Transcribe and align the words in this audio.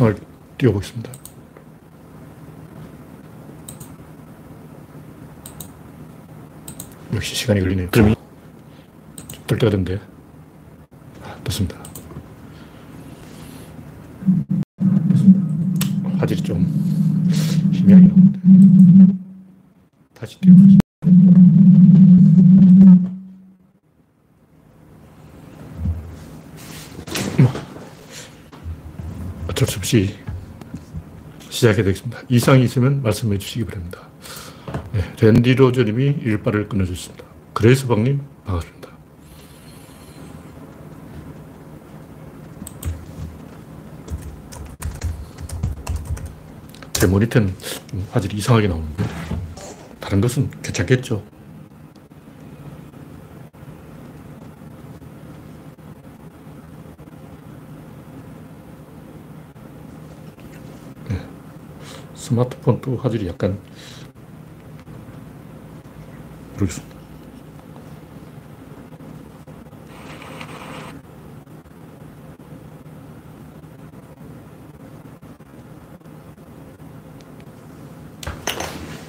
창을 0.00 0.16
띄워보겠습니다. 0.56 1.12
역시 7.12 7.34
시간이 7.34 7.60
걸리네요. 7.60 7.90
그럼 7.90 8.14
뜰 9.46 9.58
때가 9.58 9.70
됐는데. 9.70 10.00
아, 11.22 11.36
됐습니다. 11.44 11.76
화질이 16.16 16.42
좀 16.44 16.64
희미하게 17.70 18.06
나오는데. 18.06 19.14
다시 20.14 20.40
띄워보겠습니다. 20.40 20.80
뭐, 27.38 27.52
어쩔 29.48 29.68
수 29.68 29.78
없이 29.90 30.14
시작해 31.48 31.82
되겠습니다. 31.82 32.20
이상이 32.28 32.62
있으면 32.62 33.02
말씀해 33.02 33.38
주시기 33.38 33.64
바랍니다. 33.64 34.08
네, 34.92 35.02
랜디 35.20 35.56
로저님이 35.56 36.18
일빠를 36.22 36.68
끊어주셨습니다. 36.68 37.24
그레이스 37.54 37.88
박님, 37.88 38.22
반갑습니다. 38.46 38.88
제 46.92 47.06
모니터는 47.08 47.52
화질이 48.12 48.36
이상하게 48.36 48.68
나오는데, 48.68 49.04
다른 49.98 50.20
것은 50.20 50.50
괜찮겠죠? 50.62 51.24
네, 61.08 61.26
스마트폰 62.30 62.80
또 62.80 62.96
화질이 62.96 63.26
약간 63.26 63.58
모르겠습니다. 66.52 66.96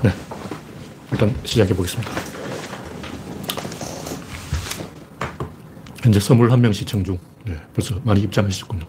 네. 0.01 0.11
일단 1.11 1.35
시작해 1.43 1.75
보겠습니다. 1.75 2.11
현재 6.01 6.19
선물 6.19 6.51
한명 6.51 6.73
시청 6.73 7.03
중. 7.03 7.19
네, 7.45 7.55
벌써 7.75 7.99
많이 8.03 8.21
입장하셨군요. 8.21 8.87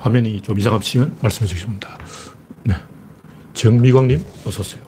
화면이 0.00 0.42
좀 0.42 0.58
이상하시면 0.58 1.16
말씀해 1.22 1.46
주시면 1.46 1.80
됩니다. 1.80 1.98
네. 2.64 2.74
정미광님, 3.52 4.24
어서오세요. 4.46 4.82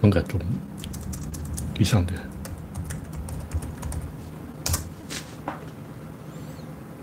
뭔가 0.00 0.22
좀 0.24 0.40
이상한데. 1.78 2.14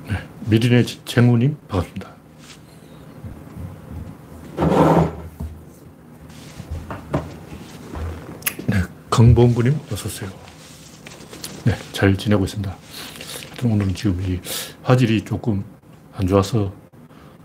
네. 0.09 0.27
미리네 0.45 0.83
쟁우님, 1.05 1.57
반갑습니다. 1.67 2.15
네. 8.67 8.81
강봉구님, 9.09 9.79
어서오세요. 9.91 10.29
네. 11.65 11.75
잘 11.91 12.15
지내고 12.17 12.45
있습니다. 12.45 12.75
오늘은 13.63 13.95
지금 13.95 14.21
이 14.21 14.39
화질이 14.83 15.23
조금 15.23 15.63
안 16.15 16.27
좋아서 16.27 16.73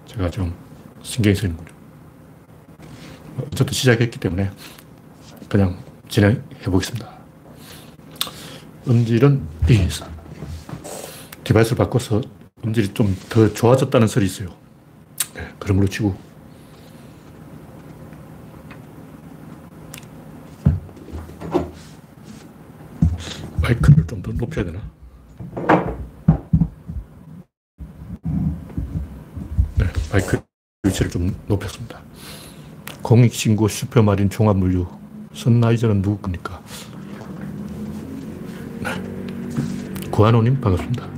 제가 0.06 0.30
좀 0.30 0.54
신경이 1.02 1.34
쓰이는군요. 1.34 1.70
어쨌든 3.46 3.72
시작했기 3.72 4.18
때문에 4.20 4.50
그냥 5.48 5.78
진행해 6.08 6.40
보겠습니다. 6.64 7.08
음질은 8.88 9.46
이 9.68 9.88
디바이스를 11.44 11.76
바꿔서 11.76 12.20
음질이 12.64 12.94
좀 12.94 13.14
더 13.28 13.52
좋아졌다는 13.52 14.06
설이 14.06 14.26
있어요. 14.26 14.48
네, 15.34 15.48
그런 15.58 15.76
걸로 15.76 15.88
치고. 15.88 16.16
마이크를 23.62 24.06
좀 24.06 24.22
더 24.22 24.32
높여야 24.32 24.64
되나? 24.64 24.80
네, 29.78 29.86
마이크 30.12 30.40
위치를 30.82 31.10
좀 31.10 31.36
높였습니다. 31.46 32.00
공익신고 33.02 33.68
슈퍼마린 33.68 34.28
종합물류 34.28 34.86
선라이저는 35.32 36.02
누구 36.02 36.18
겁니까? 36.18 36.60
네. 38.80 40.10
구한호님 40.10 40.60
반갑습니다. 40.60 41.08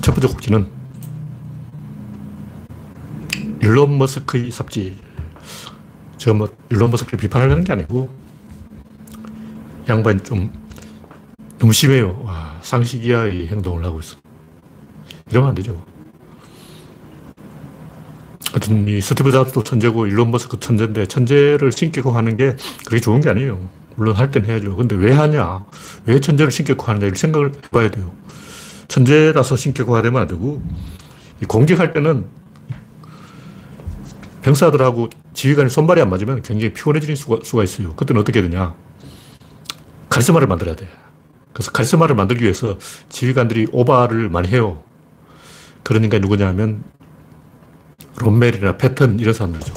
첫 0.00 0.12
번째 0.12 0.28
곡지는 0.28 0.68
일론 3.62 3.96
머스크의 3.96 4.50
삽질. 4.50 4.96
제가 6.18 6.36
뭐 6.36 6.48
일론 6.70 6.90
머스크를 6.90 7.18
비판하려는 7.18 7.64
게 7.64 7.72
아니고 7.72 8.08
양반이 9.88 10.22
좀 10.22 10.52
너무 11.58 11.72
심해요. 11.72 12.20
와, 12.24 12.58
상식 12.60 13.04
이하의 13.04 13.46
행동을 13.48 13.84
하고 13.84 14.00
있어. 14.00 14.16
이러면 15.30 15.50
안 15.50 15.54
되죠. 15.54 15.93
하여튼 18.54 18.86
이 18.86 19.00
스티브 19.00 19.32
잡스도 19.32 19.64
천재고 19.64 20.06
일론 20.06 20.30
머스크 20.30 20.60
천재인데 20.60 21.06
천재를 21.06 21.72
신격화 21.72 22.14
하는 22.14 22.36
게 22.36 22.54
그게 22.84 23.00
좋은 23.00 23.20
게 23.20 23.28
아니에요. 23.28 23.58
물론 23.96 24.14
할 24.14 24.30
땐 24.30 24.44
해야죠. 24.44 24.76
근데 24.76 24.94
왜 24.94 25.12
하냐? 25.12 25.64
왜 26.06 26.20
천재를 26.20 26.52
신격화 26.52 26.92
하느냐? 26.92 27.08
이 27.08 27.16
생각을 27.16 27.50
해봐야 27.64 27.90
돼요. 27.90 28.12
천재라서 28.86 29.56
신격화 29.56 30.02
되면 30.02 30.22
안 30.22 30.28
되고 30.28 30.62
공격할 31.48 31.92
때는 31.94 32.26
병사들하고 34.42 35.08
지휘관이 35.32 35.68
손발이 35.68 36.00
안 36.00 36.08
맞으면 36.10 36.42
굉장히 36.42 36.72
피곤해지는 36.74 37.16
수가, 37.16 37.38
수가 37.42 37.64
있어요. 37.64 37.96
그때는 37.96 38.20
어떻게 38.22 38.40
되냐? 38.40 38.72
카리스마를 40.10 40.46
만들어야 40.46 40.76
돼. 40.76 40.86
그래서 41.52 41.72
카리스마를 41.72 42.14
만들기 42.14 42.44
위해서 42.44 42.78
지휘관들이 43.08 43.66
오바를 43.72 44.28
많이 44.28 44.46
해요. 44.46 44.84
그런 45.82 46.04
인간이 46.04 46.20
누구냐면 46.20 46.84
롬멜이나 48.20 48.76
패턴 48.76 49.18
이런 49.18 49.34
사람들이죠. 49.34 49.74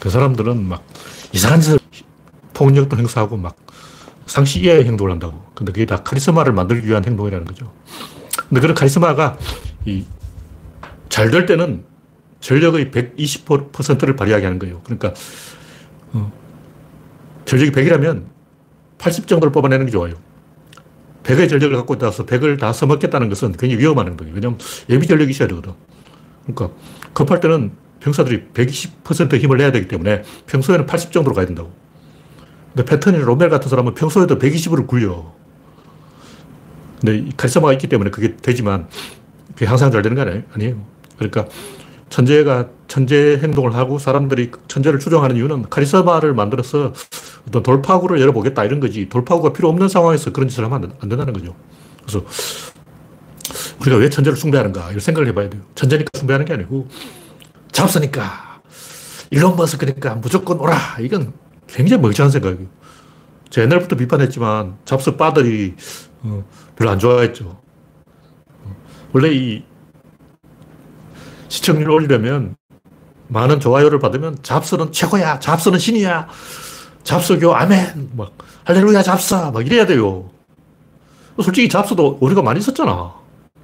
그 0.00 0.10
사람들은 0.10 0.62
막 0.66 0.84
이상한 1.32 1.60
짓을 1.60 1.78
폭력도 2.54 2.96
행사하고 2.96 3.36
막 3.36 3.56
상시 4.26 4.60
이하의 4.60 4.84
행동을 4.84 5.12
한다고. 5.12 5.42
근데 5.54 5.72
그게 5.72 5.86
다 5.86 6.02
카리스마를 6.02 6.52
만들기 6.52 6.86
위한 6.86 7.04
행동이라는 7.04 7.46
거죠. 7.46 7.72
근데 8.48 8.60
그런 8.60 8.74
카리스마가 8.74 9.38
잘 11.08 11.30
될 11.30 11.46
때는 11.46 11.84
전력의 12.40 12.90
120%를 12.90 14.16
발휘하게 14.16 14.44
하는 14.44 14.58
거예요. 14.58 14.80
그러니까 14.84 15.12
어, 16.12 16.32
전력이 17.44 17.72
100이라면 17.72 18.24
80 18.98 19.26
정도를 19.26 19.52
뽑아내는 19.52 19.86
게 19.86 19.92
좋아요. 19.92 20.14
100의 21.22 21.48
전력을 21.48 21.76
갖고 21.76 21.94
있다서 21.94 22.24
100을 22.26 22.58
다 22.58 22.72
써먹겠다는 22.72 23.28
것은 23.28 23.52
굉장히 23.52 23.78
위험한 23.82 24.08
행동이에요. 24.08 24.34
왜냐하면 24.34 24.58
예비 24.88 25.06
전력이 25.06 25.30
있어야 25.30 25.48
되거든. 25.48 25.72
그러니까 26.46 26.74
급할 27.12 27.40
때는 27.40 27.72
병사들이 28.00 28.48
120% 28.54 29.38
힘을 29.38 29.58
내야 29.58 29.72
되기 29.72 29.88
때문에 29.88 30.22
평소에는 30.46 30.86
80 30.86 31.12
정도로 31.12 31.34
가야 31.34 31.46
된다고. 31.46 31.70
근데 32.74 32.84
패턴이 32.84 33.18
로멜 33.18 33.48
같은 33.48 33.68
사람은 33.68 33.94
평소에도 33.94 34.38
120으로 34.38 34.86
굴려. 34.86 35.32
근데 37.00 37.30
카리스마가 37.36 37.72
있기 37.74 37.88
때문에 37.88 38.10
그게 38.10 38.36
되지만 38.36 38.88
그게 39.54 39.66
항상 39.66 39.90
잘 39.90 40.02
되는 40.02 40.16
거 40.16 40.42
아니에요. 40.54 40.76
그러니까 41.16 41.46
천재가 42.10 42.68
천재 42.88 43.38
행동을 43.42 43.74
하고 43.74 43.98
사람들이 43.98 44.50
천재를 44.68 44.98
추종하는 44.98 45.36
이유는 45.36 45.70
카리스마를 45.70 46.34
만들어서 46.34 46.92
어떤 47.46 47.62
돌파구를 47.62 48.20
열어보겠다 48.20 48.64
이런 48.64 48.80
거지. 48.80 49.08
돌파구가 49.08 49.52
필요 49.52 49.68
없는 49.68 49.88
상황에서 49.88 50.32
그런 50.32 50.48
짓을 50.48 50.64
하면 50.64 50.92
안 51.00 51.08
된다는 51.08 51.32
거죠. 51.32 51.54
그래서 52.02 52.24
우리가 53.80 53.96
왜 53.96 54.10
천재를 54.10 54.36
숭배하는가 54.36 54.90
이런 54.90 55.00
생각을 55.00 55.28
해봐야 55.28 55.48
돼요. 55.48 55.62
천재니까 55.74 56.10
숭배하는 56.14 56.46
게 56.46 56.52
아니고 56.52 56.88
잡스니까 57.72 58.60
일론 59.30 59.56
머스크니까 59.56 60.16
무조건 60.16 60.58
오라 60.60 60.76
이건 61.00 61.32
굉장히 61.66 62.02
멀쩡한 62.02 62.30
생각이에요. 62.30 62.68
제가 63.48 63.64
옛날부터 63.64 63.96
비판했지만 63.96 64.76
잡스 64.84 65.16
빠들이 65.16 65.74
어, 66.22 66.44
별로 66.76 66.90
안 66.90 66.98
좋아했죠. 66.98 67.60
원래 69.12 69.32
이 69.32 69.64
시청률 71.48 71.90
올리려면 71.90 72.56
많은 73.28 73.60
좋아요를 73.60 73.98
받으면 73.98 74.38
잡스는 74.42 74.92
최고야, 74.92 75.38
잡스는 75.38 75.78
신이야, 75.78 76.28
잡스교 77.02 77.54
아멘, 77.54 78.10
막 78.16 78.32
할렐루야 78.64 79.02
잡스 79.02 79.34
막 79.34 79.66
이래야 79.66 79.86
돼요. 79.86 80.30
솔직히 81.42 81.68
잡스도 81.68 82.18
우리가 82.20 82.42
많이 82.42 82.60
썼잖아. 82.60 83.19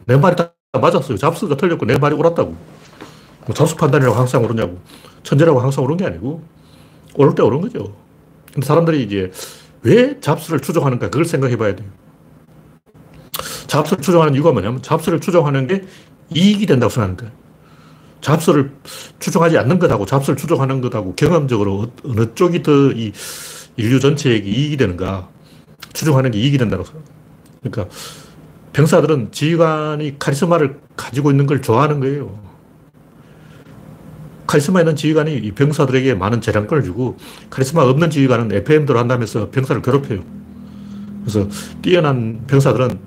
내 0.06 0.16
말이 0.16 0.36
다 0.36 0.52
맞았어요. 0.72 1.16
잡스가 1.18 1.56
틀렸고 1.56 1.86
내 1.86 1.98
말이 1.98 2.14
옳았다고. 2.14 2.56
뭐 3.46 3.54
잡스 3.54 3.76
판단이라고 3.76 4.16
항상 4.16 4.42
옳으냐고. 4.44 4.80
천재라고 5.22 5.60
항상 5.60 5.84
옳은 5.84 5.96
게 5.96 6.06
아니고 6.06 6.42
옳을 7.14 7.34
때 7.34 7.42
옳은 7.42 7.60
거죠. 7.60 7.94
근데 8.52 8.66
사람들이 8.66 9.02
이제 9.02 9.30
왜 9.82 10.18
잡스를 10.20 10.60
추종하는가 10.60 11.10
그걸 11.10 11.24
생각해 11.24 11.56
봐야 11.56 11.74
돼요. 11.74 11.88
잡스를 13.66 14.02
추종하는 14.02 14.34
이유가 14.34 14.52
뭐냐면 14.52 14.82
잡스를 14.82 15.20
추종하는 15.20 15.66
게 15.66 15.84
이익이 16.30 16.66
된다고 16.66 16.90
생각하는 16.90 17.16
거예요. 17.16 17.32
잡스를 18.20 18.72
추종하지 19.18 19.58
않는 19.58 19.78
것하고 19.78 20.06
잡스를 20.06 20.36
추종하는 20.36 20.80
것하고 20.80 21.14
경험적으로 21.14 21.90
어느 22.04 22.34
쪽이 22.34 22.62
더 22.62 22.92
이 22.92 23.12
인류 23.76 24.00
전체에게 24.00 24.48
이익이 24.48 24.76
되는가 24.76 25.28
추종하는 25.92 26.30
게 26.30 26.38
이익이 26.38 26.58
된다고 26.58 26.84
생각해요. 26.84 27.08
그러니까 27.62 27.94
병사들은 28.76 29.32
지휘관이 29.32 30.18
카리스마를 30.18 30.78
가지고 30.96 31.30
있는 31.30 31.46
걸 31.46 31.62
좋아하는 31.62 31.98
거예요. 31.98 32.38
카리스마 34.46 34.80
있는 34.80 34.94
지휘관이 34.94 35.34
이 35.34 35.52
병사들에게 35.52 36.14
많은 36.14 36.42
재량권을 36.42 36.84
주고 36.84 37.16
카리스마 37.48 37.84
없는 37.84 38.10
지휘관은 38.10 38.52
FM대로 38.52 38.98
한다면서 38.98 39.48
병사를 39.50 39.80
괴롭혀요. 39.80 40.22
그래서 41.22 41.48
뛰어난 41.80 42.44
병사들은 42.46 43.00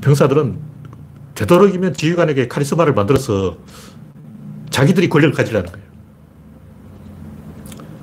병사들은 0.00 0.58
되도록이면 1.36 1.94
지휘관에게 1.94 2.48
카리스마를 2.48 2.94
만들어서 2.94 3.56
자기들이 4.70 5.08
권력을 5.08 5.36
가지려는 5.36 5.70
거예요. 5.70 5.86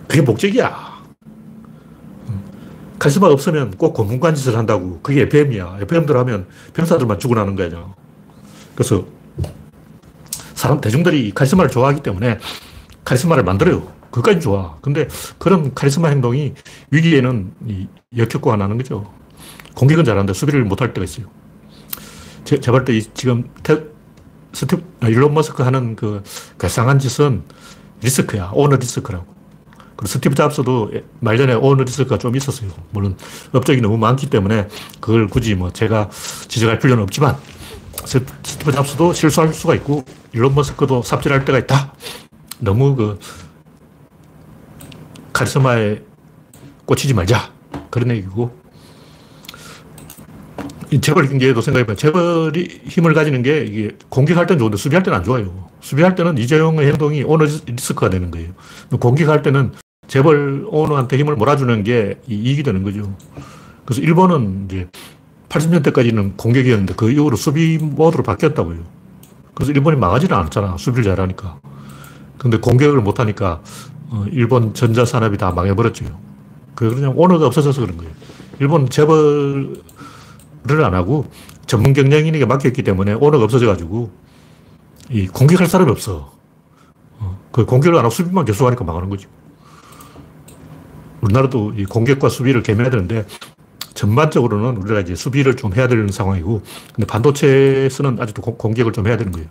그게 0.07 0.21
목적이야. 0.21 0.92
카리스마 3.03 3.27
없으면 3.27 3.71
꼭 3.71 3.93
고문관 3.93 4.33
짓을 4.33 4.57
한다고. 4.57 5.01
그게 5.01 5.23
FM이야. 5.23 5.79
FM들 5.81 6.15
하면 6.15 6.47
병사들만 6.73 7.19
죽어나는 7.19 7.57
거야. 7.57 7.93
그래서 8.75 9.05
사람, 10.55 10.79
대중들이 10.79 11.33
카리스마를 11.33 11.69
좋아하기 11.69 12.01
때문에 12.01 12.39
카리스마를 13.03 13.43
만들어요. 13.43 13.91
그까지 14.09 14.39
좋아. 14.39 14.77
근데 14.79 15.09
그런 15.37 15.73
카리스마 15.73 16.07
행동이 16.07 16.53
위기에는 16.91 17.51
역효과가 18.15 18.55
나는 18.55 18.77
거죠. 18.77 19.11
공격은 19.75 20.05
잘하는데 20.05 20.31
수비를 20.31 20.63
못할 20.63 20.93
때가 20.93 21.03
있어요. 21.03 21.25
제, 22.45 22.61
제가 22.61 22.77
볼때 22.77 22.97
지금 23.13 23.49
테, 23.63 23.83
스티브, 24.53 24.81
아, 25.01 25.09
일론 25.09 25.33
머스크 25.33 25.61
하는 25.61 25.97
그 25.97 26.23
괴상한 26.57 26.99
짓은 26.99 27.43
리스크야. 28.01 28.51
오너 28.53 28.77
리스크라고. 28.77 29.32
스티브 30.05 30.35
잡스도 30.35 30.91
말년에 31.19 31.53
오너 31.53 31.83
리스크가 31.83 32.17
좀 32.17 32.35
있었어요. 32.35 32.69
물론 32.91 33.17
업적이 33.51 33.81
너무 33.81 33.97
많기 33.97 34.29
때문에 34.29 34.67
그걸 34.99 35.27
굳이 35.27 35.55
뭐 35.55 35.71
제가 35.71 36.09
지적할 36.47 36.79
필요는 36.79 37.03
없지만 37.03 37.37
스티브 38.05 38.71
잡스도 38.71 39.13
실수할 39.13 39.53
수가 39.53 39.75
있고 39.75 40.03
일론 40.33 40.55
머스크도 40.55 41.03
삽질할 41.03 41.45
때가 41.45 41.59
있다. 41.59 41.93
너무 42.59 42.95
그 42.95 43.19
카리스마에 45.31 46.01
꽂히지 46.85 47.13
말자. 47.13 47.51
그런 47.89 48.11
얘기고 48.11 48.61
재벌 51.01 51.27
경제에도 51.27 51.59
생각해보면 51.61 51.97
재벌이 51.97 52.81
힘을 52.85 53.13
가지는 53.13 53.41
게 53.41 53.63
이게 53.63 53.91
공격할 54.09 54.45
때는 54.45 54.59
좋은데 54.59 54.77
수비할 54.77 55.01
때는 55.01 55.17
안 55.19 55.23
좋아요. 55.23 55.69
수비할 55.81 56.15
때는 56.15 56.37
이재용의 56.37 56.87
행동이 56.87 57.23
오너 57.23 57.45
리스크가 57.65 58.09
되는 58.09 58.29
거예요. 58.29 58.51
공격할 58.99 59.41
때는 59.41 59.73
재벌 60.07 60.65
오너한테 60.67 61.17
힘을 61.17 61.35
몰아주는 61.35 61.83
게 61.83 62.19
이익이 62.27 62.63
되는 62.63 62.83
거죠. 62.83 63.15
그래서 63.85 64.01
일본은 64.01 64.65
이제 64.65 64.87
80년대까지는 65.49 66.37
공격이었는데 66.37 66.95
그 66.95 67.11
이후로 67.11 67.35
수비 67.35 67.77
모드로 67.77 68.23
바뀌었다고요. 68.23 68.79
그래서 69.53 69.71
일본이 69.71 69.97
망하지는 69.97 70.35
않았잖아. 70.35 70.77
수비를 70.77 71.03
잘하니까. 71.03 71.59
근데 72.37 72.57
공격을 72.57 73.01
못하니까 73.01 73.61
어, 74.09 74.25
일본 74.31 74.73
전자산업이 74.73 75.37
다 75.37 75.51
망해버렸죠. 75.51 76.05
그냥 76.75 77.13
오너가 77.15 77.45
없어져서 77.47 77.81
그런 77.81 77.97
거예요. 77.97 78.11
일본 78.59 78.89
재벌 78.89 79.81
안 80.69 80.93
하고 80.93 81.25
전문 81.65 81.93
경영인에게 81.93 82.45
맡겼기 82.45 82.83
때문에 82.83 83.13
오너가 83.13 83.43
없어져가지고 83.43 84.11
이 85.09 85.27
공격할 85.27 85.67
사람이 85.67 85.91
없어. 85.91 86.33
어, 87.19 87.39
그 87.51 87.65
공격을 87.65 87.97
안 87.97 88.05
하고 88.05 88.13
수비만 88.13 88.45
계속 88.45 88.65
하니까 88.65 88.83
망하는 88.83 89.09
거지. 89.09 89.27
우리나라도 91.23 91.73
이 91.77 91.85
공격과 91.85 92.29
수비를 92.29 92.63
겸해야 92.63 92.89
되는데 92.89 93.25
전반적으로는 93.93 94.81
우리가 94.81 94.99
이제 94.99 95.15
수비를 95.15 95.55
좀 95.55 95.73
해야 95.73 95.87
되는 95.87 96.07
상황이고 96.09 96.61
근데 96.93 97.07
반도체에서는 97.07 98.21
아직도 98.21 98.41
공격을 98.41 98.91
좀 98.91 99.07
해야 99.07 99.17
되는 99.17 99.31
거예요. 99.31 99.47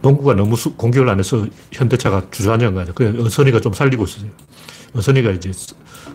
농구가 0.00 0.34
너무 0.34 0.56
수, 0.56 0.74
공격을 0.74 1.08
안 1.08 1.18
해서 1.18 1.44
현대차가 1.72 2.26
주저앉은 2.30 2.74
거예요. 2.74 2.92
그 2.94 3.24
어선이가 3.26 3.60
좀 3.60 3.72
살리고 3.72 4.04
있어요. 4.04 4.30
어선이가 4.94 5.32
이제 5.32 5.50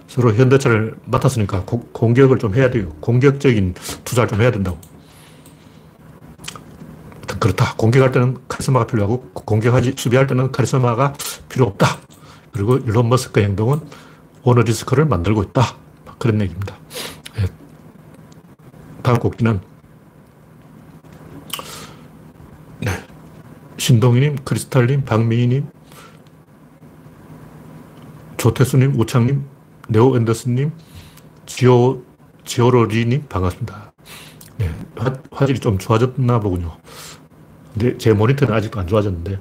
서로 0.07 0.33
현대차를 0.33 0.95
맡았으니까 1.05 1.63
고, 1.65 1.81
공격을 1.91 2.37
좀 2.37 2.55
해야 2.55 2.71
돼요. 2.71 2.89
공격적인 3.01 3.75
투자를 4.05 4.29
좀 4.29 4.41
해야 4.41 4.51
된다고. 4.51 4.77
그렇다. 7.39 7.73
공격할 7.75 8.13
때는 8.13 8.37
카리스마가 8.47 8.87
필요하고 8.87 9.31
공격하지 9.33 9.95
수비할 9.97 10.27
때는 10.27 10.53
카리스마가 10.53 11.13
필요 11.49 11.65
없다. 11.65 11.97
그리고 12.53 12.77
일론 12.77 13.09
머스크의 13.09 13.47
행동은 13.47 13.79
오너 14.43 14.61
리스크를 14.61 15.05
만들고 15.05 15.43
있다. 15.43 15.75
그런 16.19 16.39
얘기입니다. 16.41 16.77
네. 17.35 17.47
다음 19.01 19.19
곡기는 19.19 19.59
네. 22.79 22.91
신동희님, 23.77 24.37
크리스탈님, 24.45 25.03
박미희님, 25.03 25.67
조태수님, 28.37 28.99
우창님, 28.99 29.45
네오 29.89 30.15
앤더슨님, 30.17 30.71
지오, 31.45 32.03
지오로리님, 32.45 33.27
반갑습니다. 33.27 33.93
네, 34.57 34.69
화, 34.97 35.13
화질이 35.31 35.59
좀 35.59 35.77
좋아졌나 35.77 36.39
보군요. 36.39 36.77
근데 37.73 37.97
제 37.97 38.13
모니터는 38.13 38.53
아직도 38.53 38.79
안 38.79 38.87
좋아졌는데, 38.87 39.39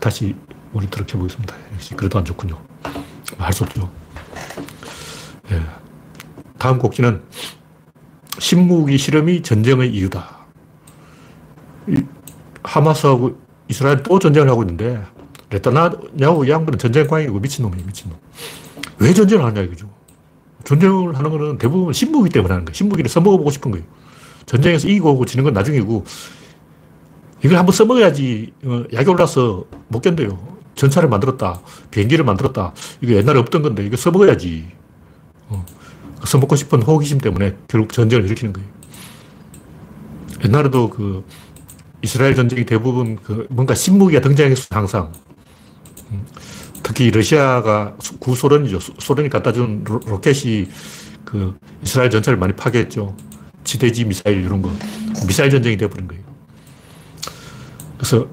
다시 0.00 0.34
모니터를 0.72 1.06
켜보겠습니다. 1.06 1.54
그래도 1.96 2.18
안 2.18 2.24
좋군요. 2.24 2.58
할 3.38 3.52
수 3.52 3.64
없죠. 3.64 3.90
네. 5.48 5.60
다음 6.58 6.78
곡지는 6.78 7.22
신무기 8.38 8.98
실험이 8.98 9.42
전쟁의 9.42 9.90
이유다. 9.94 10.38
하마스하고 12.62 13.38
이스라엘 13.68 14.02
또 14.02 14.18
전쟁을 14.18 14.48
하고 14.50 14.62
있는데, 14.62 15.02
레타나냐고 15.50 16.44
이 16.44 16.50
양반은 16.50 16.78
전쟁광이고 16.78 17.38
미친놈이에요, 17.40 17.86
미친놈. 17.86 18.16
왜 18.98 19.14
전쟁을 19.14 19.44
하냐 19.44 19.62
이거죠. 19.62 19.88
전쟁을 20.64 21.16
하는 21.16 21.30
거는 21.30 21.58
대부분 21.58 21.92
신무기 21.92 22.30
때문에 22.30 22.52
하는 22.52 22.64
거예요. 22.64 22.74
신무기를 22.74 23.08
써먹어보고 23.08 23.50
싶은 23.50 23.70
거예요. 23.70 23.86
전쟁에서 24.46 24.88
이기고 24.88 25.12
오고 25.12 25.24
지는 25.26 25.44
건 25.44 25.52
나중이고 25.54 26.04
이걸 27.44 27.58
한번 27.58 27.72
써먹어야지 27.72 28.52
어, 28.64 28.84
약이 28.92 29.08
올라서 29.08 29.64
못 29.88 30.00
견뎌요. 30.00 30.57
전차를 30.78 31.08
만들었다. 31.08 31.60
비행기를 31.90 32.24
만들었다. 32.24 32.72
이거 33.00 33.14
옛날에 33.14 33.38
없던 33.40 33.62
건데 33.62 33.84
이거 33.84 33.96
써먹어야지. 33.96 34.66
어. 35.48 35.66
써먹고 36.24 36.56
싶은 36.56 36.82
호기심 36.82 37.18
때문에 37.18 37.56
결국 37.68 37.92
전쟁을 37.92 38.24
일으키는 38.24 38.52
거예요. 38.52 38.68
옛날에도 40.44 40.88
그 40.88 41.24
이스라엘 42.02 42.34
전쟁이 42.34 42.64
대부분 42.64 43.16
그 43.16 43.46
뭔가 43.50 43.74
신무기가 43.74 44.20
등장했어 44.20 44.66
항상. 44.70 45.12
음. 46.12 46.24
특히 46.82 47.10
러시아가 47.10 47.96
구소련이죠. 48.20 48.78
소련이 48.98 49.28
갖다 49.28 49.52
준 49.52 49.84
로켓이 49.84 50.68
그 51.24 51.58
이스라엘 51.82 52.08
전체를 52.08 52.38
많이 52.38 52.54
파괴했죠. 52.54 53.14
지대지 53.64 54.04
미사일 54.04 54.44
이런 54.44 54.62
거. 54.62 54.72
미사일 55.26 55.50
전쟁이 55.50 55.76
되어버린 55.76 56.08
거예요. 56.08 56.22
그래서 57.98 58.28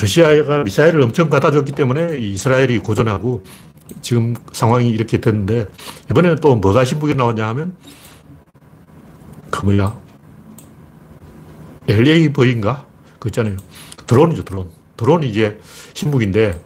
러시아가 0.00 0.62
미사일을 0.62 1.02
엄청 1.02 1.28
갖다 1.28 1.50
줬기 1.50 1.72
때문에 1.72 2.18
이스라엘이 2.18 2.78
고전하고 2.78 3.44
지금 4.02 4.34
상황이 4.52 4.88
이렇게 4.90 5.20
됐는데 5.20 5.66
이번에는 6.10 6.36
또 6.36 6.54
뭐가 6.56 6.84
신북이 6.84 7.14
나왔냐 7.14 7.46
하면 7.48 7.76
그 9.50 9.64
뭐야 9.64 9.98
LA보인가? 11.88 12.86
그 13.18 13.28
있잖아요. 13.28 13.56
드론이죠, 14.06 14.44
드론. 14.44 14.68
드론이 14.96 15.28
이제 15.28 15.58
신북인데 15.94 16.60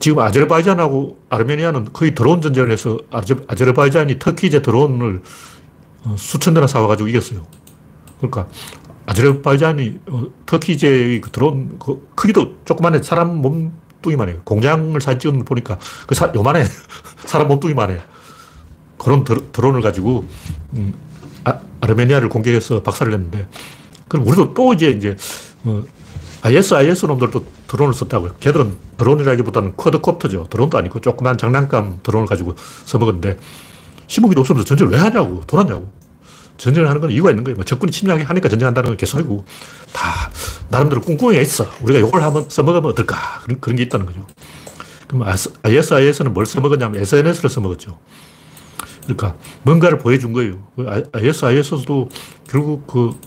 지금 0.00 0.18
아제르바이잔하고 0.18 1.18
아르메니아는 1.28 1.92
거의 1.92 2.14
드론 2.14 2.40
전쟁을 2.40 2.72
해서 2.72 2.98
아제르바이잔이 3.10 4.18
터키 4.18 4.50
제 4.50 4.60
드론을 4.60 5.22
어, 6.04 6.16
수천 6.18 6.54
대나 6.54 6.66
사와가지고 6.66 7.08
이겼어요. 7.08 7.46
그러니까 8.18 8.48
아제르바이잔이 9.06 10.00
어, 10.08 10.26
터키제의 10.46 11.20
그 11.20 11.30
드론 11.30 11.78
그 11.78 12.08
크기도 12.14 12.56
조그만해 12.64 13.02
사람 13.02 13.36
몸뚱이만 13.36 14.28
해요. 14.28 14.40
공장을 14.44 15.00
사진 15.00 15.18
찍은 15.18 15.44
보니까 15.44 15.78
그 16.06 16.14
사, 16.14 16.32
요만해. 16.34 16.64
사람 17.26 17.48
몸뚱이만 17.48 17.90
해. 17.90 18.00
그런 19.02 19.24
드론을 19.24 19.80
가지고, 19.82 20.24
음, 20.74 20.94
아, 21.42 21.58
아르메니아를 21.80 22.28
공격해서 22.28 22.82
박살을 22.82 23.10
냈는데, 23.10 23.48
그럼 24.06 24.26
우리도 24.26 24.54
또 24.54 24.72
이제, 24.72 24.90
이제, 24.90 25.16
어, 25.64 25.82
IS, 26.42 26.74
IS 26.74 27.06
놈들도 27.06 27.44
드론을 27.66 27.94
썼다고요. 27.94 28.36
걔들은 28.38 28.76
드론이라기보다는 28.98 29.76
쿼드콥터죠. 29.76 30.46
드론도 30.50 30.78
아니고 30.78 31.00
조그만 31.00 31.36
장난감 31.36 31.98
드론을 32.04 32.28
가지고 32.28 32.54
써먹었는데, 32.84 33.38
신무기도 34.06 34.42
없으면서 34.42 34.64
전쟁을 34.64 34.92
왜 34.92 34.98
하냐고, 34.98 35.42
돌았냐고. 35.48 35.90
전쟁을 36.62 36.88
하는 36.88 37.00
건 37.00 37.10
이유가 37.10 37.30
있는 37.30 37.42
거예요. 37.42 37.56
뭐 37.56 37.64
적군이 37.64 37.90
침략하니까 37.90 38.48
전쟁한다는 38.48 38.90
건 38.90 38.96
개소리고, 38.96 39.44
다 39.92 40.30
나름대로 40.68 41.00
꿍꿍이가 41.00 41.42
있어. 41.42 41.66
우리가 41.80 42.06
이걸 42.06 42.22
한번 42.22 42.48
써먹으면 42.48 42.88
어떨까. 42.92 43.40
그런, 43.42 43.60
그런 43.60 43.76
게 43.76 43.82
있다는 43.82 44.06
거죠. 44.06 44.24
그럼 45.08 45.24
IS, 45.64 45.92
IS는 45.92 46.32
뭘 46.32 46.46
써먹었냐면 46.46 47.02
SNS를 47.02 47.50
써먹었죠. 47.50 47.98
그러니까 49.02 49.34
뭔가를 49.64 49.98
보여준 49.98 50.32
거예요. 50.32 50.68
IS, 51.12 51.44
IS도 51.44 52.08
결국 52.48 52.86
그 52.86 53.18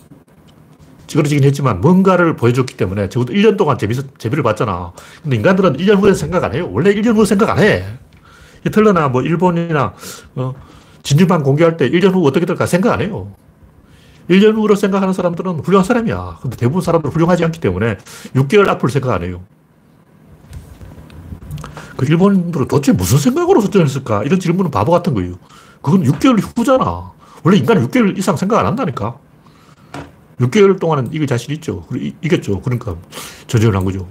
찌그러지긴 1.07 1.43
했지만 1.43 1.81
뭔가를 1.81 2.37
보여줬기 2.37 2.77
때문에 2.77 3.09
적어도 3.09 3.33
1년 3.33 3.57
동안 3.57 3.77
재미, 3.77 3.95
재미를 4.17 4.43
봤잖아. 4.43 4.93
근데 5.21 5.35
인간들은 5.35 5.75
1년 5.75 6.01
후에 6.01 6.13
생각 6.13 6.45
안 6.45 6.53
해요. 6.53 6.69
원래 6.71 6.93
1년 6.93 7.17
후에 7.17 7.25
생각 7.25 7.49
안 7.49 7.59
해. 7.59 7.83
히틀러나 8.63 9.09
뭐 9.09 9.21
일본이나 9.21 9.93
어, 10.35 10.53
진주만 11.05 11.43
공개할 11.43 11.77
때 11.77 11.89
1년 11.89 12.13
후 12.13 12.27
어떻게 12.27 12.47
될까 12.47 12.65
생각 12.65 12.91
안 12.91 13.01
해요. 13.01 13.31
1년 14.27 14.55
후로 14.55 14.75
생각하는 14.75 15.13
사람들은 15.13 15.59
훌륭한 15.59 15.85
사람이야. 15.85 16.39
근데 16.41 16.57
대부분 16.57 16.81
사람들은 16.81 17.13
훌륭하지 17.13 17.45
않기 17.45 17.59
때문에 17.59 17.97
6개월 18.33 18.67
앞을 18.69 18.89
생각 18.89 19.13
안 19.13 19.23
해요. 19.23 19.43
그 21.95 22.07
일본인들은 22.07 22.67
도대체 22.67 22.91
무슨 22.91 23.19
생각으로 23.19 23.61
설정했을까? 23.61 24.23
이런 24.23 24.39
질문은 24.39 24.71
바보 24.71 24.91
같은 24.91 25.13
거예요. 25.13 25.35
그건 25.83 26.03
6개월 26.03 26.41
후잖아. 26.57 27.13
원래 27.43 27.57
인간은 27.57 27.87
6개월 27.87 28.17
이상 28.17 28.35
생각 28.35 28.59
안 28.59 28.65
한다니까. 28.65 29.19
6개월 30.39 30.79
동안은 30.79 31.13
이길 31.13 31.27
자신 31.27 31.53
있죠. 31.53 31.85
이겼죠. 32.21 32.61
그러니까 32.61 32.95
전쟁을 33.45 33.75
한 33.75 33.85
거죠. 33.85 34.07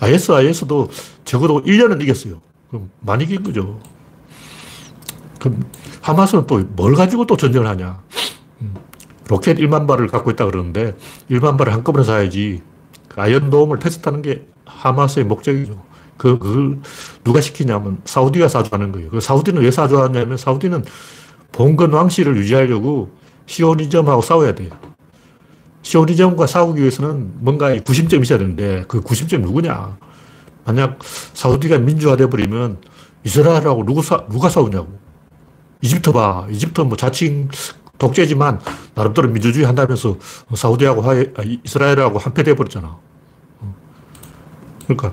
IS, 0.00 0.32
IS도 0.32 0.90
적어도 1.24 1.62
1년은 1.62 2.02
이겼어요. 2.02 2.40
그럼 2.68 2.90
많이 3.00 3.22
이긴 3.22 3.44
거죠. 3.44 3.78
그럼 5.46 5.62
하마스는 6.02 6.46
또 6.46 6.62
뭘 6.76 6.94
가지고 6.94 7.26
또 7.26 7.36
전쟁을 7.36 7.66
하냐. 7.68 8.00
음, 8.62 8.74
로켓 9.28 9.56
1만 9.58 9.86
발을 9.86 10.08
갖고 10.08 10.30
있다 10.30 10.46
그러는데 10.46 10.96
1만 11.30 11.56
발을 11.56 11.72
한꺼번에 11.72 12.04
쏴야지 12.04 12.60
그 13.08 13.20
아이언돔을 13.20 13.78
테스트하는 13.78 14.22
게 14.22 14.46
하마스의 14.64 15.24
목적이죠. 15.26 15.82
그, 16.16 16.38
그걸 16.38 16.78
누가 17.24 17.40
시키냐면 17.40 18.00
사우디가 18.04 18.48
사주하는 18.48 18.92
거예요. 18.92 19.10
그 19.10 19.20
사우디는 19.20 19.62
왜 19.62 19.70
사주하냐면 19.70 20.36
사우디는 20.36 20.84
봉건 21.52 21.92
왕실을 21.92 22.36
유지하려고 22.36 23.10
시오니즘하고 23.46 24.22
싸워야 24.22 24.54
돼요. 24.54 24.70
시오니즘과 25.82 26.46
싸우기 26.46 26.80
위해서는 26.80 27.32
뭔가 27.36 27.74
구심점이 27.80 28.22
있어야 28.22 28.38
되는데 28.38 28.84
그 28.88 29.00
구심점이 29.00 29.44
누구냐. 29.44 29.96
만약 30.64 30.98
사우디가 31.34 31.78
민주화돼 31.78 32.28
버리면 32.28 32.78
이스라엘하고 33.24 33.84
누가 33.84 34.48
싸우냐고. 34.48 35.05
이집트 35.82 36.12
봐. 36.12 36.46
이집트 36.50 36.80
뭐 36.82 36.96
자칭 36.96 37.48
독재지만 37.98 38.60
나름대로 38.94 39.28
민주주의 39.28 39.64
한다면서 39.66 40.18
사우디하고 40.54 41.02
아, 41.10 41.14
이스라엘하고 41.64 42.18
한패돼 42.18 42.54
버렸잖아. 42.54 42.98
그러니까 44.84 45.12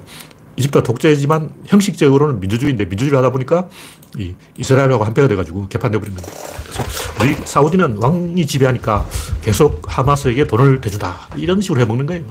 이집트가 0.55 0.83
독재지만 0.83 1.51
형식적으로는 1.65 2.39
민주주의인데 2.39 2.85
민주주의를 2.85 3.17
하다 3.17 3.31
보니까 3.31 3.69
이 4.17 4.35
이스라엘하고 4.57 5.03
한패가 5.03 5.27
돼가지고 5.27 5.67
개판돼 5.67 5.99
버린 5.99 6.15
거예요. 6.15 6.29
그래서 6.63 6.83
우리 7.21 7.35
사우디는 7.45 7.97
왕이 7.97 8.45
지배하니까 8.45 9.07
계속 9.41 9.81
하마스에게 9.87 10.45
돈을 10.45 10.81
대주다 10.81 11.29
이런 11.37 11.61
식으로 11.61 11.81
해먹는 11.81 12.05
거예요. 12.05 12.25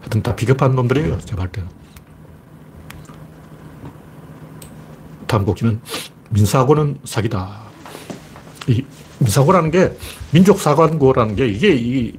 하여튼 0.00 0.22
다 0.22 0.36
비겁한 0.36 0.74
놈들이에요. 0.74 1.18
제가 1.20 1.42
할 1.42 1.52
때는. 1.52 1.68
다음 5.26 5.44
곡지는 5.44 5.80
민사고는 6.30 6.98
사기다. 7.04 7.60
이 8.68 8.84
민사고라는 9.18 9.70
게 9.70 9.96
민족사관고라는 10.32 11.36
게 11.36 11.46
이게 11.46 11.74
이 11.74 12.18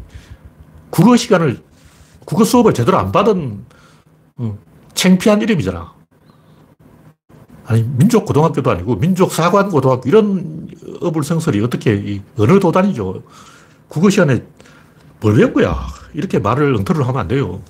국어 0.89 1.15
시간을 1.15 1.62
국어 2.25 2.44
수업을 2.44 2.74
제대로 2.74 2.98
안 2.98 3.12
받은 3.12 3.65
어, 4.38 4.58
창피한 4.94 5.41
이름이잖아. 5.41 5.94
아니, 7.65 7.84
민족 7.84 8.25
고등학교도 8.25 8.70
아니고 8.70 8.96
민족 8.98 9.32
사관 9.32 9.70
고등학교 9.70 10.10
이런 10.10 10.68
어불성설이 11.01 11.62
어떻게 11.63 11.96
이 11.96 12.22
어느 12.38 12.60
도단이죠. 12.60 13.24
국어 13.88 14.10
시간에 14.10 14.44
뭘 15.22 15.38
외운 15.38 15.53
거야. 15.53 15.88
이렇게 16.13 16.39
말을 16.39 16.75
엉터리로 16.75 17.06
하면 17.06 17.22
안 17.22 17.27
돼요. 17.27 17.62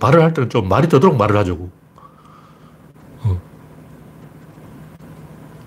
말을 0.00 0.22
할 0.22 0.32
때는 0.32 0.48
좀 0.48 0.68
말이 0.68 0.88
되도록 0.88 1.16
말을 1.16 1.36
하자고. 1.36 1.70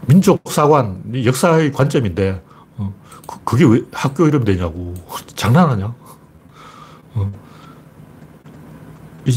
민족 0.08 0.50
사관, 0.50 1.04
역사의 1.14 1.72
관점인데, 1.72 2.42
어. 2.78 2.94
그, 3.46 3.58
게 3.58 3.66
왜 3.66 3.82
학교 3.92 4.28
이름 4.28 4.44
되냐고. 4.44 4.94
장난하냐? 5.36 5.94
어. 7.16 7.32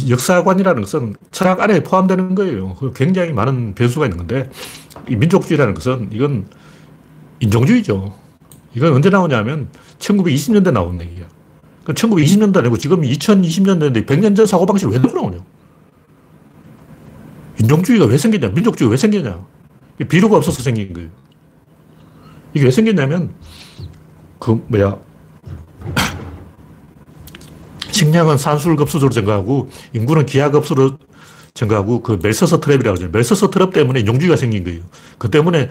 역사관이라는 0.09 0.83
것은 0.83 1.14
철학 1.30 1.61
안에 1.61 1.83
포함되는 1.83 2.35
거예요. 2.35 2.75
그 2.75 2.92
굉장히 2.94 3.33
많은 3.33 3.75
변수가 3.75 4.06
있는 4.06 4.18
건데, 4.18 4.50
이 5.09 5.16
민족주의라는 5.16 5.75
것은 5.75 6.09
이건 6.12 6.47
인종주의죠. 7.40 8.14
이건 8.75 8.92
언제 8.94 9.11
나오냐면 9.11 9.68
1920년대 9.99 10.73
나온 10.73 11.00
얘기야. 11.00 11.26
1920년도 11.85 12.56
아니고 12.59 12.78
지금 12.78 13.02
2020년대인데 13.02 14.06
100년 14.06 14.35
전 14.35 14.47
사고방식을 14.47 14.94
왜 14.94 15.00
들고 15.00 15.16
나오냐. 15.21 15.38
인종주의가 17.61 18.06
왜 18.06 18.16
생겼냐. 18.16 18.49
민족주의가 18.49 18.90
왜 18.90 18.97
생겼냐. 18.97 19.44
비료가 20.08 20.36
없어서 20.36 20.62
생긴 20.62 20.92
거예요. 20.92 21.10
이게 22.52 22.64
왜 22.64 22.70
생겼냐면, 22.70 23.34
그, 24.38 24.64
뭐야, 24.68 24.98
식량은 27.90 28.38
산술급수로 28.38 29.10
증가하고 29.10 29.70
인구는 29.92 30.26
기하급수로 30.26 30.98
증가하고 31.54 32.02
그 32.02 32.18
멜서서 32.20 32.60
트랩이라고 32.60 32.90
하죠. 32.90 33.08
멜서서 33.10 33.50
트랩 33.50 33.72
때문에 33.72 34.00
인종주의가 34.00 34.36
생긴 34.36 34.64
거예요. 34.64 34.82
그 35.18 35.30
때문에 35.30 35.70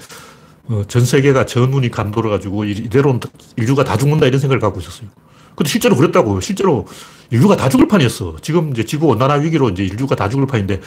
어, 0.70 0.84
전 0.88 1.04
세계가 1.04 1.46
전운이 1.46 1.92
감돌아가지고 1.92 2.64
이대로 2.64 3.20
인류가 3.58 3.84
다 3.84 3.98
죽는다 3.98 4.28
이런 4.28 4.40
생각을 4.40 4.62
갖고 4.62 4.80
있었어요. 4.80 5.10
근데 5.56 5.70
실제로 5.70 5.96
그랬다고. 5.96 6.40
실제로 6.40 6.88
인류가 7.30 7.58
다 7.58 7.68
죽을 7.68 7.88
판이었어. 7.88 8.38
지금 8.42 8.72
이제 8.72 8.86
지구 8.86 9.08
온난화 9.08 9.36
위기로 9.36 9.70
이제 9.70 9.84
인류가 9.84 10.16
다 10.16 10.30
죽을 10.30 10.48
판인데 10.48 10.80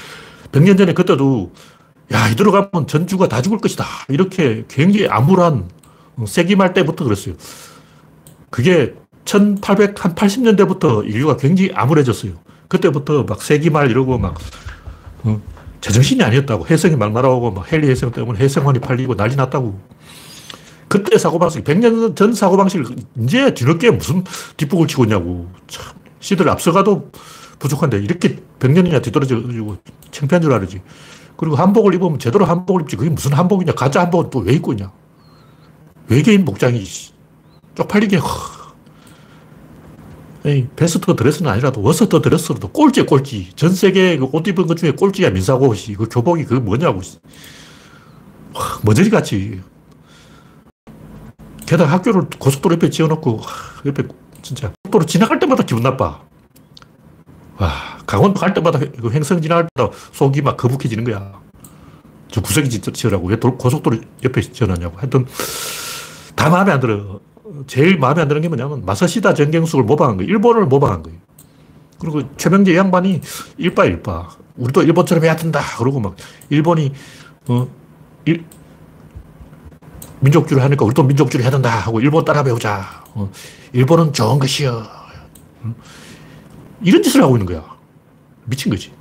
100년 0.52 0.78
전에 0.78 0.94
그때도 0.94 1.52
야, 2.12 2.28
이대로 2.28 2.52
가면 2.52 2.86
전주가 2.86 3.28
다 3.28 3.42
죽을 3.42 3.58
것이다. 3.58 3.84
이렇게 4.08 4.64
굉장히 4.68 5.08
암울한 5.08 5.68
어, 6.16 6.24
세기말 6.26 6.72
때부터 6.72 7.04
그랬어요. 7.04 7.34
그게 8.50 8.94
1880년대부터 9.24 11.04
인류가 11.04 11.36
굉장히 11.36 11.72
암울해졌어요. 11.74 12.32
그때부터 12.68 13.24
막 13.24 13.42
세기말 13.42 13.90
이러고 13.90 14.18
막, 14.18 14.38
어, 15.24 15.40
제정신이 15.80 16.22
아니었다고. 16.22 16.66
해성이 16.68 16.96
막 16.96 17.12
날아오고 17.12 17.50
막 17.50 17.70
헬리 17.70 17.88
해성 17.90 18.12
때문에 18.12 18.38
해성원이 18.38 18.78
팔리고 18.80 19.16
난리 19.16 19.36
났다고. 19.36 19.78
그때 20.88 21.18
사고방식, 21.18 21.64
100년 21.64 22.14
전 22.14 22.32
사고방식을 22.32 22.96
이제 23.22 23.52
뒤늦게 23.52 23.90
무슨 23.90 24.22
뒷북을 24.56 24.86
치고 24.86 25.04
있냐고. 25.04 25.50
참, 25.66 25.84
시대를 26.20 26.50
앞서가도 26.52 27.10
부족한데 27.58 27.98
이렇게 27.98 28.36
100년이나 28.60 29.02
뒤떨어져가지고 29.02 29.78
창피한 30.12 30.42
줄 30.42 30.52
알지. 30.52 30.80
그리고 31.36 31.56
한복을 31.56 31.94
입으면 31.94 32.18
제대로 32.18 32.44
한복을 32.44 32.82
입지. 32.82 32.96
그게 32.96 33.10
무슨 33.10 33.32
한복이냐. 33.32 33.72
가짜 33.72 34.00
한복은 34.00 34.30
또 34.30 34.40
왜 34.40 34.54
입고 34.54 34.72
있냐. 34.72 34.90
외계인 36.08 36.44
복장이 36.44 36.82
쪽팔리게 37.74 38.20
best 40.76 41.14
dress는 41.14 41.50
아니라도 41.50 41.82
worst 41.82 42.22
dress로도 42.22 42.68
꼴찌 42.68 43.02
꼴찌. 43.04 43.50
전 43.56 43.74
세계 43.74 44.16
그옷 44.16 44.46
입은 44.46 44.66
것 44.66 44.76
중에 44.76 44.92
꼴찌가 44.92 45.30
민사고 45.30 45.68
옷이. 45.68 45.96
그 45.96 46.08
교복이 46.08 46.44
그 46.44 46.54
뭐냐고. 46.54 47.00
머저리 48.82 49.10
같이. 49.10 49.60
게다가 51.66 51.90
학교를 51.90 52.28
고속도로 52.38 52.76
옆에 52.76 52.90
지어놓고, 52.90 53.40
옆에 53.86 54.04
진짜 54.40 54.72
고속도로 54.84 55.04
지나갈 55.06 55.40
때마다 55.40 55.64
기분 55.64 55.82
나빠. 55.82 56.20
와, 57.58 57.98
강원도 58.06 58.40
갈 58.40 58.52
때마다 58.54 58.78
그 58.78 59.10
횡성 59.10 59.40
지나갈 59.40 59.68
때마다 59.74 59.96
속이 60.12 60.42
막 60.42 60.56
거북해지는 60.56 61.04
거야. 61.04 61.40
저 62.30 62.40
구석에 62.40 62.68
지으라고. 62.68 63.28
왜 63.28 63.36
고속도로 63.36 63.98
옆에 64.24 64.40
지어놨냐고. 64.42 64.98
하여튼, 64.98 65.26
다 66.34 66.50
마음에 66.50 66.72
안 66.72 66.80
들어. 66.80 67.20
제일 67.66 67.98
마음에 67.98 68.22
안 68.22 68.28
드는 68.28 68.42
게 68.42 68.48
뭐냐면 68.48 68.84
마사시다 68.84 69.32
전경숙을 69.34 69.84
모방한 69.84 70.16
거예요. 70.16 70.30
일본을 70.30 70.66
모방한 70.66 71.02
거예요. 71.02 71.18
그리고 71.98 72.22
최명재 72.36 72.76
양반이 72.76 73.20
일바 73.56 73.84
일바. 73.86 74.28
우리도 74.56 74.82
일본처럼 74.82 75.24
해야 75.24 75.36
된다. 75.36 75.60
그러고 75.78 76.00
막 76.00 76.16
일본이 76.50 76.92
어, 77.48 77.68
일, 78.24 78.44
민족주의를 80.20 80.64
하니까 80.64 80.84
우리도 80.84 81.04
민족주의 81.04 81.42
해야 81.42 81.50
된다 81.50 81.70
하고 81.70 82.00
일본 82.00 82.24
따라 82.24 82.42
배우자. 82.42 83.04
어, 83.14 83.30
일본은 83.72 84.12
좋은 84.12 84.38
것이요. 84.38 84.84
이런 86.82 87.02
짓을 87.02 87.22
하고 87.22 87.36
있는 87.36 87.46
거야. 87.46 87.76
미친 88.44 88.70
거지. 88.70 88.92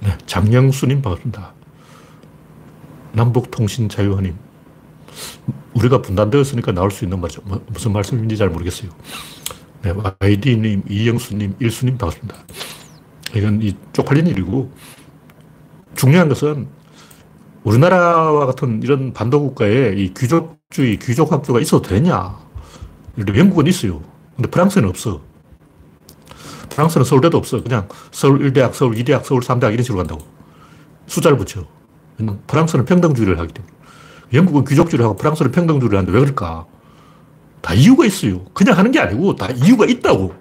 네, 0.00 0.16
장영수님 0.26 1.02
반갑습니다. 1.02 1.52
남북통신자유화님. 3.12 4.34
우리가 5.74 6.02
분단되었으니까 6.02 6.72
나올 6.72 6.90
수 6.90 7.04
있는 7.04 7.20
말이죠. 7.20 7.42
뭐, 7.44 7.64
무슨 7.68 7.92
말씀인지 7.92 8.36
잘 8.36 8.48
모르겠어요. 8.48 8.90
네, 9.82 9.92
YD님, 10.20 10.84
이영수님, 10.88 11.56
일수님 11.58 11.98
반갑습니다. 11.98 12.36
이건 13.34 13.62
이 13.62 13.74
쪽팔린 13.92 14.26
일이고, 14.26 14.72
중요한 15.94 16.28
것은 16.28 16.68
우리나라와 17.62 18.46
같은 18.46 18.82
이런 18.82 19.12
반도국가에 19.12 19.94
이 19.96 20.14
귀족주의, 20.14 20.98
귀족학교가 20.98 21.60
있어도 21.60 21.88
되냐? 21.88 22.38
영국은 23.18 23.66
있어요. 23.66 24.02
근데 24.36 24.48
프랑스는 24.50 24.88
없어. 24.88 25.20
프랑스는 26.80 27.04
서울대도 27.04 27.36
없어. 27.36 27.62
그냥 27.62 27.88
서울 28.10 28.38
1대학, 28.38 28.72
서울 28.72 28.94
2대학, 28.94 29.24
서울 29.24 29.42
3대학 29.42 29.72
이런 29.72 29.82
식으로 29.82 29.98
간다고. 29.98 30.22
숫자를 31.06 31.36
붙여. 31.36 31.66
프랑스는 32.46 32.86
평등주의를 32.86 33.38
하기 33.38 33.52
때문에. 33.52 33.72
영국은 34.32 34.64
귀족주의를 34.64 35.04
하고 35.04 35.16
프랑스는 35.16 35.50
평등주의를 35.50 35.98
하는데 35.98 36.12
왜 36.12 36.20
그럴까? 36.20 36.66
다 37.60 37.74
이유가 37.74 38.06
있어요. 38.06 38.44
그냥 38.54 38.78
하는 38.78 38.90
게 38.90 39.00
아니고 39.00 39.36
다 39.36 39.48
이유가 39.50 39.84
있다고. 39.84 40.34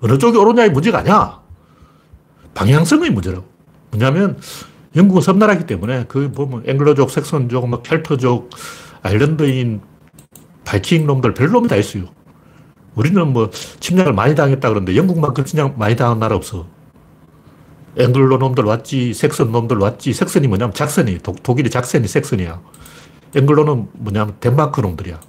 어느 0.00 0.18
쪽이 0.18 0.36
옳으냐의 0.36 0.70
문제가 0.70 0.98
아니야. 0.98 1.40
방향성의 2.54 3.10
문제라고. 3.10 3.44
뭐냐면 3.90 4.38
영국은 4.96 5.22
섬나라이기 5.22 5.66
때문에 5.66 6.06
그 6.08 6.32
보면 6.32 6.64
앵글로족, 6.66 7.10
색선족, 7.10 7.68
뭐 7.68 7.82
켈터족, 7.82 8.50
아일랜드인, 9.02 9.82
바이킹 10.64 11.06
놈들 11.06 11.34
별 11.34 11.50
놈이 11.50 11.68
다 11.68 11.76
있어요. 11.76 12.06
우리는 12.96 13.32
뭐 13.32 13.50
침략을 13.78 14.12
많이 14.12 14.34
당했다 14.34 14.68
그러는데 14.68 14.96
영국만큼 14.96 15.44
침략 15.44 15.78
많이 15.78 15.94
당한 15.94 16.18
나라 16.18 16.34
없어. 16.34 16.66
앵글로 17.98 18.38
놈들 18.38 18.64
왔지, 18.64 19.14
색슨 19.14 19.52
놈들 19.52 19.78
왔지. 19.78 20.12
색슨이 20.12 20.48
뭐냐면 20.48 20.74
작센이, 20.74 21.18
독, 21.18 21.58
일의 21.58 21.70
작센이 21.70 22.08
색슨이야. 22.08 22.60
앵글로는 23.36 23.88
뭐냐면 23.92 24.34
덴마크 24.40 24.80
놈들이야. 24.80 25.20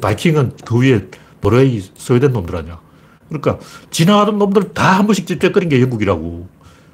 바이킹은 0.00 0.52
그 0.64 0.80
위에 0.80 1.06
노르웨이, 1.40 1.80
스웨덴 1.96 2.32
놈들 2.32 2.56
아니야. 2.56 2.80
그러니까 3.28 3.58
지나가던 3.90 4.38
놈들 4.38 4.72
다 4.72 4.98
한 4.98 5.06
번씩 5.06 5.26
찝쩍거린 5.26 5.68
게 5.68 5.80
영국이라고. 5.80 6.48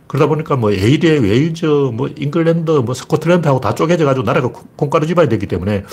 그러다 0.07 0.27
보니까 0.27 0.57
뭐 0.57 0.73
에이리에 0.73 1.19
웨일즈, 1.19 1.65
뭐 1.65 2.09
잉글랜드, 2.09 2.71
뭐 2.71 2.95
스코틀랜드하고 2.95 3.61
다 3.61 3.75
쪼개져 3.75 4.05
가지고 4.05 4.25
나라가 4.27 4.49
콩가루 4.77 5.07
집안이 5.07 5.29
되기 5.31 5.47
때문에 5.47 5.85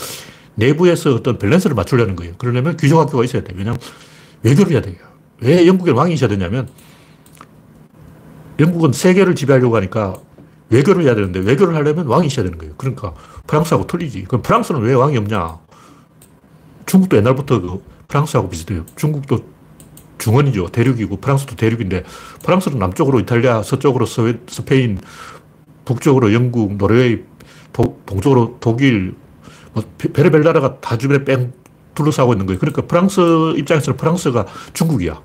내부에서 0.55 1.13
어떤 1.13 1.37
밸런스를 1.37 1.75
맞추려는 1.75 2.15
거예요. 2.15 2.33
그러려면 2.37 2.77
귀족 2.77 2.99
학교가 2.99 3.23
있어야 3.23 3.43
돼요. 3.43 3.55
왜냐하면 3.57 3.79
외교를 4.43 4.71
해야 4.73 4.81
돼요. 4.81 4.95
왜 5.41 5.65
영국에 5.65 5.91
왕이 5.91 6.13
있어야 6.13 6.29
되냐면 6.29 6.67
영국은 8.59 8.91
세계를 8.91 9.35
지배하려고 9.35 9.75
하니까 9.77 10.15
외교를 10.69 11.03
해야 11.03 11.15
되는데 11.15 11.39
외교를 11.39 11.75
하려면 11.75 12.07
왕이 12.07 12.27
있어야 12.27 12.43
되는 12.43 12.57
거예요. 12.57 12.73
그러니까 12.77 13.13
프랑스하고 13.47 13.87
틀리지. 13.87 14.25
그럼 14.25 14.41
프랑스는 14.41 14.81
왜 14.81 14.93
왕이 14.93 15.17
없냐? 15.17 15.57
중국도 16.85 17.17
옛날부터 17.17 17.61
그 17.61 17.83
프랑스하고 18.07 18.49
비슷해요. 18.49 18.85
중국도 18.95 19.45
중원이죠. 20.17 20.67
대륙이고 20.67 21.17
프랑스도 21.17 21.55
대륙인데 21.55 22.03
프랑스는 22.43 22.77
남쪽으로 22.77 23.19
이탈리아, 23.21 23.63
서쪽으로 23.63 24.05
스페인, 24.05 24.99
북쪽으로 25.85 26.33
영국, 26.33 26.75
노르웨이, 26.75 27.23
도, 27.73 27.99
동쪽으로 28.05 28.57
독일, 28.59 29.15
뭐 29.73 29.83
별의별 29.97 30.41
나라가 30.41 30.79
다 30.79 30.97
주변에 30.97 31.23
뺑 31.23 31.53
둘러싸고 31.95 32.33
있는 32.33 32.45
거예요. 32.45 32.59
그러니까 32.59 32.83
프랑스 32.83 33.19
입장에서는 33.57 33.97
프랑스가 33.97 34.45
중국이야. 34.73 35.21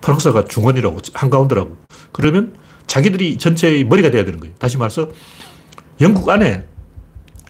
프랑스가 0.00 0.46
중원이라고, 0.46 0.98
한가운데라고. 1.12 1.76
그러면 2.12 2.54
자기들이 2.86 3.38
전체의 3.38 3.84
머리가 3.84 4.10
돼야 4.10 4.24
되는 4.24 4.40
거예요. 4.40 4.54
다시 4.58 4.78
말해서 4.78 5.10
영국 6.00 6.28
안에 6.28 6.64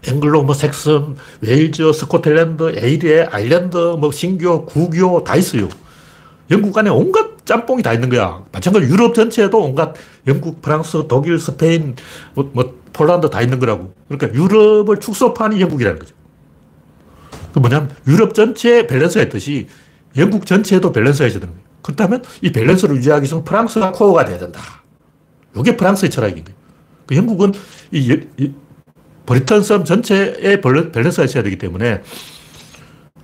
앵글로, 0.07 0.43
뭐 0.43 0.55
색슨, 0.55 1.17
웨일즈, 1.41 1.93
스코틀랜드, 1.93 2.75
에이리에, 2.77 3.29
아일랜드, 3.31 3.77
뭐 3.77 4.11
신교, 4.11 4.67
구교 4.67 5.25
다 5.25 5.37
있어요. 5.37 5.69
영국 6.51 6.77
안에 6.77 6.91
온갖 6.91 7.45
짬뽕이 7.45 7.83
다 7.83 7.93
있는 7.93 8.09
거야. 8.09 8.45
마찬가지로 8.53 8.93
유럽 8.93 9.15
전체에도 9.15 9.59
온갖 9.59 9.95
영국, 10.27 10.61
프랑스, 10.63 11.07
독일, 11.09 11.39
스페인, 11.39 11.95
뭐, 12.35 12.51
뭐 12.53 12.75
폴란드 12.93 13.31
다 13.31 13.41
있는 13.41 13.59
거라고. 13.59 13.95
그러니까 14.09 14.39
유럽의 14.39 14.99
축소판이 14.99 15.61
영국이라는 15.61 15.99
거죠. 15.99 16.15
그 17.53 17.59
뭐냐면 17.59 17.91
유럽 18.07 18.35
전체에 18.35 18.87
밸런스가 18.87 19.25
있듯이 19.25 19.69
영국 20.17 20.47
전체에도 20.47 20.93
밸런스가 20.93 21.27
있어야 21.27 21.41
되는 21.41 21.55
거예요. 21.55 21.69
그렇다면 21.83 22.25
이 22.43 22.53
밸런스를 22.53 22.97
유지하기 22.97 23.23
위해서는 23.23 23.45
프랑스가 23.45 23.93
코어가 23.93 24.25
돼야 24.25 24.39
된다. 24.39 24.61
이게 25.57 25.77
프랑스의 25.77 26.11
철학인 26.11 26.45
거예요. 26.45 26.59
그 27.07 27.17
영국은 27.17 27.53
이, 27.91 28.21
이 28.37 28.53
브리턴 29.27 29.63
섬 29.63 29.85
전체에 29.85 30.61
밸런스가 30.61 31.25
있어야 31.25 31.43
되기 31.43 31.59
때문에 31.59 32.03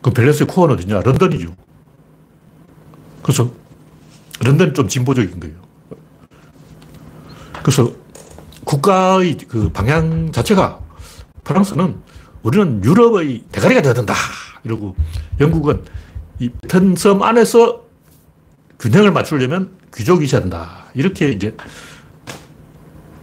그 0.00 0.10
밸런스의 0.10 0.46
코어는 0.46 0.76
어디냐? 0.76 1.00
런던이죠. 1.00 1.65
그래서 3.26 3.50
런던이 4.40 4.72
좀 4.72 4.86
진보적인 4.86 5.40
거예요. 5.40 5.56
그래서 7.60 7.92
국가의 8.64 9.36
그 9.48 9.68
방향 9.72 10.30
자체가 10.30 10.78
프랑스는 11.42 11.96
우리는 12.44 12.84
유럽의 12.84 13.42
대가리가 13.50 13.82
되어야 13.82 13.94
된다. 13.94 14.14
이러고 14.62 14.94
영국은 15.40 15.82
이 16.38 16.50
턴섬 16.68 17.24
안에서 17.24 17.82
균형을 18.78 19.10
맞추려면 19.10 19.76
귀족이 19.92 20.26
있어야 20.26 20.42
된다. 20.42 20.84
이렇게 20.94 21.30
이제 21.30 21.56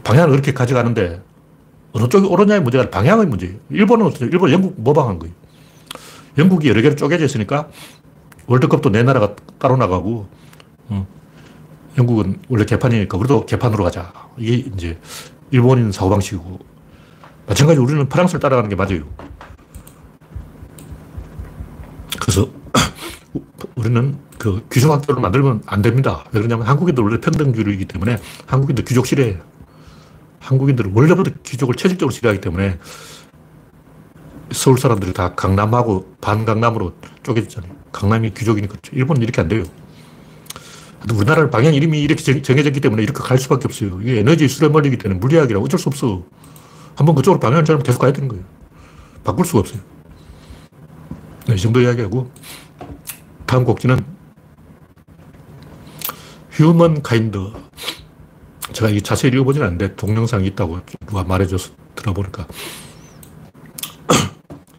방향을 0.04 0.32
그렇게 0.32 0.52
가져가는데 0.52 1.24
어느 1.94 2.10
쪽이 2.10 2.28
옳으냐의 2.28 2.62
문제가 2.62 2.90
방향의 2.90 3.28
문제예요. 3.28 3.56
일본은 3.70 4.08
어떻게, 4.08 4.26
일본, 4.26 4.52
영국 4.52 4.74
모방한 4.82 5.18
거예요. 5.20 5.34
영국이 6.38 6.68
여러 6.68 6.82
개로 6.82 6.96
쪼개져 6.96 7.24
있으니까 7.24 7.70
월드컵도 8.48 8.90
내 8.92 9.04
나라가 9.04 9.36
따로 9.60 9.78
나가고, 9.78 10.28
어, 10.90 11.08
영국은 11.98 12.40
원래 12.50 12.66
개판이니까 12.66 13.18
우리도 13.18 13.46
개판으로 13.46 13.84
가자. 13.84 14.12
이게 14.38 14.70
이제 14.76 15.00
일본인 15.52 15.92
사고방식이고, 15.92 16.60
마찬가지로 17.48 17.84
우리는 17.84 18.10
프랑스를 18.10 18.40
따라가는 18.40 18.70
게 18.70 18.76
맞아요. 18.76 19.04
그래서 22.20 22.50
우리는 23.76 24.18
그 24.38 24.66
귀족학교를 24.72 25.22
만들면 25.22 25.64
안 25.66 25.82
됩니다. 25.82 26.24
왜 26.32 26.40
그러냐면 26.42 26.68
한국인들 26.68 27.04
원래 27.04 27.20
평등주의이기 27.20 27.86
때문에 27.86 28.18
한국인들 28.46 28.86
귀족 28.86 29.06
싫어해요. 29.06 29.40
한국인들은 30.40 30.92
원래부터 30.94 31.32
귀족을 31.44 31.76
체질적으로 31.76 32.12
싫어하기 32.12 32.42
때문에 32.42 32.78
서울 34.54 34.78
사람들이 34.78 35.14
다 35.14 35.34
강남하고 35.36 36.16
반강남으로 36.22 36.94
쪼개졌잖아요. 37.24 37.72
강남이 37.92 38.34
귀족이니까. 38.34 38.78
일본은 38.92 39.22
이렇게 39.22 39.42
안 39.42 39.48
돼요. 39.48 39.64
우리나라는 41.12 41.50
방향 41.50 41.74
이름이 41.74 42.02
이렇게 42.02 42.42
정해졌기 42.42 42.80
때문에 42.80 43.04
이렇게 43.04 43.22
갈 43.22 43.38
수밖에 43.38 43.66
없어요. 43.66 44.00
이게 44.02 44.20
에너지 44.20 44.48
멀리기 44.70 44.98
때문에 44.98 45.20
물리학이라 45.20 45.60
어쩔 45.60 45.80
수 45.80 45.90
없어. 45.90 46.24
한번 46.96 47.16
그쪽으로 47.16 47.40
방향을 47.40 47.66
잘못 47.66 47.84
계속 47.84 48.00
가야 48.00 48.14
되는 48.14 48.30
거예요. 48.30 48.44
바꿀 49.24 49.46
수가 49.46 49.60
없어요. 49.60 49.82
네, 51.48 51.56
이 51.56 51.58
정도 51.58 51.82
이야기하고 51.82 52.32
다음 53.46 53.66
곡지는 53.66 54.06
휴먼 56.52 57.02
카인드. 57.02 57.40
제가 58.72 58.90
이 58.90 59.02
자세히 59.02 59.32
읽어보진 59.34 59.62
않는데 59.64 59.96
동영상이 59.96 60.48
있다고 60.48 60.80
누가 61.06 61.24
말해줘서 61.24 61.72
들어보니까 61.96 62.48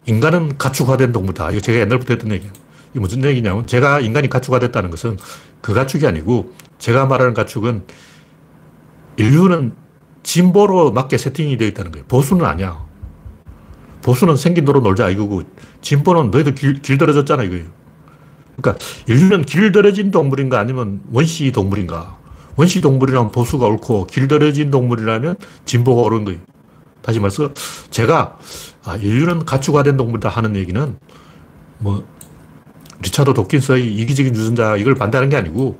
인간은 0.05 0.57
가축화된 0.57 1.11
동물이다. 1.11 1.51
이거 1.51 1.59
제가 1.59 1.79
옛날부터 1.79 2.13
했던 2.13 2.31
얘기예요. 2.31 2.53
이게 2.91 2.99
무슨 2.99 3.23
얘기냐면 3.23 3.65
제가 3.67 3.99
인간이 3.99 4.29
가축화됐다는 4.29 4.89
것은 4.89 5.17
그 5.61 5.73
가축이 5.73 6.05
아니고 6.05 6.53
제가 6.77 7.05
말하는 7.05 7.33
가축은 7.33 7.83
인류는 9.17 9.73
진보로 10.23 10.91
맞게 10.91 11.17
세팅이 11.17 11.57
되어 11.57 11.67
있다는 11.67 11.91
거예요. 11.91 12.05
보수는 12.07 12.45
아니야. 12.45 12.83
보수는 14.01 14.37
생긴 14.37 14.65
도로 14.65 14.81
놀자 14.81 15.09
이거고 15.09 15.43
진보는 15.81 16.31
너희들 16.31 16.55
길, 16.55 16.81
길들어졌잖아 16.81 17.43
이거예요. 17.43 17.65
그러니까 18.55 18.85
인류는 19.07 19.45
길들어진 19.45 20.11
동물인가 20.11 20.59
아니면 20.59 21.01
원시 21.11 21.51
동물인가. 21.51 22.17
원시 22.55 22.81
동물이라면 22.81 23.31
보수가 23.31 23.65
옳고 23.65 24.07
길들여진 24.07 24.71
동물이라면 24.71 25.35
진보가 25.65 26.01
옳은 26.03 26.25
거예요. 26.25 26.39
다시 27.01 27.19
말해서 27.19 27.51
제가 27.89 28.37
아, 28.85 28.95
인류는 28.95 29.45
가축화 29.45 29.83
된 29.83 29.97
동물이다 29.97 30.29
하는 30.29 30.55
얘기는 30.55 30.97
뭐 31.79 32.07
리차드 33.01 33.33
도킨스의 33.33 33.93
이기적인 33.95 34.35
유전자 34.35 34.77
이걸 34.77 34.95
반대하는 34.95 35.29
게 35.29 35.35
아니고 35.37 35.79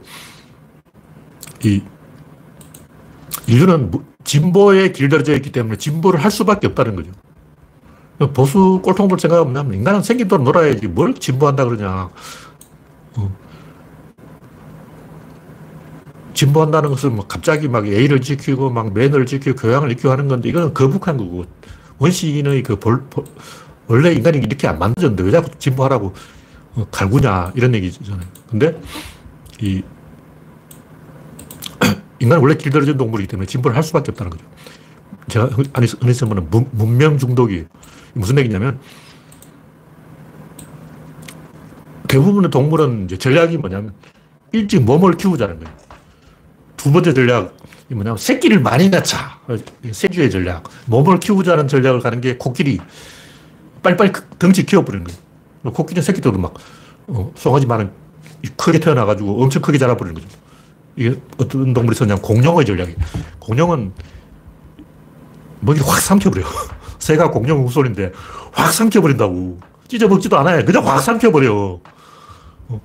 이 1.63 1.81
인류는 3.47 3.91
진보에 4.23 4.91
길들여져 4.91 5.35
있기 5.35 5.51
때문에 5.51 5.77
진보를 5.77 6.23
할 6.23 6.31
수밖에 6.31 6.67
없다는 6.67 6.95
거죠. 6.95 7.11
보수 8.33 8.81
꼴통들 8.83 9.19
생각하면 9.19 9.73
인간은 9.73 10.01
생긴 10.01 10.27
대로 10.27 10.43
놀아야지 10.43 10.87
뭘 10.87 11.13
진보한다 11.13 11.65
그러냐. 11.65 12.09
어. 13.17 13.35
진보한다는 16.33 16.89
것은 16.89 17.15
막 17.15 17.27
갑자기 17.27 17.67
막 17.67 17.87
예의를 17.87 18.19
지키고 18.21 18.69
막 18.69 18.93
매너를 18.93 19.25
지키고 19.25 19.55
교양을 19.55 19.89
지키고 19.89 20.11
하는 20.11 20.27
건데 20.27 20.49
이거는 20.49 20.73
거북한 20.73 21.17
거고 21.17 21.45
원시인의 21.99 22.63
그 22.63 22.77
볼, 22.77 23.03
볼, 23.09 23.25
원래 23.87 24.11
인간이 24.11 24.39
이렇게 24.39 24.67
안 24.67 24.79
만들어졌는데 24.79 25.23
왜 25.23 25.31
자꾸 25.31 25.49
진보하라고 25.57 26.13
어, 26.75 26.87
갈구냐 26.91 27.53
이런 27.55 27.73
얘기잖아요. 27.75 28.25
근데 28.49 28.79
이 29.61 29.81
인간은 32.19 32.41
원래 32.41 32.55
길들여진 32.55 32.97
동물이기 32.97 33.27
때문에 33.29 33.47
진보를 33.47 33.75
할 33.75 33.83
수밖에 33.83 34.11
없다는 34.11 34.31
거죠. 34.31 34.45
제가 35.27 35.45
흔히 35.47 36.13
쓰면 36.13 36.49
문명 36.71 37.17
중독이 37.17 37.65
무슨 38.13 38.37
얘기냐면 38.37 38.79
대부분의 42.07 42.51
동물은 42.51 43.05
이제 43.05 43.17
전략이 43.17 43.57
뭐냐면 43.57 43.93
일찍 44.51 44.83
몸을 44.83 45.17
키우자는 45.17 45.59
거예요. 45.59 45.75
두 46.77 46.91
번째 46.91 47.13
전략 47.13 47.55
이 47.89 47.93
뭐냐면 47.93 48.17
새끼를 48.17 48.59
많이 48.59 48.89
낳자. 48.89 49.39
새끼의 49.91 50.31
전략. 50.31 50.63
몸을 50.87 51.19
키우자는 51.19 51.67
전략을 51.67 51.99
가는 51.99 52.19
게 52.19 52.35
코끼리. 52.37 52.79
빨리빨리 53.83 54.11
덩치 54.39 54.65
키워버리는 54.65 55.05
거예요. 55.05 55.73
코끼리 55.73 56.01
새끼들도 56.01 56.39
막 56.39 56.53
어, 57.07 57.31
송아지 57.35 57.67
많은 57.67 57.91
크게 58.57 58.79
태어나가지고 58.79 59.43
엄청 59.43 59.61
크게 59.61 59.77
자라버리는 59.77 60.19
거죠. 60.19 60.27
이게 60.95 61.19
어떤 61.37 61.73
동물이 61.73 61.95
썼냐면 61.95 62.21
공룡의 62.23 62.65
전략이에요. 62.65 62.97
공룡은 63.39 63.93
먹이를 65.59 65.87
확 65.87 65.99
삼켜버려요. 65.99 66.47
새가 66.97 67.29
공룡 67.29 67.65
후손인데 67.65 68.11
확 68.51 68.71
삼켜버린다고. 68.71 69.59
찢어먹지도 69.87 70.39
않아요. 70.39 70.65
그냥 70.65 70.87
확 70.87 70.99
삼켜버려. 71.01 71.79
어. 72.69 72.81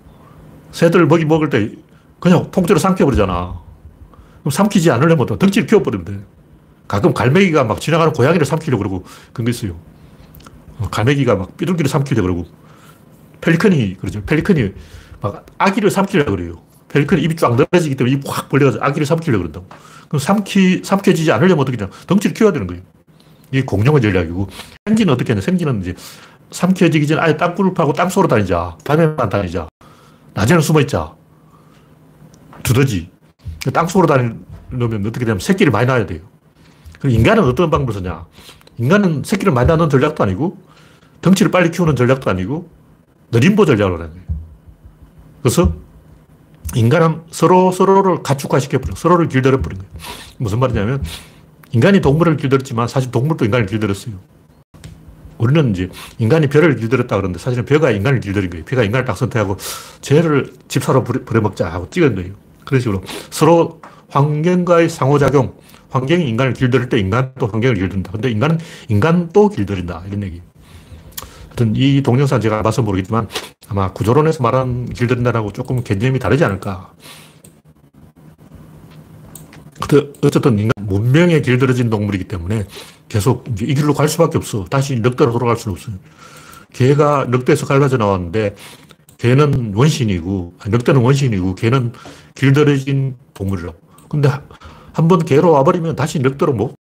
새들 0.73 1.07
먹이 1.07 1.25
먹을 1.25 1.49
때 1.49 1.71
그냥 2.19 2.51
통째로 2.51 2.79
삼켜버리잖아. 2.79 3.70
그럼 4.41 4.51
삼키지 4.51 4.91
않으려면 4.91 5.27
또 5.27 5.39
덩치를 5.39 5.67
키워버리면 5.67 6.05
돼. 6.05 6.21
가끔 6.89 7.15
갈매기가 7.15 7.65
막 7.65 7.81
지나가는 7.81 8.13
고양이를 8.13 8.45
삼키려고 8.45 8.83
그러고 8.83 9.05
그런 9.33 9.45
게 9.45 9.51
있어요. 9.51 9.77
어, 10.79 10.89
갈매기가 10.91 11.37
막 11.37 11.57
삐뚤기를 11.57 11.89
삼키려고 11.89 12.27
그러고 12.27 12.49
펠리컨이 13.41 13.97
그러죠. 13.99 14.23
펠리컨이 14.23 14.73
막 15.21 15.47
아기를 15.59 15.91
삼키려고 15.91 16.31
그래요. 16.33 16.63
펠리컨이 16.89 17.23
입이 17.23 17.37
쫙 17.37 17.55
넓어지기 17.55 17.95
때문에 17.95 18.17
입이 18.17 18.23
확 18.27 18.49
벌려가지고 18.49 18.85
아기를 18.85 19.07
삼키려고 19.07 19.43
그런다고. 19.43 19.67
그럼 20.09 20.19
삼키, 20.19 20.83
삼켜지지 20.85 21.31
않으려면 21.31 21.61
어떻게 21.61 21.77
되냐. 21.77 21.91
덩치를 22.07 22.35
키워야 22.35 22.53
되는 22.53 22.67
거예요. 22.67 22.83
이게 23.53 23.65
공룡의 23.65 24.03
전략이고, 24.03 24.49
생쥐는 24.87 25.15
어떻게 25.15 25.33
하냐. 25.33 25.41
생쥐는 25.41 25.83
이제 25.83 25.95
삼켜지기 26.51 27.07
전에 27.07 27.21
아예 27.21 27.37
땅굴을 27.37 27.75
파고 27.75 27.93
땅속으로 27.93 28.27
다니자. 28.27 28.77
밤에만 28.85 29.29
다니자. 29.29 29.69
낮에는 30.35 30.63
숨어 30.63 30.81
있자. 30.81 31.15
두더지. 32.65 33.11
땅속으로 33.73 34.07
다니려면 34.07 35.07
어떻게 35.07 35.25
되냐면 35.25 35.41
새끼를 35.41 35.71
많이 35.71 35.87
낳아야 35.87 36.07
돼요. 36.07 36.21
인간은 37.05 37.45
어떤 37.45 37.71
방법을 37.71 37.95
쓰냐. 37.95 38.27
인간은 38.79 39.23
새끼를 39.25 39.53
많이 39.53 39.69
낳는 39.69 39.91
전략도 39.91 40.23
아니고, 40.23 40.59
덩치를 41.21 41.51
빨리 41.51 41.71
키우는 41.71 41.97
전략도 41.97 42.31
아니고, 42.31 42.69
느림보 43.33 43.67
전략을 43.67 43.95
하는 44.01 44.11
거예요. 44.11 44.25
그래서 45.43 45.75
인간은 46.75 47.23
서로 47.31 47.73
서로를 47.73 48.23
가축화시켜버려. 48.23 48.95
서로를 48.95 49.29
길들여버린 49.29 49.79
거예요. 49.79 49.93
무슨 50.39 50.61
말이냐면, 50.61 51.03
인간이 51.73 52.01
동물을 52.01 52.37
길들였지만 52.37 52.89
사실 52.89 53.11
동물도 53.11 53.45
인간을 53.45 53.67
길들였어요. 53.67 54.15
우리는 55.39 55.71
이제 55.71 55.89
인간이 56.19 56.49
벼를 56.49 56.77
길들였다 56.77 57.17
그러는데 57.17 57.39
사실은 57.39 57.65
벼가 57.65 57.91
인간을 57.91 58.21
길들인 58.21 58.51
거예요. 58.51 58.65
벼가 58.65 58.83
인간을 58.83 59.07
딱 59.07 59.17
선택하고 59.17 59.57
쟤를 60.03 60.53
집사로 60.69 61.03
부려먹자 61.03 61.73
하고 61.73 61.89
찍은 61.89 62.15
거예요. 62.15 62.35
그런 62.71 62.81
식으로 62.81 63.03
서로 63.31 63.81
환경과의 64.11 64.89
상호작용, 64.89 65.57
환경이 65.91 66.29
인간을 66.29 66.53
길들일 66.53 66.89
때 66.89 67.01
인간도 67.01 67.49
환경을 67.49 67.75
길든다. 67.75 68.13
근데 68.13 68.31
인간은 68.31 68.59
인간도 68.89 69.49
길들인다. 69.49 70.05
이런 70.07 70.23
얘기. 70.23 70.41
하여튼 71.47 71.75
이 71.75 72.01
동영상 72.01 72.41
제가 72.41 72.63
봐서 72.63 72.83
모르겠지만 72.83 73.27
아마 73.69 73.93
구조론에서 73.93 74.45
말하는 74.45 74.87
길들인다라고 74.87 75.53
조금 75.53 75.83
개념이 75.83 76.21
다르지 76.21 76.45
않을까. 76.45 76.93
어쨌든 80.23 80.57
인간 80.61 80.73
문명에 80.87 81.41
길들여진 81.41 81.91
동물이기 81.91 82.25
때문에 82.25 82.67
계속 83.09 83.45
이 83.61 83.75
길로 83.75 83.95
갈 83.95 84.09
수밖에 84.09 84.39
없어. 84.39 84.65
다시 84.67 84.95
늑대로 85.01 85.33
돌아갈 85.33 85.57
수는 85.57 85.75
없어요. 85.75 85.97
개가 86.73 87.27
늑대에서 87.31 87.67
갈라져 87.67 87.97
나왔는데 87.97 88.55
개는 89.21 89.75
원신이고, 89.75 90.55
늑대는 90.67 91.03
원신이고, 91.03 91.55
개는 91.55 91.93
길들여진 92.35 93.17
동물이라고. 93.35 93.79
근데 94.09 94.29
한 94.93 95.09
번 95.09 95.25
개로 95.25 95.53
와버리면 95.53 95.97
다시 95.97 96.19
늑대로 96.19 96.53
못. 96.53 96.75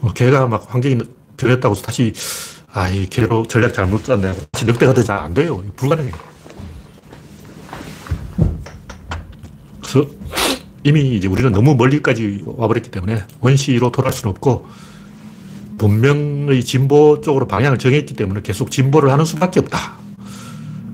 뭐 0.00 0.12
개가 0.12 0.46
막 0.46 0.72
환경이 0.72 0.98
변했다고 1.36 1.74
해서 1.74 1.82
다시, 1.82 2.12
아, 2.72 2.88
이 2.88 3.06
개로 3.06 3.44
전략 3.46 3.74
잘못 3.74 4.04
짰네. 4.04 4.34
다시 4.52 4.64
늑대가 4.64 4.94
되지 4.94 5.12
안 5.12 5.34
돼요. 5.34 5.62
불가능해요. 5.76 6.14
그래서 9.80 10.08
이미 10.84 11.16
이제 11.16 11.28
우리는 11.28 11.52
너무 11.52 11.74
멀리까지 11.74 12.44
와버렸기 12.46 12.90
때문에 12.90 13.24
원시로 13.40 13.90
돌아갈 13.90 14.12
수는 14.12 14.30
없고, 14.30 14.66
본명의 15.78 16.64
진보 16.64 17.20
쪽으로 17.20 17.46
방향을 17.46 17.78
정했기 17.78 18.14
때문에 18.14 18.40
계속 18.42 18.70
진보를 18.70 19.10
하는 19.10 19.24
수밖에 19.24 19.60
없다. 19.60 19.98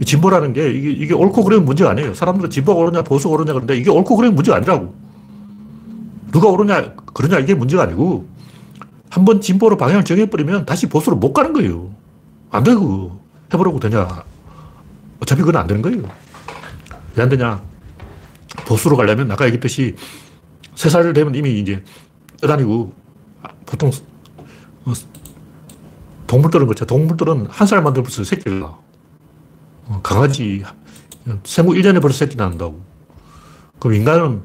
진보라는 0.05 0.53
게 0.53 0.71
이게, 0.71 0.91
이게 0.91 1.15
옳고 1.15 1.43
그르면 1.45 1.65
문제가 1.65 1.91
아니에요. 1.91 2.15
사람들은 2.15 2.51
진보가 2.51 2.79
옳으냐 2.81 3.03
보수가 3.03 3.35
옳으냐 3.35 3.53
그러는데 3.53 3.77
이게 3.77 3.91
옳고 3.91 4.17
그르면 4.17 4.35
문제가 4.35 4.59
아니라고. 4.59 4.95
누가 6.33 6.49
옳으냐 6.49 6.95
그러냐 7.15 7.39
이게 7.39 7.55
문제가 7.55 7.85
아니고 7.85 8.27
한 9.11 9.25
번 9.25 9.41
진보로 9.41 9.77
방향을 9.79 10.05
정해버리면 10.05 10.67
다시 10.67 10.87
보수로 10.89 11.17
못 11.17 11.33
가는 11.33 11.53
거예요. 11.53 11.91
안 12.51 12.63
되고 12.65 13.19
해보려고 13.53 13.81
되냐. 13.81 14.25
어차피 15.21 15.41
그건 15.41 15.57
안 15.57 15.67
되는 15.67 15.81
거예요. 15.81 16.03
왜 17.17 17.23
안 17.23 17.29
되냐. 17.31 17.63
보수로 18.67 18.97
가려면 18.97 19.31
아까 19.31 19.47
얘기했듯이 19.47 19.95
세 20.75 20.91
살 20.91 21.11
되면 21.15 21.35
이미 21.35 21.59
이제 21.61 21.83
떠다니고 22.43 22.93
보통 23.65 23.91
어, 24.85 24.93
동물들은 26.27 26.67
그렇죠. 26.67 26.85
동물들은 26.85 27.47
한 27.49 27.67
살 27.67 27.83
만들 27.83 28.03
벌써 28.03 28.23
새끼를 28.25 28.61
낳아. 28.61 28.79
어, 29.87 30.01
강아지 30.03 30.65
생후 31.45 31.75
1년에 31.75 32.01
벌써 32.03 32.19
새끼 32.19 32.37
낳는다고. 32.37 32.81
그럼 33.79 33.95
인간은 33.95 34.43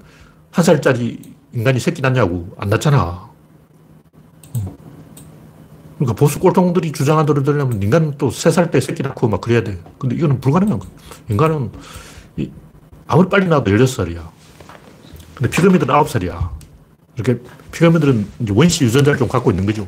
한 0.51 0.65
살짜리 0.65 1.19
인간이 1.53 1.79
새끼 1.79 2.01
낳냐고. 2.01 2.53
안 2.57 2.69
낳잖아. 2.69 3.29
어. 4.53 4.77
그러니까 5.97 6.13
보수 6.15 6.39
꼴통들이 6.39 6.91
주장한 6.91 7.25
대로 7.25 7.43
되려면 7.43 7.81
인간은 7.81 8.17
또 8.17 8.29
세 8.31 8.49
살 8.51 8.71
때 8.71 8.79
새끼 8.81 9.03
낳고 9.03 9.27
막 9.27 9.41
그래야 9.41 9.63
돼. 9.63 9.79
근데 9.99 10.15
이거는 10.15 10.39
불가능한 10.41 10.79
거야. 10.79 10.89
인간은 11.29 11.71
아무리 13.07 13.29
빨리 13.29 13.47
낳아도 13.47 13.69
16살이야. 13.71 14.29
근데 15.35 15.49
피라미드는 15.49 15.93
9살이야. 15.93 16.49
이렇게 17.15 17.41
피라미드는 17.71 18.27
원시 18.55 18.85
유전자를 18.85 19.19
좀 19.19 19.27
갖고 19.27 19.51
있는 19.51 19.65
거죠. 19.65 19.87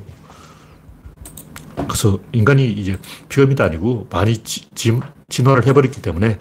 그래서 1.76 2.20
인간이 2.32 2.72
이제 2.72 2.98
피라미드 3.30 3.62
아니고 3.62 4.08
많이 4.12 4.38
지, 4.44 4.68
진화를 5.30 5.66
해버렸기 5.68 6.02
때문에 6.02 6.38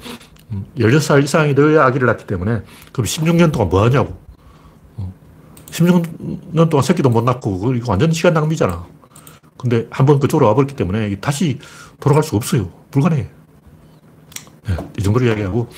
16살 0.76 1.16
음, 1.16 1.22
이상이 1.22 1.54
되어야 1.54 1.84
아기를 1.86 2.06
낳기 2.06 2.26
때문에 2.26 2.62
그럼 2.92 3.06
16년 3.06 3.52
동안 3.52 3.68
뭐 3.68 3.82
하냐고. 3.82 4.20
16년 5.70 6.58
어, 6.58 6.68
동안 6.68 6.82
새끼도 6.82 7.08
못 7.08 7.24
낳고 7.24 7.74
이거 7.74 7.90
완전 7.90 8.12
시간 8.12 8.34
낭비잖아. 8.34 8.86
근데 9.56 9.86
한번 9.90 10.18
그쪽으로 10.18 10.48
와버렸기 10.48 10.76
때문에 10.76 11.16
다시 11.16 11.58
돌아갈 12.00 12.22
수 12.22 12.36
없어요. 12.36 12.70
불가능해. 12.90 13.28
네, 14.68 14.76
이 14.98 15.02
정도로 15.02 15.26
이야기하고 15.26 15.68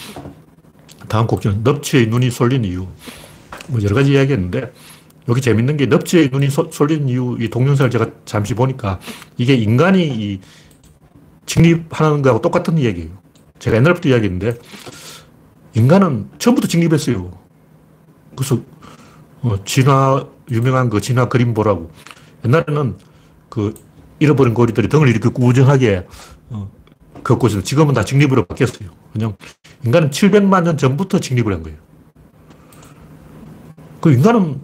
다음 1.08 1.26
곡지는 1.26 1.62
넙치의 1.62 2.08
눈이 2.08 2.30
쏠린 2.30 2.64
이유. 2.64 2.86
뭐 3.68 3.82
여러 3.82 3.94
가지 3.94 4.12
이야기했는데 4.12 4.72
여기 5.28 5.40
재밌는 5.40 5.76
게 5.76 5.86
넙치의 5.86 6.30
눈이 6.30 6.48
쏠린 6.50 7.08
이유 7.08 7.36
이 7.40 7.48
동영상을 7.48 7.90
제가 7.90 8.10
잠시 8.24 8.54
보니까 8.54 8.98
이게 9.36 9.54
인간이 9.54 10.06
이 10.06 10.40
직립하는 11.46 12.22
거하고 12.22 12.40
똑같은 12.40 12.78
이야기예요. 12.78 13.10
제가 13.58 13.76
옛날부터 13.76 14.08
이야기했는데 14.08 14.58
인간은 15.74 16.30
처음부터 16.38 16.68
직립했어요. 16.68 17.30
그래서 18.36 18.60
어, 19.42 19.56
진화 19.64 20.26
유명한 20.50 20.90
그 20.90 21.00
진화 21.00 21.28
그림 21.28 21.54
보라고 21.54 21.90
옛날에는 22.44 22.96
그 23.48 23.74
잃어버린 24.18 24.54
고리들이 24.54 24.88
등을 24.88 25.08
이렇게 25.08 25.28
꾸준하게 25.28 26.06
어, 26.50 26.70
걷고 27.22 27.46
있어요. 27.48 27.62
지금은 27.62 27.94
다 27.94 28.04
직립으로 28.04 28.44
바뀌었어요. 28.44 28.90
그냥 29.12 29.36
인간은 29.84 30.10
700만 30.10 30.62
년 30.64 30.76
전부터 30.76 31.20
직립을 31.20 31.52
한 31.52 31.62
거예요. 31.62 31.78
그 34.00 34.12
인간은 34.12 34.60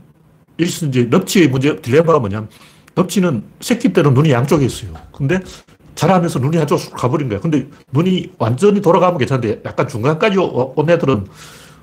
여기서 0.59 0.87
이제 0.87 1.05
넙치의 1.05 1.49
문제, 1.49 1.81
딜레마가 1.81 2.19
뭐냐면 2.19 2.49
넙치는 2.95 3.45
새끼 3.61 3.93
때는 3.93 4.13
눈이 4.15 4.31
양쪽에 4.31 4.67
있어요. 4.67 4.93
근데 5.13 5.41
자라면서 6.01 6.39
눈이 6.39 6.57
한쪽으로 6.57 6.97
가버린 6.97 7.29
거야. 7.29 7.41
근데 7.41 7.67
눈이 7.93 8.33
완전히 8.39 8.81
돌아가면 8.81 9.19
괜찮은데 9.19 9.61
약간 9.67 9.87
중간까지 9.87 10.39
온 10.39 10.89
애들은 10.89 11.27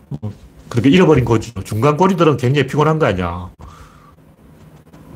어, 0.09 0.31
그렇게 0.69 0.89
잃어버린 0.89 1.23
거지. 1.23 1.53
중간 1.63 1.95
꼬리들은 1.97 2.37
굉장히 2.37 2.65
피곤한 2.65 2.97
거 2.97 3.05
아니야. 3.05 3.51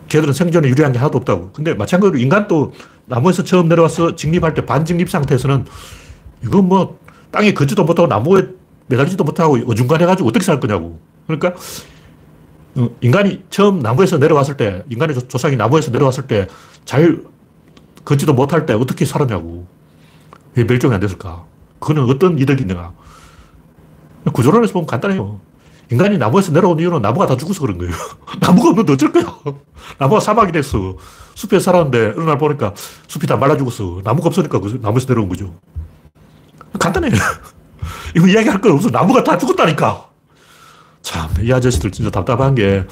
걔들은 0.07 0.33
생존에 0.33 0.67
유리한 0.69 0.91
게 0.91 0.99
하나도 0.99 1.17
없다고. 1.17 1.51
근데 1.51 1.73
마찬가지로 1.73 2.19
인간도 2.19 2.73
나무에서 3.07 3.43
처음 3.43 3.69
내려와서 3.69 4.15
직립할 4.15 4.53
때 4.53 4.67
반직립 4.67 5.09
상태에서는 5.09 5.65
이건 6.43 6.67
뭐 6.67 6.99
땅에 7.31 7.55
걷지도 7.55 7.83
못하고 7.83 8.07
나무에 8.07 8.49
매달리지도 8.85 9.23
못하고 9.23 9.57
어중간해가지고 9.65 10.29
어떻게 10.29 10.45
살 10.45 10.59
거냐고. 10.59 10.99
그러니까 11.25 11.55
어, 12.75 12.87
인간이 13.01 13.41
처음 13.49 13.79
나무에서 13.79 14.19
내려왔을 14.19 14.57
때, 14.57 14.83
인간의 14.91 15.27
조상이 15.27 15.55
나무에서 15.55 15.89
내려왔을 15.89 16.27
때 16.27 16.47
잘 16.85 17.21
걷지도 18.05 18.33
못할 18.33 18.65
때 18.65 18.73
어떻게 18.73 19.05
살았냐고. 19.05 19.65
왜 20.55 20.63
멸종이 20.65 20.93
안 20.93 20.99
됐을까? 20.99 21.45
그거는 21.79 22.09
어떤 22.09 22.37
이득이 22.37 22.63
있느냐. 22.63 22.91
구조론에서 24.33 24.73
보면 24.73 24.85
간단해요. 24.85 25.39
인간이 25.91 26.17
나무에서 26.17 26.51
내려온 26.51 26.79
이유는 26.79 27.01
나무가 27.01 27.27
다 27.27 27.35
죽어서 27.35 27.61
그런 27.61 27.77
거예요. 27.77 27.93
나무가 28.39 28.69
없는데 28.69 28.93
어쩔 28.93 29.11
거야. 29.11 29.25
나무가 29.97 30.19
사막이 30.19 30.51
됐어. 30.51 30.95
숲에 31.35 31.59
살았는데 31.59 32.13
어느 32.17 32.23
날 32.23 32.37
보니까 32.37 32.73
숲이 33.07 33.27
다 33.27 33.35
말라 33.35 33.57
죽었어. 33.57 34.01
나무가 34.03 34.27
없으니까 34.27 34.59
그 34.59 34.79
나무에서 34.81 35.07
내려온 35.07 35.27
거죠. 35.27 35.53
간단해요. 36.79 37.11
이거 38.15 38.27
이야기할 38.27 38.61
거 38.61 38.73
없어. 38.73 38.89
나무가 38.89 39.23
다 39.23 39.37
죽었다니까. 39.37 40.09
참, 41.01 41.29
이 41.41 41.51
아저씨들 41.51 41.91
진짜 41.91 42.11
답답한 42.11 42.53
게, 42.55 42.85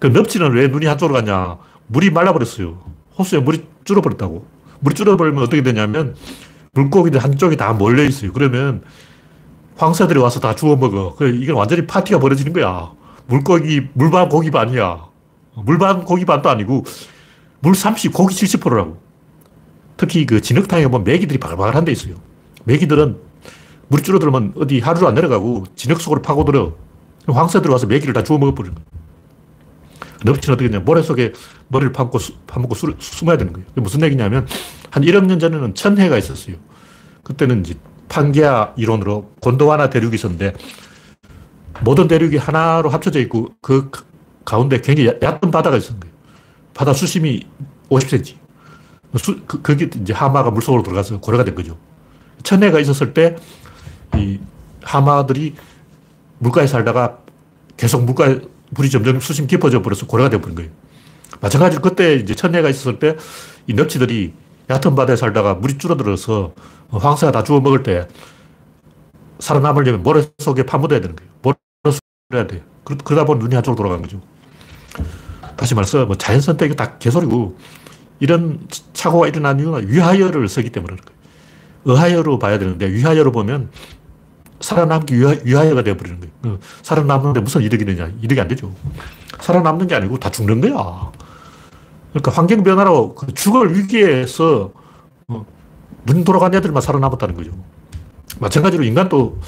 그 0.00 0.08
넙치는 0.08 0.52
왜 0.52 0.68
눈이 0.68 0.86
한쪽으로 0.86 1.14
갔냐. 1.14 1.56
물이 1.86 2.10
말라버렸어요. 2.10 2.93
호수에 3.18 3.40
물이 3.40 3.64
줄어버렸다고. 3.84 4.46
물이 4.80 4.94
줄어버리면 4.94 5.42
어떻게 5.42 5.62
되냐면, 5.62 6.14
물고기들 6.72 7.22
한쪽이 7.22 7.56
다 7.56 7.72
몰려 7.72 8.02
있어요. 8.04 8.32
그러면 8.32 8.82
황새들이 9.76 10.18
와서 10.18 10.40
다 10.40 10.54
주워 10.54 10.76
먹어. 10.76 11.14
그 11.16 11.28
이게 11.28 11.52
완전히 11.52 11.86
파티가 11.86 12.18
벌어지는 12.18 12.52
거야. 12.52 12.92
물고기, 13.26 13.88
물반 13.94 14.28
고기 14.28 14.50
반이야. 14.50 15.06
물반 15.64 16.04
고기 16.04 16.24
반도 16.24 16.50
아니고, 16.50 16.84
물 17.60 17.74
30, 17.74 18.12
고기 18.12 18.34
70%라고. 18.34 18.98
특히 19.96 20.26
그 20.26 20.40
진흙탕에 20.40 20.86
보면 20.88 21.04
메기들이 21.04 21.38
바글바글한 21.38 21.84
데 21.84 21.92
있어요. 21.92 22.14
메기들은 22.64 23.16
물이 23.88 24.02
줄어들면 24.02 24.54
어디 24.56 24.80
하루도 24.80 25.06
안 25.06 25.14
내려가고 25.14 25.64
진흙 25.76 26.00
속으로 26.00 26.20
파고들어. 26.22 26.72
황새들 27.28 27.70
와서 27.70 27.86
메기를 27.86 28.12
다 28.12 28.22
주워 28.22 28.38
먹어버리는 28.38 28.74
거예요. 28.74 29.03
넙치는 30.24 30.54
어떻게 30.54 30.64
했냐. 30.64 30.80
모래 30.80 31.02
속에 31.02 31.32
머리를 31.68 31.92
파먹고, 31.92 32.18
파먹고 32.46 32.74
수, 32.74 32.94
숨어야 32.98 33.36
되는 33.36 33.52
거예요. 33.52 33.66
무슨 33.76 34.02
얘기냐면, 34.02 34.46
한 34.90 35.02
1억 35.02 35.26
년 35.26 35.38
전에는 35.38 35.74
천해가 35.74 36.18
있었어요. 36.18 36.56
그때는 37.22 37.60
이제 37.60 37.74
판게아 38.08 38.74
이론으로 38.76 39.32
곤도와나 39.40 39.90
대륙이 39.90 40.14
있었는데, 40.14 40.54
모든 41.82 42.08
대륙이 42.08 42.36
하나로 42.36 42.88
합쳐져 42.88 43.20
있고, 43.20 43.54
그 43.60 43.90
가운데 44.44 44.80
굉장히 44.80 45.10
얕은 45.22 45.50
바다가 45.50 45.76
있었는 45.76 46.00
거예요. 46.00 46.14
바다 46.72 46.92
수심이 46.92 47.46
50cm. 47.90 48.36
수, 49.16 49.40
그, 49.46 49.62
거기 49.62 49.88
이제 50.00 50.12
하마가 50.12 50.50
물속으로 50.50 50.82
들어가서 50.82 51.20
고래가 51.20 51.44
된 51.44 51.54
거죠. 51.54 51.76
천해가 52.42 52.80
있었을 52.80 53.14
때, 53.14 53.36
이 54.16 54.40
하마들이 54.82 55.54
물가에 56.38 56.66
살다가 56.66 57.18
계속 57.76 58.04
물가에 58.04 58.40
물이 58.74 58.90
점점 58.90 59.20
수심 59.20 59.46
깊어져 59.46 59.82
버려서 59.82 60.06
고래가 60.06 60.30
되어버린 60.30 60.54
거예요. 60.56 60.70
마찬가지로 61.40 61.82
그때 61.82 62.14
이제 62.14 62.34
천해가 62.34 62.68
있었을 62.68 62.98
때 62.98 63.16
이 63.66 63.74
넙치들이 63.74 64.32
얕은 64.70 64.94
바다에 64.94 65.16
살다가 65.16 65.54
물이 65.54 65.78
줄어들어서 65.78 66.54
황새가 66.90 67.32
다 67.32 67.42
주워 67.42 67.60
먹을 67.60 67.82
때 67.82 68.06
살아남으려면 69.38 70.02
모래 70.02 70.22
속에 70.38 70.64
파묻어야 70.64 71.00
되는 71.00 71.16
거예요. 71.16 71.30
모래 71.42 71.54
속에 71.84 72.00
해야 72.34 72.46
돼요. 72.46 72.60
그러다 72.84 73.24
보니 73.24 73.40
눈이 73.40 73.54
한쪽으로 73.54 73.76
돌아간 73.76 74.02
거죠. 74.02 74.20
다시 75.56 75.74
말해서 75.74 76.06
뭐 76.06 76.16
자연 76.16 76.40
선택이 76.40 76.76
다 76.76 76.98
개소리고 76.98 77.56
이런 78.20 78.66
착오가 78.92 79.28
일어난 79.28 79.58
이유는 79.60 79.88
위하여를 79.88 80.48
쓰기 80.48 80.70
때문에 80.70 80.94
그런 80.94 81.04
거예요. 81.04 81.18
의하여로 81.86 82.38
봐야 82.38 82.58
되는데 82.58 82.90
위하여로 82.90 83.32
보면 83.32 83.70
살아남기 84.64 85.20
위하 85.20 85.68
여가 85.68 85.82
되어버리는 85.82 86.20
거예요. 86.20 86.32
그 86.40 86.58
살아남는데 86.82 87.40
무슨 87.40 87.60
이득이 87.60 87.84
되냐. 87.84 88.10
이득이 88.22 88.40
안 88.40 88.48
되죠. 88.48 88.72
살아남는 89.40 89.86
게 89.86 89.94
아니고 89.94 90.18
다 90.18 90.30
죽는 90.30 90.62
거야. 90.62 91.12
그러니까 92.10 92.30
환경 92.30 92.62
변화로 92.62 93.14
그 93.14 93.34
죽을 93.34 93.76
위기에서 93.76 94.72
어, 95.28 95.44
눈 96.06 96.24
돌아간 96.24 96.54
애들만 96.54 96.80
살아남았다는 96.80 97.34
거죠. 97.34 97.50
마찬가지로 98.40 98.84
인간도 98.84 99.38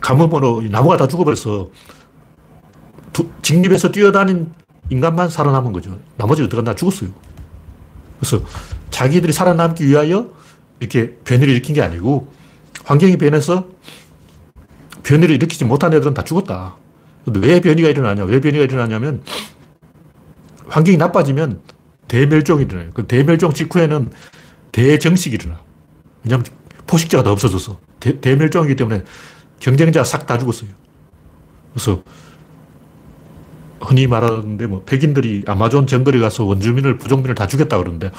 가뭄으로 0.00 0.62
나무가 0.70 0.98
다 0.98 1.08
죽어버려서 1.08 1.70
직립에서 3.40 3.92
뛰어다닌 3.92 4.52
인간만 4.90 5.30
살아남은 5.30 5.72
거죠. 5.72 5.98
나머지 6.18 6.42
어떻게 6.42 6.62
다 6.62 6.74
죽었어요. 6.74 7.08
그래서 8.20 8.44
자기들이 8.90 9.32
살아남기 9.32 9.86
위하여 9.86 10.28
이렇게 10.80 11.14
변이를 11.24 11.54
일으킨 11.54 11.74
게 11.74 11.80
아니고 11.80 12.35
환경이 12.86 13.16
변해서 13.16 13.68
변이를 15.02 15.34
일으키지 15.34 15.64
못한 15.64 15.92
애들은 15.92 16.14
다 16.14 16.22
죽었다. 16.22 16.76
왜 17.26 17.60
변이가 17.60 17.88
일어나냐? 17.88 18.24
왜 18.24 18.40
변이가 18.40 18.62
일어나냐면 18.62 19.22
환경이 20.68 20.96
나빠지면 20.96 21.60
대멸종이 22.06 22.62
일어나요. 22.62 22.90
그 22.94 23.06
대멸종 23.06 23.52
직후에는 23.52 24.10
대정식이 24.70 25.34
일어나. 25.34 25.60
왜냐하면 26.24 26.46
포식자가 26.86 27.24
더 27.24 27.32
없어져서. 27.32 27.80
대, 27.98 28.20
대멸종이기 28.20 28.76
때문에 28.76 29.02
경쟁자가 29.58 30.04
싹다 30.04 30.38
죽었어요. 30.38 30.70
그래서 31.72 32.04
흔히 33.80 34.06
말하는데 34.06 34.66
뭐 34.66 34.84
백인들이 34.84 35.42
아마존 35.48 35.88
정글에 35.88 36.20
가서 36.20 36.44
원주민을 36.44 36.98
부족민을 36.98 37.34
다 37.34 37.48
죽였다 37.48 37.78
그러는데 37.78 38.12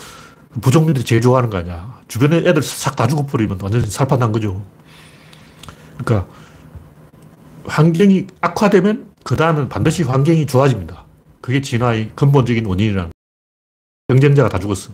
부족민들이 0.62 1.06
제일 1.06 1.22
좋아하는 1.22 1.50
거 1.50 1.58
아니야. 1.58 1.97
주변에 2.08 2.38
애들 2.38 2.62
싹 2.62 2.96
다 2.96 3.08
죽어버리면 3.08 3.60
완전히 3.62 3.86
살판난 3.88 4.32
거죠. 4.32 4.64
그러니까 5.98 6.28
환경이 7.66 8.28
악화되면 8.42 9.12
그 9.24 9.36
다음은 9.36 9.70
반드시 9.70 10.04
환경이 10.04 10.46
좋아집니다. 10.46 11.06
그게 11.42 11.62
진화의 11.62 12.12
근본적인 12.16 12.66
원인이라는 12.66 13.12
경쟁자가 14.08 14.50
다 14.50 14.60
죽었어. 14.60 14.92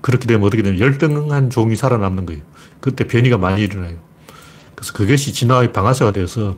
그렇게 0.00 0.26
되면 0.26 0.46
어떻게 0.46 0.62
되면 0.62 0.80
열등한 0.80 1.50
종이 1.50 1.76
살아남는 1.76 2.26
거예요. 2.26 2.42
그때 2.80 3.06
변이가 3.06 3.38
많이 3.38 3.62
일어나요. 3.62 3.96
그래서 4.74 4.92
그것이 4.92 5.32
진화의 5.32 5.72
방아쇠가 5.72 6.12
되어서 6.12 6.56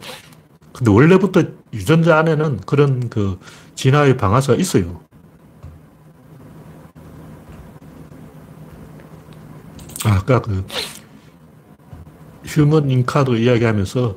근데 0.72 0.90
원래부터 0.90 1.44
유전자 1.72 2.18
안에는 2.18 2.60
그런 2.66 3.08
그 3.08 3.38
진화의 3.76 4.16
방아쇠가 4.16 4.58
있어요. 4.58 5.03
아까 10.04 10.40
그 10.40 10.64
human 12.44 12.90
인카도 12.90 13.36
이야기하면서 13.36 14.16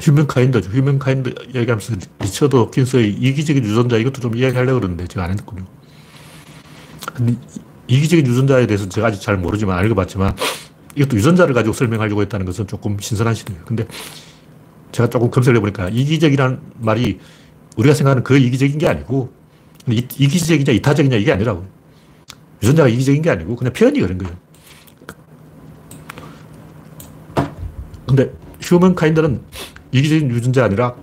humankind죠. 0.00 0.70
humankind 0.70 1.32
이야기하면서 1.54 1.94
리처드 2.20 2.56
도킨스의 2.56 3.14
이기적인 3.14 3.64
유전자 3.64 3.96
이것도 3.96 4.20
좀 4.20 4.36
이야기하려고 4.36 4.80
그러는데 4.80 5.06
제가 5.06 5.24
안 5.24 5.30
했군요. 5.30 5.64
근데 7.14 7.36
이기적인 7.86 8.26
유전자에 8.26 8.66
대해서 8.66 8.88
제가 8.88 9.08
아직 9.08 9.20
잘 9.20 9.36
모르지만 9.36 9.78
알고봤지만 9.78 10.36
이것도 10.96 11.16
유전자를 11.16 11.54
가지고 11.54 11.74
설명하려고 11.74 12.22
했다는 12.22 12.46
것은 12.46 12.66
조금 12.66 12.98
신선한 12.98 13.34
시대예요. 13.34 13.62
근데 13.64 13.86
제가 14.92 15.08
조금 15.08 15.30
검색을 15.30 15.56
해보니까 15.56 15.90
이기적이라는 15.90 16.60
말이 16.78 17.20
우리가 17.76 17.94
생각하는 17.94 18.24
그 18.24 18.36
이기적인 18.36 18.78
게 18.78 18.88
아니고 18.88 19.32
이기적이냐 19.88 20.72
이타적이냐 20.72 21.16
이게 21.16 21.32
아니라고. 21.32 21.66
유전자가 22.62 22.88
이기적인 22.88 23.22
게 23.22 23.30
아니고 23.30 23.56
그냥 23.56 23.72
표현이 23.72 24.00
그런 24.00 24.18
거예요. 24.18 24.36
근데 28.06 28.32
휴먼 28.60 28.94
카인드는 28.94 29.42
이기적인 29.92 30.30
유전자 30.30 30.64
아니라 30.64 30.94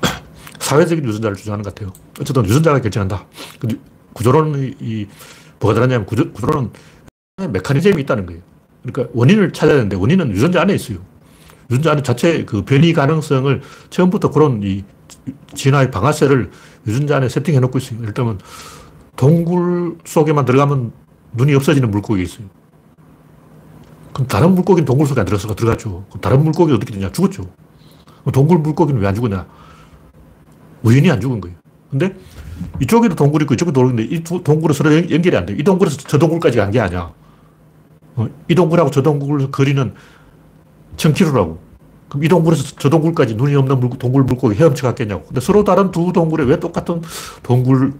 사회적인 0.60 1.04
유전자를 1.04 1.36
주장하는 1.36 1.62
것 1.62 1.74
같아요. 1.74 1.92
어쨌든 2.20 2.44
유전자가 2.44 2.80
결정한다. 2.80 3.26
구조론이 4.12 4.74
이 4.80 5.06
뭐가 5.60 5.74
다르냐면 5.74 6.06
구조, 6.06 6.30
구조론은 6.32 6.70
메커니즘이 7.50 8.02
있다는 8.02 8.26
거예요. 8.26 8.42
그러니까 8.82 9.12
원인을 9.14 9.52
찾아야 9.52 9.76
되는데 9.76 9.96
원인은 9.96 10.30
유전자 10.30 10.60
안에 10.62 10.74
있어요. 10.74 10.98
유전자 11.70 11.92
안에 11.92 12.02
자체 12.02 12.44
그 12.44 12.64
변이 12.64 12.92
가능성을 12.92 13.62
처음부터 13.90 14.30
그런 14.30 14.62
이 14.62 14.84
진화의 15.54 15.90
방아쇠를 15.90 16.50
유전자 16.86 17.16
안에 17.16 17.28
세팅해 17.28 17.60
놓고 17.60 17.78
있어요. 17.78 18.12
들면 18.12 18.38
동굴 19.16 19.98
속에만 20.04 20.44
들어가면 20.44 20.92
눈이 21.34 21.54
없어지는 21.54 21.90
물고기 21.90 22.22
있어요. 22.22 22.46
그럼 24.12 24.28
다른 24.28 24.54
물고기는 24.54 24.84
동굴 24.84 25.06
속에 25.06 25.20
안 25.20 25.26
들어가서 25.26 25.54
들어갔죠. 25.54 26.04
그럼 26.08 26.20
다른 26.20 26.42
물고기 26.42 26.72
어떻게 26.72 26.92
되냐? 26.92 27.10
죽었죠. 27.12 27.46
동굴 28.32 28.58
물고기는 28.58 29.00
왜 29.00 29.08
안 29.08 29.14
죽었냐? 29.14 29.46
우연히 30.82 31.10
안 31.10 31.20
죽은 31.20 31.40
거예요. 31.40 31.56
근데 31.90 32.14
이쪽에도 32.80 33.14
동굴 33.14 33.42
있고 33.42 33.54
이쪽에도 33.54 33.72
동굴 33.80 34.00
있는데 34.00 34.14
이 34.16 34.22
동굴은 34.22 34.74
서로 34.74 34.94
연결이 34.94 35.36
안 35.36 35.46
돼. 35.46 35.54
이 35.54 35.62
동굴에서 35.62 35.96
저 35.98 36.18
동굴까지 36.18 36.58
간 36.58 36.70
게 36.70 36.80
아니야. 36.80 37.12
어, 38.16 38.28
이 38.48 38.54
동굴하고 38.54 38.90
저 38.90 39.02
동굴 39.02 39.50
거리는 39.50 39.94
1000km라고. 40.96 41.58
그럼 42.08 42.24
이 42.24 42.28
동굴에서 42.28 42.76
저 42.78 42.88
동굴까지 42.90 43.34
눈이 43.34 43.54
없는 43.56 43.80
물, 43.80 43.90
동굴 43.98 44.22
물고기 44.24 44.54
헤엄쳐 44.56 44.86
갔겠냐고. 44.86 45.24
근데 45.24 45.40
서로 45.40 45.64
다른 45.64 45.90
두 45.90 46.12
동굴에 46.12 46.44
왜 46.44 46.60
똑같은 46.60 47.02
동굴 47.42 47.94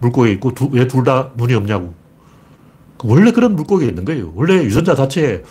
물고기 0.00 0.32
있고 0.32 0.52
왜 0.72 0.86
둘 0.86 1.04
다 1.04 1.30
눈이 1.36 1.54
없냐고. 1.54 1.94
원래 3.04 3.30
그런 3.32 3.56
물고기가 3.56 3.88
있는 3.90 4.04
거예요. 4.04 4.32
원래 4.34 4.54
유전자 4.62 4.94
자체에 4.94 5.42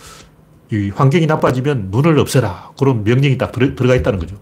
이 0.72 0.90
환경이 0.94 1.26
나빠지면 1.26 1.88
눈을 1.90 2.20
없애라. 2.20 2.72
그런 2.78 3.04
명령이 3.04 3.38
딱 3.38 3.52
들어, 3.52 3.74
들어가 3.76 3.96
있다는 3.96 4.20
거죠. 4.20 4.36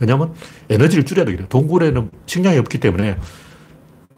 왜냐하면 0.00 0.34
에너지를 0.68 1.04
줄여야 1.04 1.24
되거든요. 1.26 1.48
동굴에는 1.48 2.10
식량이 2.26 2.58
없기 2.58 2.78
때문에 2.80 3.18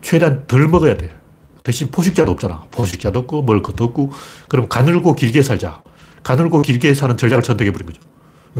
최대한 0.00 0.46
덜 0.46 0.66
먹어야 0.68 0.96
돼. 0.96 1.14
대신 1.62 1.90
포식자도 1.90 2.30
없잖아. 2.32 2.64
포식자도 2.70 3.20
없고, 3.20 3.42
먹을 3.42 3.62
것도 3.62 3.84
없고, 3.84 4.12
그럼 4.48 4.68
가늘고 4.68 5.14
길게 5.14 5.42
살자. 5.42 5.82
가늘고 6.22 6.62
길게 6.62 6.94
사는 6.94 7.16
전략을 7.16 7.44
선택해버린 7.44 7.86
거죠. 7.86 8.00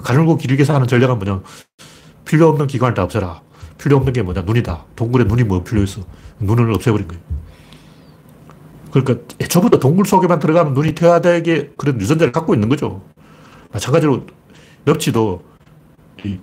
가늘고 0.03 0.37
길게 0.37 0.65
사는 0.65 0.87
전략은 0.87 1.19
뭐냐. 1.19 1.43
필요 2.25 2.49
없는 2.49 2.67
기관을 2.67 2.95
다 2.95 3.03
없애라. 3.05 3.41
필요 3.79 3.97
없는 3.97 4.13
게 4.13 4.23
뭐냐. 4.23 4.43
눈이다. 4.43 4.85
동굴에 4.97 5.25
눈이 5.25 5.45
뭐 5.45 5.63
필요 5.65 5.83
있어. 5.83 6.03
눈을 6.43 6.73
없애버린 6.73 7.09
거예요. 7.09 7.23
그러니까 8.91 9.25
애초부터 9.41 9.79
동굴 9.79 10.05
속에만 10.05 10.39
들어가면 10.39 10.75
눈이 10.75 10.95
퇴화되게 10.95 11.73
그런 11.77 12.01
유전자를 12.01 12.33
갖고 12.33 12.55
있는 12.55 12.69
거죠. 12.69 13.03
마찬가지로 13.73 14.27
넙치도 14.85 15.43
이 16.25 16.39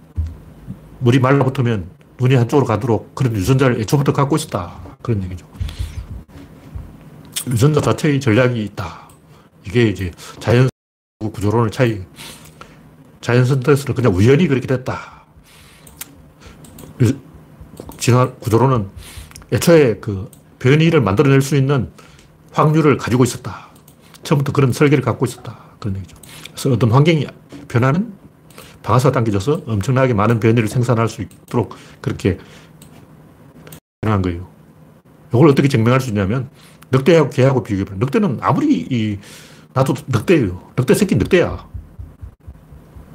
물이 1.00 1.20
말라붙으면 1.20 1.90
눈이 2.20 2.36
한쪽으로 2.36 2.66
가도록 2.66 3.14
그런 3.16 3.36
유전자를 3.36 3.80
애초부터 3.82 4.14
갖고 4.14 4.36
있었다. 4.36 4.74
그런 5.02 5.24
얘기죠. 5.24 5.48
유전자 7.48 7.80
자체의 7.82 8.20
전략이 8.20 8.64
있다. 8.66 9.08
이게 9.66 9.88
이제 9.88 10.12
자연 10.40 10.70
구조론의 11.20 11.72
차이. 11.72 12.02
자연 13.22 13.46
선택에서는 13.46 13.96
그냥 13.96 14.16
우연히 14.16 14.48
그렇게 14.48 14.66
됐다. 14.66 15.24
진화 17.98 18.32
구조론은 18.34 18.90
애초에 19.52 19.98
그 20.00 20.30
변이를 20.60 21.02
만들어낼 21.02 21.42
수 21.42 21.56
있는 21.56 21.90
확률을 22.52 22.98
가지고 22.98 23.24
있었다. 23.24 23.70
처음부터 24.24 24.52
그런 24.52 24.72
설계를 24.72 25.04
갖고 25.04 25.26
있었다. 25.26 25.58
그런 25.80 25.98
얘기죠. 25.98 26.18
그래서 26.46 26.72
어떤 26.72 26.92
환경이 26.92 27.26
변하는 27.68 28.14
방아쇠가 28.84 29.12
당겨져서 29.12 29.64
엄청나게 29.66 30.14
많은 30.14 30.40
변이를 30.40 30.68
생산할 30.68 31.08
수 31.08 31.22
있도록 31.22 31.76
그렇게 32.02 32.38
가능한 34.02 34.22
거예요. 34.22 34.48
이걸 35.34 35.50
어떻게 35.50 35.68
증명할 35.68 36.02
수 36.02 36.10
있냐면 36.10 36.50
늑대하고 36.92 37.30
개하고 37.30 37.64
비교해봐. 37.64 37.96
늑대는 37.98 38.40
아무리 38.42 38.88
이, 38.90 39.20
나도 39.74 39.94
늑대예요. 40.08 40.72
늑대 40.78 40.94
새끼 40.96 41.16
늑대야. 41.16 41.68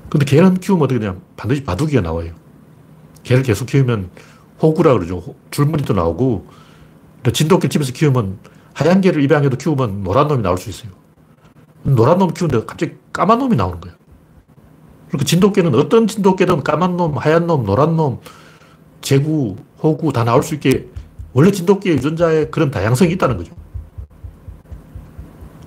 근데 0.09 0.25
개는 0.27 0.55
키우면 0.61 0.85
어떻게 0.85 1.01
되냐 1.01 1.16
반드시 1.37 1.64
바둑이가 1.64 2.01
나와요. 2.01 2.35
개를 3.25 3.42
계속 3.42 3.66
키우면 3.66 4.11
호구라 4.62 4.93
그러죠. 4.95 5.23
줄무늬도 5.51 5.95
나오고 5.95 6.47
진돗개 7.33 7.69
집에서 7.69 7.93
키우면 7.93 8.38
하얀 8.75 9.01
개를 9.01 9.23
입양해도 9.23 9.57
키우면 9.57 10.03
노란 10.03 10.29
놈이 10.29 10.43
나올 10.43 10.59
수 10.59 10.71
있어요. 10.71 10.93
노란 11.83 12.19
놈 12.19 12.33
키우는데 12.33 12.67
갑자기 12.67 12.95
까만 13.12 13.38
놈이 13.38 13.57
나오는 13.57 13.81
거예요. 13.81 13.97
그러니까 15.09 15.25
진돗개는 15.27 15.75
어떤 15.75 16.07
진돗개든 16.07 16.64
까만 16.64 16.97
놈, 16.97 17.17
하얀 17.17 17.47
놈, 17.47 17.64
노란 17.64 17.97
놈, 17.97 18.21
제구, 19.01 19.57
호구 19.83 20.12
다 20.12 20.25
나올 20.25 20.43
수 20.43 20.55
있게 20.55 20.88
원래 21.33 21.51
진돗개 21.51 21.90
유전자에 21.90 22.47
그런 22.47 22.71
다양성이 22.71 23.12
있다는 23.12 23.37
거죠. 23.37 23.55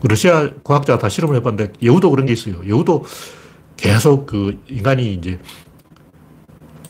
러시아 0.04 0.50
과학자가 0.63 1.00
다 1.00 1.10
실험을 1.10 1.38
해봤는데 1.38 1.73
여우도 1.84 2.10
그런 2.10 2.26
게 2.26 2.34
있어요. 2.34 2.56
여우도 2.67 3.06
계속 3.78 4.26
그 4.26 4.60
인간이 4.67 5.13
이제 5.13 5.39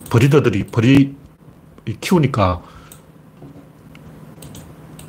버리더들이 0.09 0.67
버리 0.67 1.15
키우니까 1.93 2.61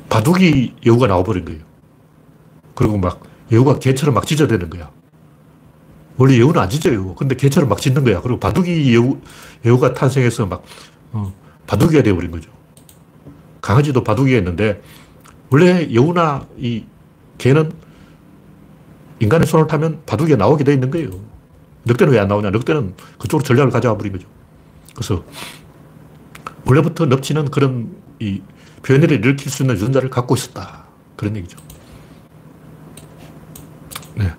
바둑이 0.09 0.75
여우가 0.85 1.07
나와버린 1.07 1.45
거예요. 1.45 1.61
그리고 2.75 2.97
막 2.97 3.21
여우가 3.51 3.79
개처럼 3.79 4.15
막 4.15 4.25
짖어대는 4.25 4.69
거야. 4.69 4.89
원래 6.17 6.37
여우는 6.39 6.59
안 6.59 6.69
짖어요. 6.69 7.15
근데 7.15 7.35
개처럼 7.35 7.69
막 7.69 7.79
짖는 7.79 8.03
거야. 8.03 8.21
그리고 8.21 8.39
바둑이 8.39 8.93
여우, 8.95 9.19
여우가 9.65 9.93
탄생해서 9.93 10.45
막, 10.47 10.63
어, 11.13 11.33
바둑이가 11.67 12.03
되어버린 12.03 12.31
거죠. 12.31 12.51
강아지도 13.61 14.03
바둑이가 14.03 14.37
있는데, 14.39 14.81
원래 15.49 15.87
여우나 15.93 16.45
이 16.57 16.83
개는 17.37 17.71
인간의 19.21 19.47
손을 19.47 19.67
타면 19.67 20.01
바둑이가 20.05 20.37
나오게 20.37 20.63
되어 20.63 20.73
있는 20.73 20.91
거예요. 20.91 21.09
늑대는 21.85 22.13
왜 22.13 22.19
안 22.19 22.27
나오냐? 22.27 22.49
늑대는 22.51 22.95
그쪽으로 23.17 23.43
전략을 23.45 23.71
가져와 23.71 23.97
버린 23.97 24.11
거죠. 24.11 24.27
그래서, 24.93 25.23
원래부터 26.69 27.07
넙치는 27.07 27.49
그런 27.49 27.95
이 28.19 28.41
변이를 28.83 29.25
일으킬 29.25 29.51
수 29.51 29.63
있는 29.63 29.75
유전자를 29.75 30.11
갖고 30.11 30.35
있었다. 30.35 30.85
그런 31.15 31.35
얘기죠. 31.37 31.57
네. 34.15 34.31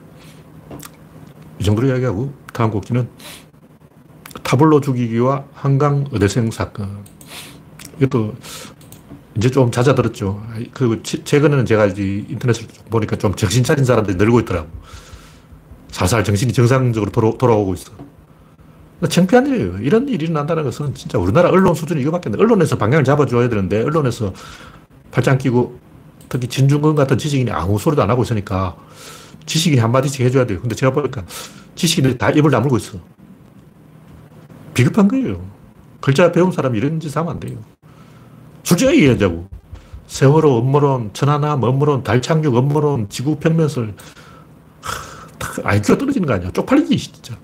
이 1.58 1.64
정도로 1.64 1.88
이야기하고 1.88 2.32
다음 2.52 2.70
곡지는 2.70 3.08
타블로 4.44 4.80
죽이기와 4.80 5.44
한강 5.52 6.06
의대생 6.12 6.50
사건. 6.52 7.04
이것도 7.96 8.36
이제 9.36 9.50
좀 9.50 9.72
잦아들었죠. 9.72 10.42
그리고 10.72 11.02
최근에는 11.02 11.66
제가 11.66 11.86
이제 11.86 12.24
인터넷을 12.28 12.68
보니까 12.90 13.16
좀 13.16 13.34
정신 13.34 13.64
차린 13.64 13.84
사람들이 13.84 14.16
늘고 14.16 14.40
있더라고. 14.40 14.68
살살 15.88 16.22
정신이 16.22 16.52
정상적으로 16.52 17.10
돌아, 17.10 17.32
돌아오고 17.36 17.74
있어. 17.74 17.92
창피한 19.08 19.46
일이에요. 19.46 19.78
이런 19.78 20.08
일이 20.08 20.28
난다는 20.28 20.62
것은 20.64 20.94
진짜 20.94 21.18
우리나라 21.18 21.48
언론 21.50 21.74
수준이 21.74 22.00
이거밖에 22.02 22.28
안 22.28 22.32
돼. 22.32 22.38
언론에서 22.38 22.76
방향을 22.76 23.04
잡아줘야 23.04 23.48
되는데, 23.48 23.82
언론에서 23.82 24.32
팔짱 25.10 25.38
끼고, 25.38 25.78
특히 26.28 26.46
진중권 26.46 26.94
같은 26.94 27.16
지식인이 27.16 27.50
아무 27.50 27.78
소리도 27.78 28.02
안 28.02 28.10
하고 28.10 28.22
있으니까, 28.22 28.76
지식인이 29.46 29.80
한마디씩 29.80 30.20
해줘야 30.20 30.46
돼요. 30.46 30.60
근데 30.60 30.74
제가 30.74 30.92
보니까 30.92 31.24
지식인들이 31.74 32.18
다 32.18 32.30
입을 32.30 32.50
다물고 32.50 32.76
있어. 32.76 32.98
비급한 34.74 35.08
거예요. 35.08 35.44
글자 36.00 36.30
배운 36.30 36.52
사람이 36.52 36.78
이런 36.78 37.00
짓 37.00 37.16
하면 37.16 37.32
안 37.32 37.40
돼요. 37.40 37.58
솔직하게 38.62 38.98
얘기하자고. 38.98 39.48
세월호 40.06 40.56
업무론, 40.56 41.10
천안함 41.12 41.62
업무론, 41.62 42.02
달 42.02 42.20
착륙 42.20 42.54
업무론, 42.54 43.08
지구 43.08 43.36
평면설, 43.36 43.94
IQ가 45.62 45.98
떨어지는 45.98 46.26
거 46.26 46.34
아니야. 46.34 46.50
쪽팔리지, 46.50 46.96
진짜. 47.12 47.36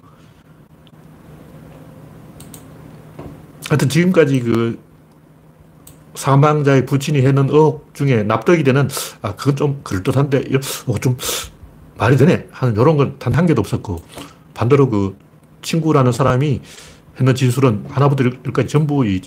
하여튼 3.68 3.88
지금까지 3.88 4.40
그 4.40 4.78
사망자의 6.14 6.86
부친이 6.86 7.20
해는 7.22 7.50
의혹 7.50 7.92
중에 7.94 8.22
납득이 8.22 8.62
되는, 8.64 8.88
아, 9.22 9.34
그건 9.36 9.56
좀 9.56 9.80
그럴듯한데, 9.82 10.44
어, 10.86 10.98
좀 10.98 11.16
말이 11.98 12.16
되네. 12.16 12.48
하는 12.50 12.74
이런 12.74 12.96
건 12.96 13.18
단 13.18 13.34
한 13.34 13.46
개도 13.46 13.60
없었고, 13.60 14.02
반대로 14.54 14.88
그 14.88 15.16
친구라는 15.62 16.12
사람이 16.12 16.60
했는 17.18 17.34
진술은 17.34 17.86
하나부터 17.88 18.24
열까지 18.24 18.68
전부 18.68 19.06
이 19.06 19.20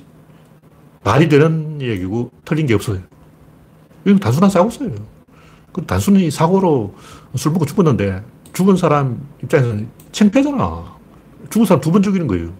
말이 1.03 1.29
되는 1.29 1.81
얘기고 1.81 2.31
틀린 2.45 2.65
게 2.65 2.73
없어요. 2.73 2.99
이건 4.05 4.19
단순한 4.19 4.49
사고였어요. 4.49 4.91
그 5.73 5.85
단순히 5.85 6.31
사고로 6.31 6.95
술 7.35 7.51
먹고 7.51 7.65
죽었는데 7.65 8.23
죽은 8.53 8.77
사람 8.77 9.27
입장에서는 9.43 9.89
창피하잖아. 10.11 10.97
죽은 11.49 11.65
사람 11.65 11.81
두 11.81 11.91
번 11.91 12.01
죽이는 12.03 12.27
거예요. 12.27 12.53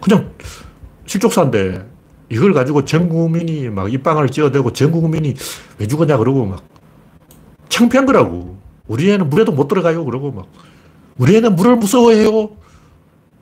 그냥 0.00 0.30
실족사인데 1.06 1.86
이걸 2.30 2.52
가지고 2.52 2.84
전 2.84 3.08
국민이 3.08 3.68
막 3.68 3.92
입방을 3.92 4.28
찍어대고 4.28 4.72
전 4.72 4.90
국민이 4.90 5.34
왜 5.78 5.86
죽었냐 5.86 6.16
그러고 6.18 6.46
막 6.46 6.62
창피한 7.68 8.06
거라고. 8.06 8.58
우리 8.86 9.10
애는 9.10 9.28
물에도 9.28 9.52
못 9.52 9.68
들어가요. 9.68 10.04
그러고 10.04 10.32
막 10.32 10.46
우리 11.18 11.36
애는 11.36 11.56
물을 11.56 11.76
무서워해요. 11.76 12.50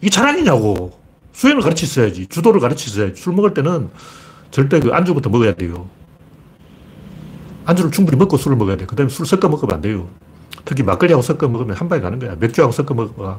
이게 0.01 0.11
자랑이냐고. 0.11 0.99
수행을 1.33 1.63
가르치어야지. 1.63 2.27
주도를 2.27 2.61
가르치어야지. 2.61 3.21
술 3.21 3.35
먹을 3.35 3.55
때는 3.55 3.91
절대 4.51 4.81
그 4.81 4.91
안주부터 4.93 5.31
먹어야 5.31 5.55
돼요. 5.55 5.89
안주를 7.65 7.91
충분히 7.91 8.17
먹고 8.17 8.37
술을 8.37 8.57
먹어야 8.57 8.77
돼. 8.77 8.87
그 8.87 8.97
다음에 8.97 9.11
술 9.11 9.27
섞어 9.27 9.49
먹으면 9.49 9.75
안 9.75 9.81
돼요. 9.81 10.09
특히 10.65 10.83
막걸리하고 10.83 11.23
섞어 11.23 11.49
먹으면 11.49 11.77
한 11.77 11.89
방에 11.89 12.01
가는 12.01 12.19
거야. 12.19 12.37
맥주하고 12.37 12.73
섞어 12.73 12.95
먹으면 12.95 13.39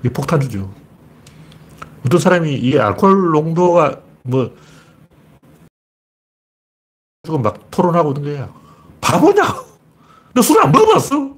이게 0.00 0.12
폭탄주죠. 0.12 0.70
어떤 2.08 2.18
사람이 2.20 2.54
이 2.54 2.78
알코올 2.78 3.32
농도가 3.32 4.00
뭐 4.22 4.50
조금 7.22 7.42
막 7.42 7.70
토론하고 7.70 8.12
있는 8.12 8.22
거야. 8.34 8.54
바보냐? 9.02 9.42
너술 10.32 10.58
안 10.62 10.72
먹어봤어? 10.72 11.36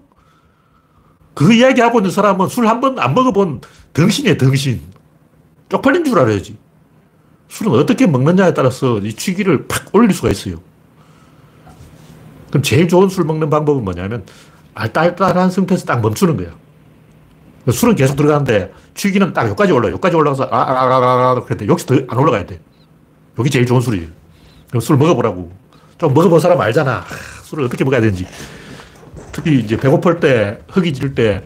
그 1.35 1.53
이야기하고 1.53 1.99
있는 1.99 2.11
사람은 2.13 2.49
술 2.49 2.67
한 2.69 2.81
번 2.81 2.99
안 3.01 3.15
먹어본 3.15 3.63
덩신이야, 3.93 4.37
덩신. 4.37 4.81
쪽팔린 5.69 6.05
줄 6.05 6.17
알아야지. 6.21 6.57
술은 7.49 7.73
어떻게 7.73 8.07
먹느냐에 8.07 8.55
따라서 8.55 8.99
이 8.99 9.13
취기를 9.13 9.67
팍 9.67 9.93
올릴 9.93 10.15
수가 10.15 10.31
있어요. 10.31 10.61
그럼 12.51 12.63
제일 12.63 12.87
좋은 12.87 13.09
술 13.09 13.25
먹는 13.25 13.51
방법은 13.51 13.83
뭐냐면 13.83 14.25
알딸딸한 14.75 15.51
상태에서 15.51 15.85
딱 15.85 16.01
멈추는 16.01 16.37
거예요. 16.37 16.53
술은 17.73 17.97
계속 17.97 18.15
들어가는데 18.15 18.73
취기는 18.95 19.33
딱 19.33 19.47
여기까지 19.47 19.73
올라요. 19.73 19.93
여기까지 19.93 20.17
올라가서 20.17 20.49
아아아아 20.51 21.35
그랬는데 21.45 21.67
여기서 21.71 21.87
더 21.87 21.95
안 22.09 22.19
올라가야 22.19 22.47
돼. 22.47 22.61
여기 23.39 23.51
제일 23.51 23.67
좋은 23.67 23.81
술이에요. 23.81 24.09
그럼 24.69 24.81
술 24.81 24.97
먹어보라고. 24.97 25.53
좀 25.99 26.15
먹어본 26.15 26.41
사람 26.41 26.61
알잖아. 26.61 26.99
아, 26.99 27.05
술을 27.43 27.65
어떻게 27.65 27.85
먹어야 27.85 28.01
되는지. 28.01 28.27
특히 29.33 29.61
이제 29.61 29.77
배고플 29.77 30.21
때, 30.21 30.61
허기 30.75 30.93
질때 30.93 31.45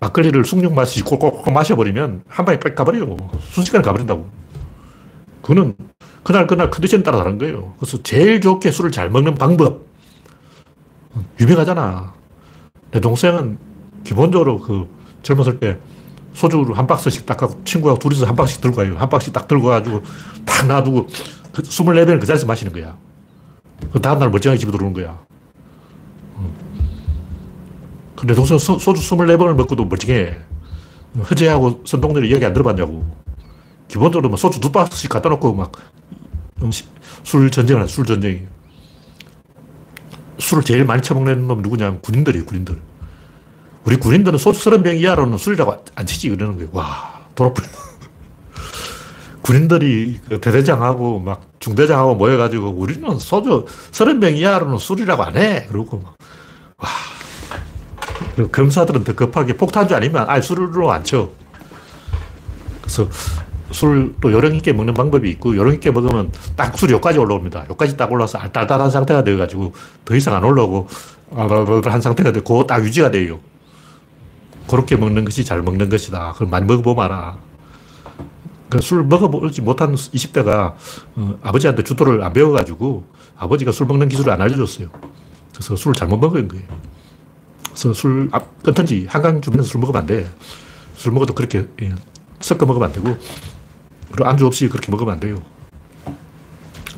막걸리를 0.00 0.44
숭늉 0.44 0.72
마시지 0.72 1.02
꼴꼴꼴 1.04 1.52
마셔버리면 1.52 2.22
한 2.26 2.44
방에 2.44 2.58
빽 2.58 2.74
가버려요. 2.74 3.16
순식간에 3.50 3.82
가버린다고. 3.82 4.28
그거는 5.42 5.74
그날 6.22 6.46
그날 6.46 6.70
컨디션 6.70 7.02
따라 7.02 7.18
다른 7.18 7.38
거예요. 7.38 7.74
그래서 7.78 8.02
제일 8.02 8.40
좋게 8.40 8.70
술을 8.70 8.90
잘 8.90 9.10
먹는 9.10 9.34
방법. 9.34 9.86
유명하잖아. 11.40 12.14
내 12.92 13.00
동생은 13.00 13.58
기본적으로 14.04 14.60
그 14.60 14.88
젊었을 15.22 15.60
때 15.60 15.78
소주를 16.34 16.76
한 16.78 16.86
박스씩 16.86 17.26
딱 17.26 17.42
하고 17.42 17.60
친구하고 17.64 17.98
둘이서 17.98 18.26
한 18.26 18.36
박스씩 18.36 18.60
들고 18.60 18.76
가요. 18.76 18.96
한 18.96 19.08
박스씩 19.08 19.32
딱 19.32 19.48
들고 19.48 19.68
가지고 19.68 20.02
딱 20.44 20.66
놔두고 20.66 21.08
그 21.52 21.62
24병을 21.62 22.20
그 22.20 22.26
자리에서 22.26 22.46
마시는 22.46 22.72
거야. 22.72 22.96
그 23.92 24.00
다음날 24.00 24.30
멀쩡하게 24.30 24.58
집에 24.58 24.70
들어오는 24.70 24.92
거야. 24.92 25.18
근데 28.16 28.34
동생 28.34 28.58
소, 28.58 28.78
주 28.78 28.92
24병을 28.92 29.54
먹고도 29.54 29.86
멀쩡해. 29.86 30.38
허재하고 31.30 31.82
선동들이 31.84 32.32
얘기 32.32 32.44
안 32.44 32.52
들어봤냐고. 32.52 33.04
기본적으로 33.88 34.28
뭐 34.28 34.36
소주 34.36 34.60
두 34.60 34.70
박스씩 34.70 35.10
갖다 35.10 35.28
놓고 35.30 35.66
막술 36.60 37.50
전쟁을 37.50 37.88
술 37.88 38.06
전쟁이. 38.06 38.42
술을 40.38 40.62
제일 40.62 40.84
많이 40.84 41.02
처먹는 41.02 41.46
놈 41.46 41.62
누구냐면 41.62 42.00
군인들이에요, 42.00 42.46
군인들. 42.46 42.89
우리 43.84 43.96
군인들은 43.96 44.38
소주 44.38 44.70
30병 44.70 44.98
이하로는 45.00 45.38
술이라고 45.38 45.84
안 45.94 46.06
치지, 46.06 46.28
그러는 46.30 46.56
거예요. 46.56 46.68
와, 46.72 47.20
돌아버려. 47.34 47.66
군인들이 49.42 50.20
그 50.28 50.40
대대장하고 50.40 51.18
막 51.18 51.42
중대장하고 51.60 52.14
모여가지고 52.14 52.68
우리는 52.70 53.18
소주 53.18 53.66
30병 53.92 54.36
이하로는 54.36 54.78
술이라고 54.78 55.22
안 55.22 55.36
해. 55.36 55.66
그러고 55.66 55.98
막, 55.98 56.16
와. 56.78 56.88
검사들은 58.52 59.04
더 59.04 59.14
급하게 59.14 59.54
폭탄주 59.56 59.94
아니면 59.94 60.26
아예 60.28 60.40
술로 60.40 60.92
안 60.92 61.02
쳐. 61.02 61.30
그래서 62.82 63.08
술또 63.72 64.32
요령 64.32 64.54
있게 64.56 64.72
먹는 64.72 64.94
방법이 64.94 65.30
있고 65.30 65.56
요령 65.56 65.74
있게 65.74 65.90
먹으면 65.90 66.32
딱 66.56 66.76
술이 66.76 66.92
여기까지 66.92 67.18
올라옵니다. 67.18 67.60
여기까지 67.70 67.96
딱 67.96 68.10
올라와서 68.10 68.38
알딸딸한 68.38 68.90
상태가 68.90 69.24
되어가지고 69.24 69.72
더 70.04 70.16
이상 70.16 70.34
안 70.34 70.44
올라오고 70.44 70.88
한 71.84 72.00
상태가 72.00 72.32
되고 72.32 72.66
딱 72.66 72.82
유지가 72.84 73.10
돼요. 73.10 73.40
그렇게 74.70 74.96
먹는 74.96 75.24
것이 75.24 75.44
잘 75.44 75.62
먹는 75.62 75.88
것이다. 75.88 76.32
그걸 76.32 76.48
많이 76.48 76.64
먹어보면 76.64 77.04
알아. 77.04 77.38
그술 78.68 79.02
먹어보지 79.02 79.62
못한 79.62 79.94
20대가 79.96 80.74
어, 81.16 81.38
아버지한테 81.42 81.82
주도를 81.82 82.22
안 82.22 82.32
배워가지고 82.32 83.04
아버지가 83.36 83.72
술 83.72 83.86
먹는 83.88 84.08
기술을 84.08 84.32
안 84.32 84.40
알려줬어요. 84.40 84.88
그래서 85.52 85.74
술을 85.74 85.94
잘못 85.94 86.18
먹은 86.18 86.46
거예요. 86.46 86.64
그래서 87.64 87.92
술, 87.92 88.30
끊든지 88.62 89.06
한강 89.08 89.40
주변에서 89.40 89.68
술 89.68 89.80
먹으면 89.80 90.02
안 90.02 90.06
돼. 90.06 90.30
술 90.94 91.12
먹어도 91.12 91.34
그렇게 91.34 91.66
예, 91.82 91.92
섞어 92.38 92.64
먹으면 92.64 92.88
안 92.88 92.92
되고 92.92 93.16
그리고 94.12 94.28
안주 94.28 94.46
없이 94.46 94.68
그렇게 94.68 94.92
먹으면 94.92 95.14
안 95.14 95.20
돼요. 95.20 95.42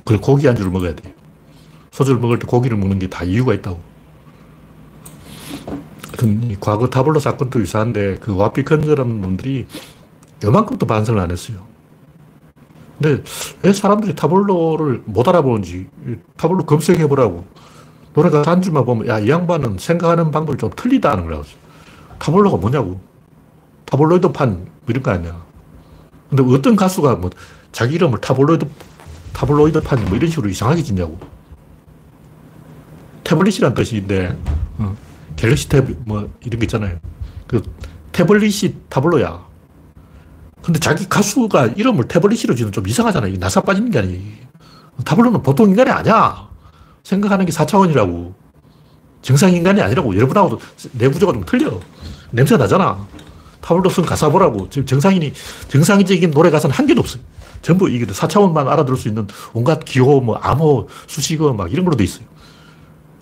그리고 0.04 0.20
고기 0.22 0.46
안주를 0.46 0.70
먹어야 0.70 0.94
돼요. 0.94 1.14
소주를 1.90 2.20
먹을 2.20 2.38
때 2.38 2.46
고기를 2.46 2.76
먹는 2.76 2.98
게 2.98 3.06
다 3.08 3.24
이유가 3.24 3.54
있다고. 3.54 3.80
하여튼, 6.22 6.56
과거 6.60 6.88
타블로 6.88 7.18
사건도 7.18 7.60
유사한데, 7.60 8.18
그 8.20 8.34
와피컨즈라는 8.36 9.20
놈들이 9.20 9.66
요만큼도 10.44 10.86
반성을 10.86 11.20
안 11.20 11.30
했어요. 11.30 11.58
근데 13.00 13.22
왜 13.62 13.72
사람들이 13.72 14.14
타블로를 14.14 15.02
못 15.06 15.28
알아보는지, 15.28 15.88
타블로 16.36 16.64
검색해보라고. 16.64 17.44
노래가 18.14 18.42
한 18.46 18.62
줄만 18.62 18.84
보면, 18.84 19.08
야, 19.08 19.18
이 19.18 19.28
양반은 19.28 19.78
생각하는 19.78 20.30
방법이 20.30 20.58
좀 20.58 20.70
틀리다는 20.74 21.24
거라고. 21.24 21.44
타블로가 22.18 22.56
뭐냐고. 22.58 23.00
타블로이드판, 23.86 24.50
뭐 24.54 24.68
이런 24.88 25.02
거 25.02 25.10
아니야. 25.10 25.42
근데 26.30 26.42
어떤 26.54 26.76
가수가 26.76 27.16
뭐 27.16 27.30
자기 27.72 27.96
이름을 27.96 28.20
타블로이드, 28.20 28.66
타블로이드판 29.32 30.04
뭐 30.06 30.16
이런 30.16 30.30
식으로 30.30 30.48
이상하게 30.48 30.82
짓냐고. 30.82 31.18
태블릿이란 33.24 33.74
뜻인데, 33.74 34.36
어, 34.78 34.96
갤럭시 35.36 35.68
탭 35.68 35.96
뭐 36.06 36.30
이런 36.44 36.60
게 36.60 36.64
있잖아요. 36.64 36.98
그 37.46 37.62
태블릿이 38.12 38.74
타블로야. 38.88 39.46
근데 40.62 40.78
자기 40.78 41.08
가수가 41.08 41.66
이름을 41.76 42.08
태블릿으로 42.08 42.54
지는 42.54 42.72
좀 42.72 42.86
이상하잖아. 42.86 43.30
요 43.30 43.36
나사 43.38 43.60
빠지는 43.62 43.90
게 43.90 43.98
아니에요. 43.98 44.20
타블로는 45.04 45.42
보통 45.42 45.70
인간이 45.70 45.90
아니야. 45.90 46.48
생각하는 47.02 47.44
게 47.46 47.52
4차원이라고. 47.52 48.32
정상 49.22 49.52
인간이 49.52 49.80
아니라고. 49.80 50.14
여러분하고도 50.14 50.60
내 50.92 51.08
구조가 51.08 51.32
좀 51.32 51.44
틀려. 51.44 51.80
냄새가 52.30 52.62
나잖아. 52.62 53.06
타블로 53.60 53.90
쓴 53.90 54.04
가사 54.04 54.28
보라고. 54.28 54.68
지금 54.68 54.86
정상인이, 54.86 55.32
정상적인 55.68 56.30
노래 56.32 56.50
가사는 56.50 56.74
한 56.74 56.86
개도 56.86 57.00
없어요. 57.00 57.22
전부 57.62 57.88
이게 57.88 58.04
4차원만 58.04 58.66
알아들을 58.66 58.98
수 58.98 59.08
있는 59.08 59.26
온갖 59.52 59.84
기호, 59.84 60.20
뭐, 60.20 60.36
암호, 60.36 60.88
수식어 61.06 61.52
막 61.54 61.72
이런 61.72 61.84
걸로 61.84 61.96
돼 61.96 62.04
있어요. 62.04 62.24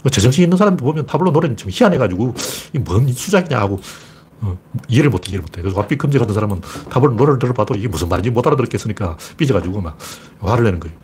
뭐 0.02 0.10
제정신 0.10 0.44
있는 0.44 0.56
사람들 0.56 0.84
보면 0.84 1.06
타블로 1.06 1.30
노래는 1.30 1.56
좀 1.56 1.70
희한해가지고, 1.70 2.34
이뭔 2.74 3.08
수작이냐 3.12 3.58
하고, 3.58 3.80
어, 4.40 4.56
이해를 4.88 5.10
못해, 5.10 5.30
이해를 5.30 5.42
못해. 5.42 5.60
그래서 5.60 5.78
와삐 5.78 5.96
금지 5.98 6.18
같은 6.18 6.34
사람은 6.34 6.62
타블로 6.88 7.14
노래를 7.14 7.38
들어봐도 7.38 7.74
이게 7.74 7.88
무슨 7.88 8.08
말인지 8.08 8.30
못 8.30 8.46
알아들었겠으니까 8.46 9.18
삐져가지고 9.36 9.80
막 9.82 9.98
화를 10.40 10.64
내는 10.64 10.80
거예요. 10.80 10.96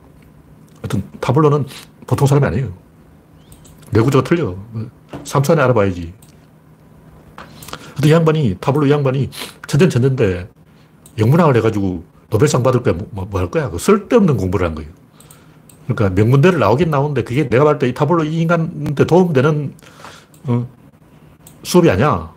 하여튼 0.81 1.03
타블로는 1.21 1.67
보통 2.07 2.27
사람이 2.27 2.47
아니에요. 2.47 2.73
내구조가 3.91 4.25
틀려. 4.25 4.57
3초 5.25 5.51
안에 5.51 5.63
알아봐야지. 5.63 6.15
이 8.05 8.11
양반이, 8.13 8.57
타블로 8.61 8.87
이 8.87 8.91
양반이 8.91 9.31
천전천전데 9.67 10.49
영문학을 11.19 11.57
해가지고 11.57 12.05
노벨상 12.31 12.63
받을 12.63 12.83
거야. 12.83 12.95
뭐, 13.11 13.27
뭐 13.27 13.41
할 13.41 13.51
거야? 13.51 13.71
그 13.71 13.79
쓸데없는 13.79 14.37
공부를 14.37 14.67
한 14.67 14.75
거예요. 14.75 14.91
그러니까 15.87 16.11
명문대를 16.11 16.59
나오긴 16.59 16.91
나오는데 16.91 17.23
그게 17.25 17.49
내가 17.49 17.65
봤을 17.65 17.79
때 17.79 17.89
이 17.89 17.95
타블로 17.95 18.25
이 18.25 18.41
인간한테 18.41 19.05
도움되는 19.05 19.75
어, 20.45 20.67
수업이 21.63 21.91
아니야. 21.91 22.33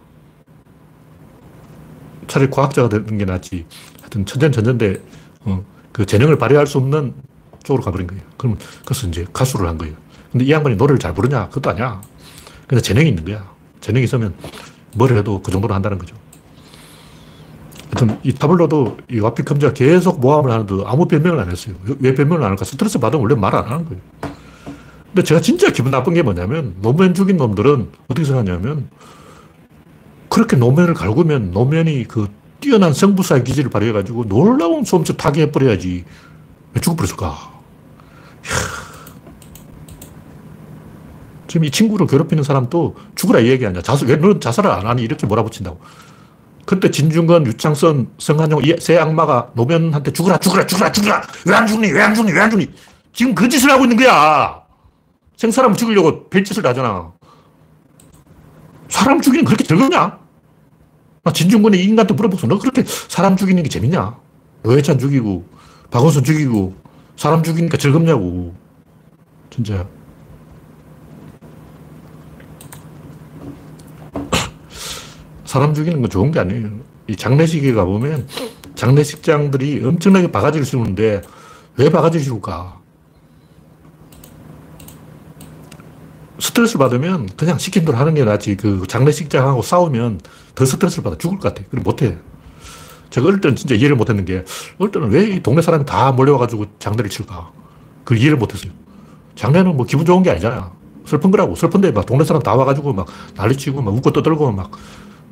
차라리 2.27 2.49
과학자가 2.49 2.89
되는 2.89 3.17
게 3.17 3.25
낫지. 3.25 3.65
하여튼 3.99 4.25
천전천전데 4.25 5.01
어, 5.45 5.63
그 5.91 6.05
재능을 6.05 6.37
발휘할 6.37 6.67
수 6.67 6.77
없는 6.77 7.13
쪽으로 7.63 7.83
가버린 7.83 8.07
거예요. 8.07 8.21
그럼 8.37 8.57
그래서 8.85 9.07
이제 9.07 9.25
가수를 9.33 9.67
한 9.67 9.77
거예요. 9.77 9.95
근데 10.31 10.45
이 10.45 10.51
양반이 10.51 10.75
노래를 10.75 10.99
잘 10.99 11.13
부르냐? 11.13 11.49
그것도 11.49 11.71
아니야. 11.71 12.01
근데 12.67 12.81
재능이 12.81 13.09
있는 13.09 13.25
거야. 13.25 13.49
재능이 13.81 14.03
있으면 14.03 14.35
뭘 14.95 15.15
해도 15.17 15.41
그 15.41 15.51
정도로 15.51 15.73
한다는 15.73 15.97
거죠. 15.97 16.15
하여튼 17.91 18.19
이 18.23 18.33
타블로도 18.33 18.97
이 19.11 19.19
와피 19.19 19.43
컴자가 19.43 19.73
계속 19.73 20.19
모함을 20.19 20.51
하는데 20.51 20.83
아무 20.85 21.07
변명을 21.07 21.39
안 21.39 21.49
했어요. 21.49 21.75
왜 21.99 22.13
변명을 22.13 22.43
안 22.43 22.51
할까? 22.51 22.63
스트레스 22.65 22.99
받으면 22.99 23.23
원래 23.23 23.35
말 23.35 23.55
안 23.55 23.65
하는 23.65 23.85
거예요. 23.85 24.01
근데 25.07 25.23
제가 25.23 25.41
진짜 25.41 25.71
기분 25.71 25.91
나쁜 25.91 26.13
게 26.13 26.21
뭐냐면 26.21 26.75
노무현 26.81 27.15
죽인 27.15 27.37
놈들은 27.37 27.89
어떻게 28.07 28.25
생각하냐면 28.25 28.89
그렇게 30.29 30.55
노무현을 30.55 30.93
갈구면 30.93 31.49
노무현이 31.51 32.05
그 32.05 32.27
뛰어난 32.59 32.93
성부사의 32.93 33.43
기질을 33.43 33.71
발휘해가지고 33.71 34.25
놀라운 34.25 34.83
솜씨 34.83 35.17
타개해버려야지. 35.17 36.05
왜 36.73 36.81
죽어버렸을까? 36.81 37.59
지금 41.47 41.65
이 41.65 41.71
친구를 41.71 42.05
괴롭히는 42.05 42.43
사람도 42.43 42.95
죽으라 43.15 43.39
이 43.39 43.47
얘기 43.47 43.65
아니야. 43.65 43.81
자살, 43.81 44.07
왜 44.07 44.17
너는 44.17 44.39
자살을 44.39 44.69
안 44.69 44.85
하니? 44.85 45.01
이렇게 45.01 45.25
몰아붙인다고. 45.25 45.79
그때 46.69 46.91
진중권, 46.91 47.47
유창선, 47.47 48.11
성한용, 48.19 48.61
세 48.79 48.95
악마가 48.95 49.49
노무현한테 49.55 50.13
죽으라, 50.13 50.37
죽으라, 50.37 50.67
죽으라, 50.67 50.91
죽으라! 50.91 51.23
왜 51.47 51.55
안 51.55 51.65
죽니? 51.65 51.91
왜 51.91 51.99
안 51.99 52.13
죽니? 52.13 52.31
왜 52.31 52.39
안 52.39 52.51
죽니? 52.51 52.67
지금 53.11 53.33
그 53.33 53.49
짓을 53.49 53.71
하고 53.71 53.85
있는 53.85 53.97
거야! 53.97 54.61
생사람 55.35 55.73
죽이려고 55.73 56.29
별짓을 56.29 56.63
하잖아. 56.67 57.11
사람 58.87 59.19
죽이는 59.19 59.45
그렇게 59.45 59.63
즐겁냐? 59.63 60.19
진중권이 61.33 61.79
인간한테 61.79 62.13
물어보서 62.13 62.45
너 62.45 62.59
그렇게 62.59 62.83
사람 62.85 63.35
죽이는 63.35 63.63
게 63.63 63.67
재밌냐? 63.69 64.15
노회찬 64.61 64.99
죽이고, 64.99 65.49
박원순 65.89 66.23
죽이고, 66.23 66.75
사람 67.15 67.41
죽이니까 67.41 67.77
즐겁냐고. 67.77 68.53
진짜. 69.49 69.87
사람 75.49 75.73
죽이는 75.73 75.99
건 76.01 76.11
좋은 76.11 76.29
게 76.29 76.39
아니에요. 76.39 76.69
이 77.07 77.15
장례식에 77.15 77.73
가보면 77.73 78.27
장례식장들이 78.75 79.83
엄청나게 79.83 80.31
바가지를 80.31 80.63
씌우는데 80.63 81.23
왜 81.77 81.89
바가지를 81.89 82.23
씌울까? 82.23 82.77
스트레스 86.37 86.77
받으면 86.77 87.29
그냥 87.35 87.57
시킨 87.57 87.83
대로 87.83 87.97
하는 87.97 88.13
게 88.13 88.23
낫지. 88.23 88.57
그 88.57 88.85
장례식장하고 88.87 89.63
싸우면 89.63 90.21
더 90.53 90.65
스트레스를 90.65 91.03
받아 91.03 91.17
죽을 91.17 91.39
것 91.39 91.51
같아. 91.51 91.67
그럼 91.71 91.83
못해. 91.83 92.15
제가 93.09 93.25
어릴 93.27 93.41
때는 93.41 93.55
진짜 93.55 93.73
이해를 93.73 93.95
못 93.95 94.07
했는 94.07 94.25
게, 94.25 94.45
어릴 94.77 94.91
때는 94.91 95.09
왜 95.09 95.31
이 95.31 95.41
동네 95.41 95.63
사람이 95.63 95.83
다 95.83 96.11
몰려와가지고 96.11 96.65
장례를 96.77 97.09
칠까? 97.09 97.51
그 98.03 98.15
이해를 98.15 98.37
못 98.37 98.53
했어요. 98.53 98.71
장례는 99.33 99.75
뭐 99.75 99.87
기분 99.87 100.05
좋은 100.05 100.21
게 100.21 100.29
아니잖아. 100.29 100.71
슬픈 101.07 101.31
거라고. 101.31 101.55
슬픈데 101.55 101.91
막 101.91 102.05
동네 102.05 102.23
사람 102.23 102.39
다 102.43 102.53
와가지고 102.53 102.93
막 102.93 103.07
난리치고 103.35 103.81
막 103.81 103.95
웃고 103.95 104.13
떠들고 104.13 104.51
막 104.51 104.69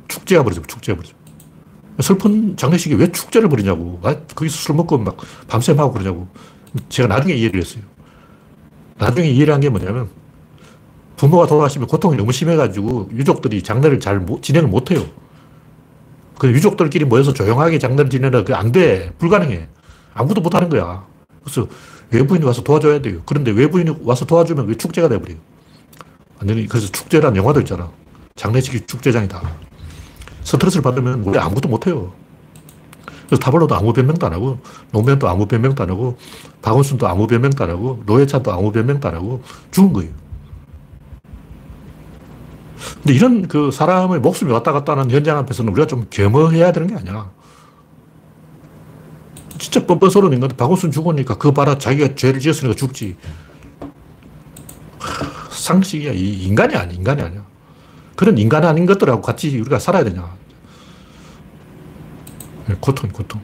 축제가 0.08 0.42
버리죠. 0.42 0.62
축제가 0.62 0.96
버리죠. 0.96 1.16
슬픈 2.00 2.56
장례식에 2.56 2.94
왜 2.94 3.10
축제를 3.10 3.48
벌이냐고. 3.48 4.00
아, 4.04 4.14
거기서 4.34 4.56
술 4.56 4.76
먹고 4.76 4.98
막 4.98 5.16
밤샘 5.48 5.78
하고 5.78 5.92
그러냐고. 5.92 6.28
제가 6.88 7.08
나중에 7.08 7.34
이해를 7.34 7.60
했어요. 7.60 7.82
나중에 8.98 9.28
이해를 9.28 9.54
한 9.54 9.60
게 9.60 9.68
뭐냐면 9.68 10.08
부모가 11.16 11.46
돌아가시면 11.46 11.88
고통이 11.88 12.16
너무 12.16 12.30
심해가지고 12.32 13.10
유족들이 13.12 13.62
장례를 13.62 13.98
잘 14.00 14.20
못, 14.20 14.42
진행을 14.42 14.68
못해요. 14.68 15.04
그 16.38 16.48
유족들끼리 16.48 17.04
모여서 17.04 17.32
조용하게 17.32 17.80
장례를 17.80 18.08
지내라. 18.10 18.44
그안 18.44 18.70
돼. 18.70 19.12
불가능해. 19.18 19.68
아무도 20.14 20.40
못하는 20.40 20.68
거야. 20.68 21.04
그래서 21.42 21.66
외부인이 22.12 22.44
와서 22.46 22.62
도와줘야 22.62 23.00
돼요. 23.02 23.22
그런데 23.26 23.50
외부인이 23.50 23.96
와서 24.02 24.24
도와주면 24.24 24.66
그게 24.66 24.78
축제가 24.78 25.08
돼버려요. 25.08 25.38
완전히, 26.38 26.68
그래서 26.68 26.86
축제란 26.92 27.34
영화도 27.34 27.60
있잖아. 27.60 27.90
장례식이 28.36 28.86
축제장이다. 28.86 29.42
스트레스를 30.48 30.82
받으면 30.82 31.24
우리 31.24 31.38
아무것도 31.38 31.68
못해요. 31.68 32.12
그래서 33.26 33.40
타블로도 33.40 33.74
아무 33.74 33.92
변명도 33.92 34.26
안 34.26 34.32
하고, 34.32 34.58
노무현도 34.92 35.28
아무 35.28 35.46
변명도 35.46 35.82
안 35.82 35.90
하고, 35.90 36.16
박원순도 36.62 37.06
아무 37.06 37.26
변명도 37.26 37.64
안 37.64 37.70
하고, 37.70 38.02
노회찬도 38.06 38.50
아무 38.50 38.72
변명도 38.72 39.08
안 39.08 39.14
하고, 39.14 39.42
죽은 39.70 39.92
거예요. 39.92 40.10
근데 42.94 43.12
이런 43.12 43.46
그 43.48 43.70
사람의 43.70 44.20
목숨이 44.20 44.50
왔다 44.50 44.72
갔다 44.72 44.92
하는 44.92 45.10
현장 45.10 45.36
앞에서는 45.36 45.70
우리가 45.72 45.86
좀 45.86 46.06
겸허해야 46.08 46.72
되는 46.72 46.88
게 46.88 46.94
아니야. 46.94 47.30
진짜 49.58 49.84
뻔뻔 49.84 50.08
소름인 50.08 50.40
건데, 50.40 50.56
박원순 50.56 50.90
죽으니까 50.92 51.36
그거 51.36 51.52
봐라. 51.52 51.76
자기가 51.76 52.14
죄를 52.14 52.40
지었으니까 52.40 52.74
죽지. 52.74 53.16
상식이야. 55.50 56.12
이 56.12 56.44
인간이 56.44 56.74
아니야. 56.74 56.96
인간이 56.96 57.20
아니야. 57.20 57.47
그런 58.18 58.36
인간 58.36 58.64
아닌 58.64 58.84
것들하고 58.84 59.22
같이 59.22 59.56
우리가 59.60 59.78
살아야 59.78 60.02
되냐. 60.02 60.36
네, 62.66 62.74
고통, 62.80 63.08
고통. 63.10 63.40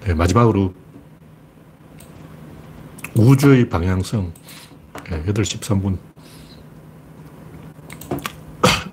네, 0.00 0.14
마지막으로 0.14 0.72
우주의 3.14 3.68
방향성. 3.68 4.32
네, 5.10 5.22
8시 5.26 5.60
13분. 5.60 5.98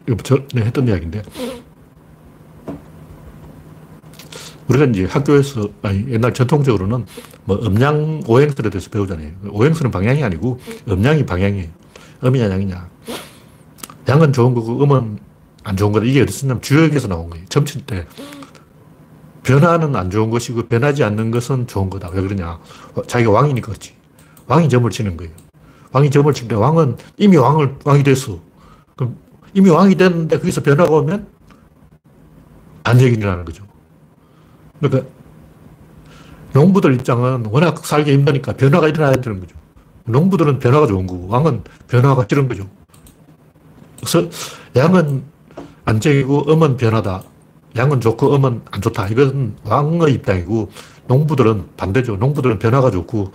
이거 0.09 0.17
전에 0.23 0.65
했던 0.65 0.89
이야기인데. 0.89 1.21
우리가 4.71 4.85
이제 4.85 5.05
학교에서, 5.05 5.69
아니, 5.81 6.05
옛날 6.09 6.33
전통적으로는 6.33 7.05
뭐 7.43 7.59
음양 7.63 8.23
오행설에 8.25 8.69
대해서 8.69 8.89
배우잖아요. 8.89 9.31
오행설은 9.49 9.91
방향이 9.91 10.23
아니고 10.23 10.59
음양이 10.87 11.25
방향이에요. 11.25 11.67
음이냐 12.23 12.49
양이냐. 12.49 12.89
양은 14.07 14.33
좋은 14.33 14.53
거고 14.53 14.81
음은 14.83 15.19
안 15.63 15.77
좋은 15.77 15.91
거다. 15.91 16.05
이게 16.05 16.21
어디서 16.21 16.47
냐면 16.47 16.61
주역에서 16.61 17.07
나온 17.07 17.29
거예요. 17.29 17.45
점칠 17.49 17.85
때. 17.85 18.05
변화는 19.43 19.95
안 19.95 20.09
좋은 20.09 20.29
것이고 20.29 20.67
변하지 20.67 21.03
않는 21.03 21.31
것은 21.31 21.67
좋은 21.67 21.89
거다. 21.89 22.09
왜 22.09 22.21
그러냐. 22.21 22.59
자기가 23.07 23.31
왕이니까 23.31 23.67
그렇지. 23.67 23.93
왕이 24.47 24.69
점을 24.69 24.89
치는 24.89 25.17
거예요. 25.17 25.31
왕이 25.91 26.09
점을 26.11 26.31
치는데 26.33 26.55
왕은 26.55 26.97
이미 27.17 27.37
왕을, 27.37 27.75
왕이 27.83 28.03
됐어. 28.03 28.39
그럼 28.95 29.17
이미 29.53 29.69
왕이 29.69 29.95
됐는데 29.95 30.37
거기서 30.37 30.61
변화가 30.61 30.91
오면 30.95 31.27
반역이라는 32.83 33.45
거죠. 33.45 33.70
그러니까 34.81 35.09
농부들 36.53 36.95
입장은 36.95 37.45
워낙 37.45 37.85
살기 37.85 38.11
힘드니까 38.11 38.53
변화가 38.53 38.89
일어나야 38.89 39.15
되는 39.15 39.39
거죠. 39.39 39.55
농부들은 40.05 40.59
변화가 40.59 40.87
좋은 40.87 41.07
거고 41.07 41.27
왕은 41.27 41.63
변화가 41.87 42.25
싫은 42.27 42.47
거죠. 42.47 42.67
그래서 43.97 44.27
양은 44.75 45.23
안정이고 45.85 46.51
음은 46.51 46.77
변하다. 46.77 47.23
양은 47.77 48.01
좋고 48.01 48.35
음은 48.35 48.61
안 48.69 48.81
좋다. 48.81 49.07
이건 49.07 49.55
왕의 49.63 50.13
입장이고 50.15 50.69
농부들은 51.07 51.69
반대죠. 51.77 52.17
농부들은 52.17 52.59
변화가 52.59 52.91
좋고 52.91 53.31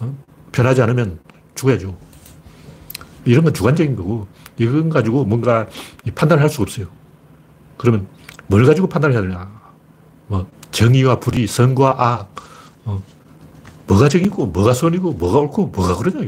어? 0.00 0.16
변하지 0.52 0.80
않으면 0.82 1.18
죽어야죠. 1.54 1.96
이런 3.24 3.44
건 3.44 3.52
주관적인 3.52 3.96
거고 3.96 4.26
이건 4.58 4.88
가지고 4.88 5.24
뭔가 5.24 5.66
판단을 6.14 6.42
할 6.42 6.48
수가 6.48 6.62
없어요. 6.62 6.86
그러면 7.76 8.06
뭘 8.46 8.64
가지고 8.64 8.86
판단을 8.86 9.16
해야 9.16 9.22
되냐. 9.22 9.50
뭐 10.28 10.46
정의와 10.74 11.20
불의, 11.20 11.46
선과 11.46 11.94
악, 11.98 12.34
어, 12.84 13.00
뭐가 13.86 14.08
정이고, 14.08 14.46
뭐가 14.46 14.74
선이고, 14.74 15.12
뭐가 15.12 15.38
옳고, 15.38 15.66
뭐가 15.68 15.96
그러냐. 15.96 16.26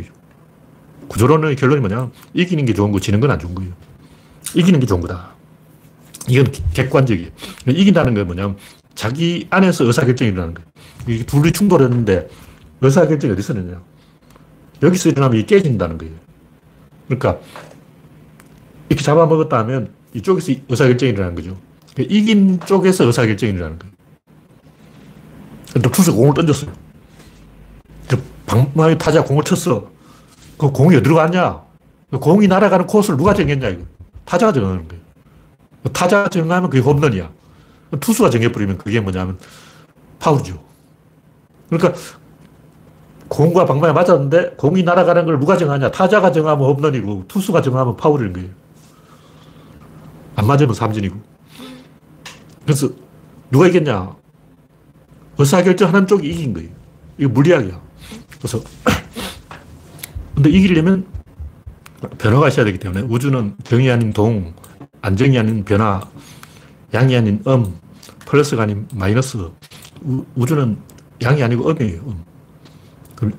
구조론의 1.09 1.57
결론이 1.57 1.81
뭐냐. 1.81 2.11
이기는 2.33 2.65
게 2.65 2.73
좋은 2.73 2.93
거, 2.93 3.01
지는 3.01 3.19
건 3.21 3.31
안 3.31 3.39
좋은 3.39 3.55
거예요. 3.55 3.73
이기는 4.55 4.79
게 4.79 4.87
좋은 4.87 5.01
거다. 5.01 5.35
이건 6.29 6.47
객관적이에요. 6.75 7.29
이긴다는 7.67 8.15
건 8.15 8.27
뭐냐면 8.27 8.57
자기 8.95 9.47
안에서 9.51 9.85
의사결정이 9.85 10.31
일어나는 10.31 10.55
거예요. 10.55 10.69
이게 11.09 11.25
둘이 11.25 11.53
충돌했는데 11.53 12.29
의사결정이 12.81 13.33
어디서 13.33 13.53
일어나냐. 13.53 13.81
여기서 14.83 15.09
일어나면 15.11 15.39
이게 15.39 15.47
깨진다는 15.57 15.99
거예요. 15.99 16.15
그러니까 17.07 17.39
이렇게 18.89 19.05
잡아먹었다 19.05 19.59
하면 19.59 19.93
이쪽에서 20.15 20.53
의사결정이 20.69 21.13
일어나는 21.13 21.35
거죠. 21.37 21.57
그러니까 21.95 22.15
이긴 22.15 22.61
쪽에서 22.61 23.05
의사결정이 23.05 23.53
일어나는 23.53 23.79
거예요. 23.79 23.96
투수 25.83 26.15
공을 26.15 26.35
던졌어요. 26.35 26.73
방망이 28.47 28.97
타자 28.97 29.23
공을 29.23 29.45
쳤어. 29.45 29.91
그 30.57 30.71
공이 30.71 30.97
어디로 30.97 31.17
갔냐? 31.17 31.63
그 32.11 32.19
공이 32.19 32.47
날아가는 32.47 32.87
코스를 32.87 33.17
누가 33.17 33.35
정했냐, 33.35 33.69
이거. 33.69 33.83
타자가 34.25 34.53
정하는 34.53 34.87
거예요. 34.89 35.03
그 35.83 35.93
타자가 35.93 36.29
정하면 36.29 36.71
그게 36.71 36.83
홈런이야. 36.83 37.31
투수가 38.01 38.31
정해버리면 38.31 38.79
그게 38.79 39.01
뭐냐면 39.01 39.39
파울이죠. 40.19 40.61
그러니까 41.69 41.99
공과 43.29 43.65
방망이 43.65 43.93
맞았는데 43.93 44.51
공이 44.57 44.83
날아가는 44.85 45.27
걸 45.27 45.39
누가 45.41 45.57
정하냐? 45.57 45.91
타자가 45.91 46.33
정하면 46.33 46.69
홈런이고 46.69 47.25
투수가 47.29 47.63
정하면 47.63 47.97
파울인 47.97 48.33
거예요. 48.33 48.49
안 50.37 50.47
맞으면 50.47 50.75
삼진이고. 50.75 51.17
그래서 52.65 52.89
누가 53.51 53.67
이겼냐? 53.67 54.15
의사결정하는 55.39 56.07
쪽이 56.07 56.29
이긴 56.29 56.55
거예요. 56.55 56.71
이거 57.19 57.31
물리학이야. 57.31 57.81
그래서, 58.39 58.61
근데 60.35 60.51
이기려면 60.51 61.07
변화가 62.19 62.49
있어야 62.49 62.65
되기 62.65 62.79
때문에 62.79 63.03
우주는 63.03 63.55
정이 63.65 63.91
아닌 63.91 64.13
동, 64.13 64.55
안정이 65.03 65.39
아닌 65.39 65.65
변화, 65.65 66.01
양이 66.95 67.17
아닌 67.17 67.43
음, 67.47 67.79
플러스가 68.27 68.63
아닌 68.63 68.87
마이너스. 68.95 69.39
우, 70.03 70.47
주는 70.47 70.77
양이 71.23 71.43
아니고 71.43 71.71
음이에요, 71.71 72.01
음. 72.03 72.25
그럼 73.15 73.33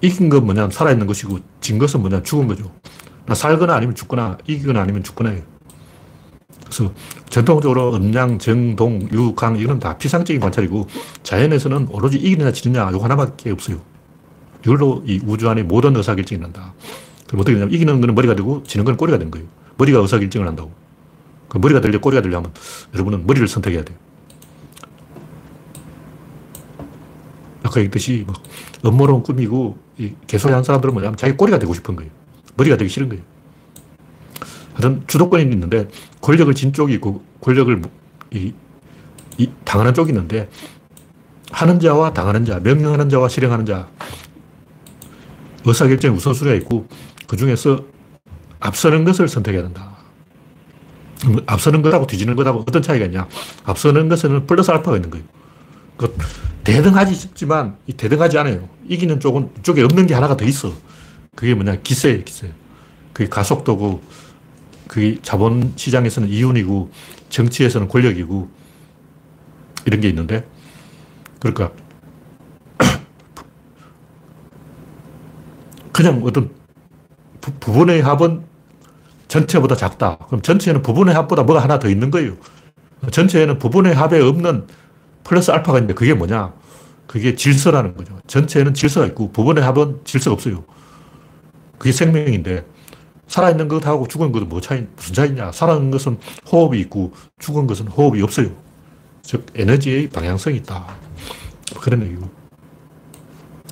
이긴 0.00 0.28
건 0.28 0.44
뭐냐면 0.44 0.70
살아있는 0.70 1.06
것이고, 1.06 1.38
진 1.60 1.78
것은 1.78 2.00
뭐냐면 2.00 2.24
죽은 2.24 2.46
거죠. 2.46 2.70
나 3.24 3.34
살거나 3.34 3.74
아니면 3.74 3.94
죽거나, 3.94 4.38
이기거나 4.46 4.82
아니면 4.82 5.02
죽거나예요. 5.02 5.55
그래서 6.66 6.92
전통적으로 7.30 7.94
음양, 7.94 8.38
정동, 8.38 9.08
유, 9.12 9.34
강, 9.34 9.56
이건 9.56 9.78
다 9.78 9.96
피상적인 9.96 10.40
관찰이고 10.40 10.88
자연에서는 11.22 11.88
오로지 11.90 12.18
이기느냐 12.18 12.52
지느냐 12.52 12.90
요 12.92 12.98
하나밖에 12.98 13.50
없어요. 13.50 13.80
이걸로 14.64 15.02
이 15.06 15.20
우주 15.24 15.48
안에 15.48 15.62
모든 15.62 15.94
의사결정이 15.96 16.40
난다. 16.40 16.74
그럼 17.28 17.40
어떻게 17.40 17.54
되냐면 17.54 17.72
이기는 17.72 18.00
거는 18.00 18.14
머리가 18.14 18.34
되고 18.34 18.62
지는 18.64 18.84
거는 18.84 18.96
꼬리가 18.96 19.18
된 19.18 19.30
거예요. 19.30 19.46
머리가 19.78 20.00
의사결정을 20.00 20.48
한다고. 20.48 20.72
그 21.48 21.58
머리가 21.58 21.80
되려 21.80 22.00
꼬리가 22.00 22.22
되려면 22.22 22.52
여러분은 22.94 23.26
머리를 23.26 23.46
선택해야 23.46 23.84
돼요. 23.84 23.96
아까 27.62 27.80
얘기했듯이 27.80 28.24
막 28.26 28.42
음모론 28.84 29.22
꾸미고 29.22 29.78
개소리 30.26 30.52
사람들은 30.64 30.94
뭐냐면 30.94 31.16
자기 31.16 31.36
꼬리가 31.36 31.60
되고 31.60 31.72
싶은 31.74 31.94
거예요. 31.94 32.10
머리가 32.56 32.76
되기 32.76 32.88
싫은 32.90 33.08
거예요. 33.08 33.22
하여튼 34.76 35.02
주도권이 35.06 35.42
있는데 35.44 35.88
권력을 36.20 36.52
진 36.54 36.72
쪽이 36.72 36.92
있고 36.94 37.22
권력을 37.40 37.82
이, 38.32 38.52
이 39.38 39.50
당하는 39.64 39.94
쪽이 39.94 40.10
있는데 40.10 40.48
하는 41.50 41.80
자와 41.80 42.12
당하는 42.12 42.44
자, 42.44 42.60
명령하는 42.60 43.08
자와 43.08 43.28
실행하는 43.28 43.64
자 43.64 43.88
의사결정의 45.64 46.16
우선순위가 46.16 46.56
있고 46.56 46.86
그 47.26 47.36
중에서 47.36 47.84
앞서는 48.60 49.04
것을 49.04 49.28
선택해야 49.28 49.62
된다. 49.62 49.96
앞서는 51.46 51.80
것하고 51.80 52.06
뒤지는 52.06 52.36
것하고 52.36 52.60
어떤 52.60 52.82
차이가 52.82 53.06
있냐. 53.06 53.26
앞서는 53.64 54.08
것에는 54.10 54.46
플러스 54.46 54.70
알파가 54.70 54.96
있는 54.96 55.10
거예요. 55.10 55.24
그 55.96 56.14
대등하지만 56.62 57.78
대등하지 57.96 58.38
않아요. 58.38 58.68
이기는 58.86 59.18
쪽은 59.20 59.50
쪽에 59.62 59.82
없는 59.82 60.06
게 60.06 60.14
하나가 60.14 60.36
더 60.36 60.44
있어. 60.44 60.72
그게 61.34 61.54
뭐냐. 61.54 61.76
기세예요, 61.76 62.22
기세. 62.22 62.52
그게 63.12 63.28
가속도고, 63.28 64.02
그게 64.88 65.18
자본 65.22 65.72
시장에서는 65.76 66.28
이윤이고, 66.28 66.90
정치에서는 67.28 67.88
권력이고, 67.88 68.48
이런 69.86 70.00
게 70.00 70.08
있는데, 70.08 70.46
그러니까, 71.40 71.72
그냥 75.92 76.22
어떤 76.24 76.50
부, 77.40 77.72
분의 77.72 78.02
합은 78.02 78.44
전체보다 79.28 79.76
작다. 79.76 80.18
그럼 80.26 80.42
전체는 80.42 80.82
부분의 80.82 81.14
합보다 81.14 81.42
뭐가 81.42 81.62
하나 81.62 81.78
더 81.78 81.88
있는 81.88 82.10
거예요. 82.10 82.36
전체에는 83.10 83.58
부분의 83.58 83.94
합에 83.94 84.20
없는 84.20 84.66
플러스 85.24 85.50
알파가 85.50 85.78
있는데 85.78 85.94
그게 85.94 86.14
뭐냐? 86.14 86.52
그게 87.06 87.34
질서라는 87.34 87.96
거죠. 87.96 88.18
전체에는 88.26 88.74
질서가 88.74 89.06
있고 89.06 89.32
부분의 89.32 89.64
합은 89.64 90.00
질서가 90.04 90.34
없어요. 90.34 90.64
그게 91.78 91.92
생명인데 91.92 92.64
살아있는 93.28 93.68
것하고 93.68 94.06
죽은 94.08 94.32
것은 94.32 94.48
뭐 94.48 94.60
차이, 94.60 94.86
무슨 94.96 95.14
차이냐? 95.14 95.52
살아있는 95.52 95.90
것은 95.90 96.18
호흡이 96.50 96.80
있고 96.80 97.12
죽은 97.38 97.66
것은 97.66 97.88
호흡이 97.88 98.22
없어요. 98.22 98.50
즉, 99.22 99.46
에너지의 99.54 100.08
방향성이 100.08 100.58
있다. 100.58 100.86
그런 101.80 102.02
얘기고. 102.02 102.30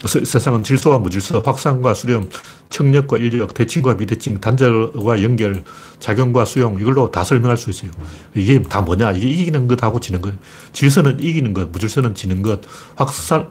세상은 0.07 0.63
질서와 0.63 0.99
무질서, 0.99 1.41
확산과 1.41 1.95
수렴, 1.95 2.29
청력과 2.69 3.19
인력, 3.19 3.55
대칭과 3.55 3.97
비대칭, 3.97 4.41
단절과 4.41 5.23
연결, 5.23 5.63
작용과 6.01 6.45
수용, 6.45 6.79
이걸로 6.81 7.11
다 7.11 7.25
설명할 7.25 7.57
수 7.57 7.71
있어요. 7.71 7.91
이게 8.35 8.61
다 8.63 8.83
뭐냐? 8.83 9.13
이게 9.13 9.29
이기는 9.29 9.67
것하고 9.69 10.01
지는 10.01 10.21
것. 10.21 10.35
질서는 10.73 11.21
이기는 11.21 11.55
것, 11.55 11.71
무질서는 11.71 12.15
지는 12.15 12.43
것. 12.43 12.61
확산, 12.97 13.49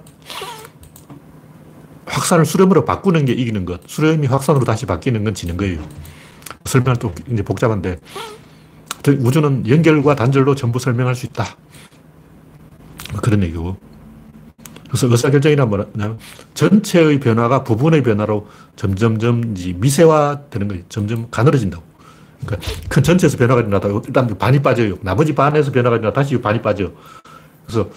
확산을 2.13 2.45
수렴으로 2.45 2.85
바꾸는 2.85 3.25
게 3.25 3.33
이기는 3.33 3.65
것. 3.65 3.81
수렴이 3.87 4.27
확산으로 4.27 4.63
다시 4.65 4.85
바뀌는 4.85 5.23
건 5.23 5.33
지는 5.33 5.57
거예요. 5.57 5.81
설명할 6.65 6.97
또 6.97 7.13
이제 7.31 7.41
복잡한데, 7.41 7.99
우주는 9.19 9.67
연결과 9.67 10.15
단절로 10.15 10.55
전부 10.55 10.79
설명할 10.79 11.15
수 11.15 11.25
있다. 11.25 11.57
그런 13.21 13.43
얘기고. 13.43 13.77
그래서 14.87 15.07
의사결정이란 15.07 15.69
뭐냐면 15.69 16.19
전체의 16.53 17.19
변화가 17.19 17.63
부분의 17.63 18.03
변화로 18.03 18.47
점점점 18.75 19.55
미세화되는 19.77 20.67
거예요. 20.67 20.83
점점 20.87 21.27
가늘어진다고. 21.31 21.83
그러니까 22.45 22.71
큰 22.89 23.01
전체에서 23.01 23.37
변화가 23.37 23.61
일어나다가 23.61 24.01
일단 24.05 24.27
반이 24.37 24.61
빠져요. 24.61 24.97
나머지 25.01 25.33
반에서 25.33 25.71
변화가 25.71 25.95
일어나 25.95 26.13
다시 26.13 26.39
반이 26.39 26.61
빠져. 26.61 26.91
그래서 27.65 27.89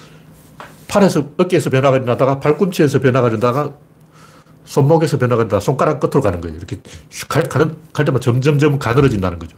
팔에서 0.89 1.29
어깨에서 1.37 1.69
변화가 1.69 1.97
일어나다가 1.97 2.41
발꿈치에서 2.41 3.01
변화가 3.01 3.29
일어나다가 3.29 3.75
손목에서 4.67 5.17
변화가 5.19 5.43
일어나다가 5.43 5.61
손가락 5.61 6.01
끝으로 6.01 6.21
가는 6.21 6.41
거예요. 6.41 6.57
이렇게 6.57 6.79
갈, 7.29 7.45
가는, 7.45 7.77
갈 7.93 8.05
때마다 8.05 8.23
점점점 8.23 8.79
가늘어진다는 8.79 9.39
거죠. 9.39 9.57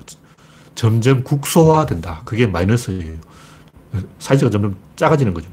점점 0.74 1.24
국소화된다. 1.24 2.22
그게 2.24 2.46
마이너스예요. 2.46 3.16
사이즈가 4.18 4.50
점점 4.50 4.76
작아지는 4.94 5.34
거죠. 5.34 5.48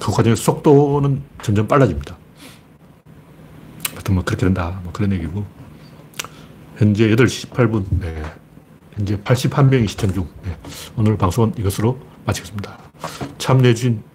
그 0.00 0.10
과정의 0.10 0.36
속도는 0.36 1.22
점점 1.42 1.68
빨라집니다. 1.68 2.18
하여튼 3.92 4.14
뭐 4.14 4.24
그렇게 4.24 4.44
된다. 4.44 4.80
뭐 4.82 4.92
그런 4.92 5.12
얘기고. 5.12 5.46
현재 6.76 7.08
8시 7.08 7.50
18분. 7.50 7.84
네. 8.00 8.22
현재 8.94 9.16
81명이 9.18 9.88
시청 9.88 10.12
중. 10.12 10.28
네. 10.44 10.58
오늘 10.96 11.16
방송은 11.16 11.54
이것으로 11.56 11.98
마치겠습니다. 12.26 12.76
참여해주신 13.38 14.02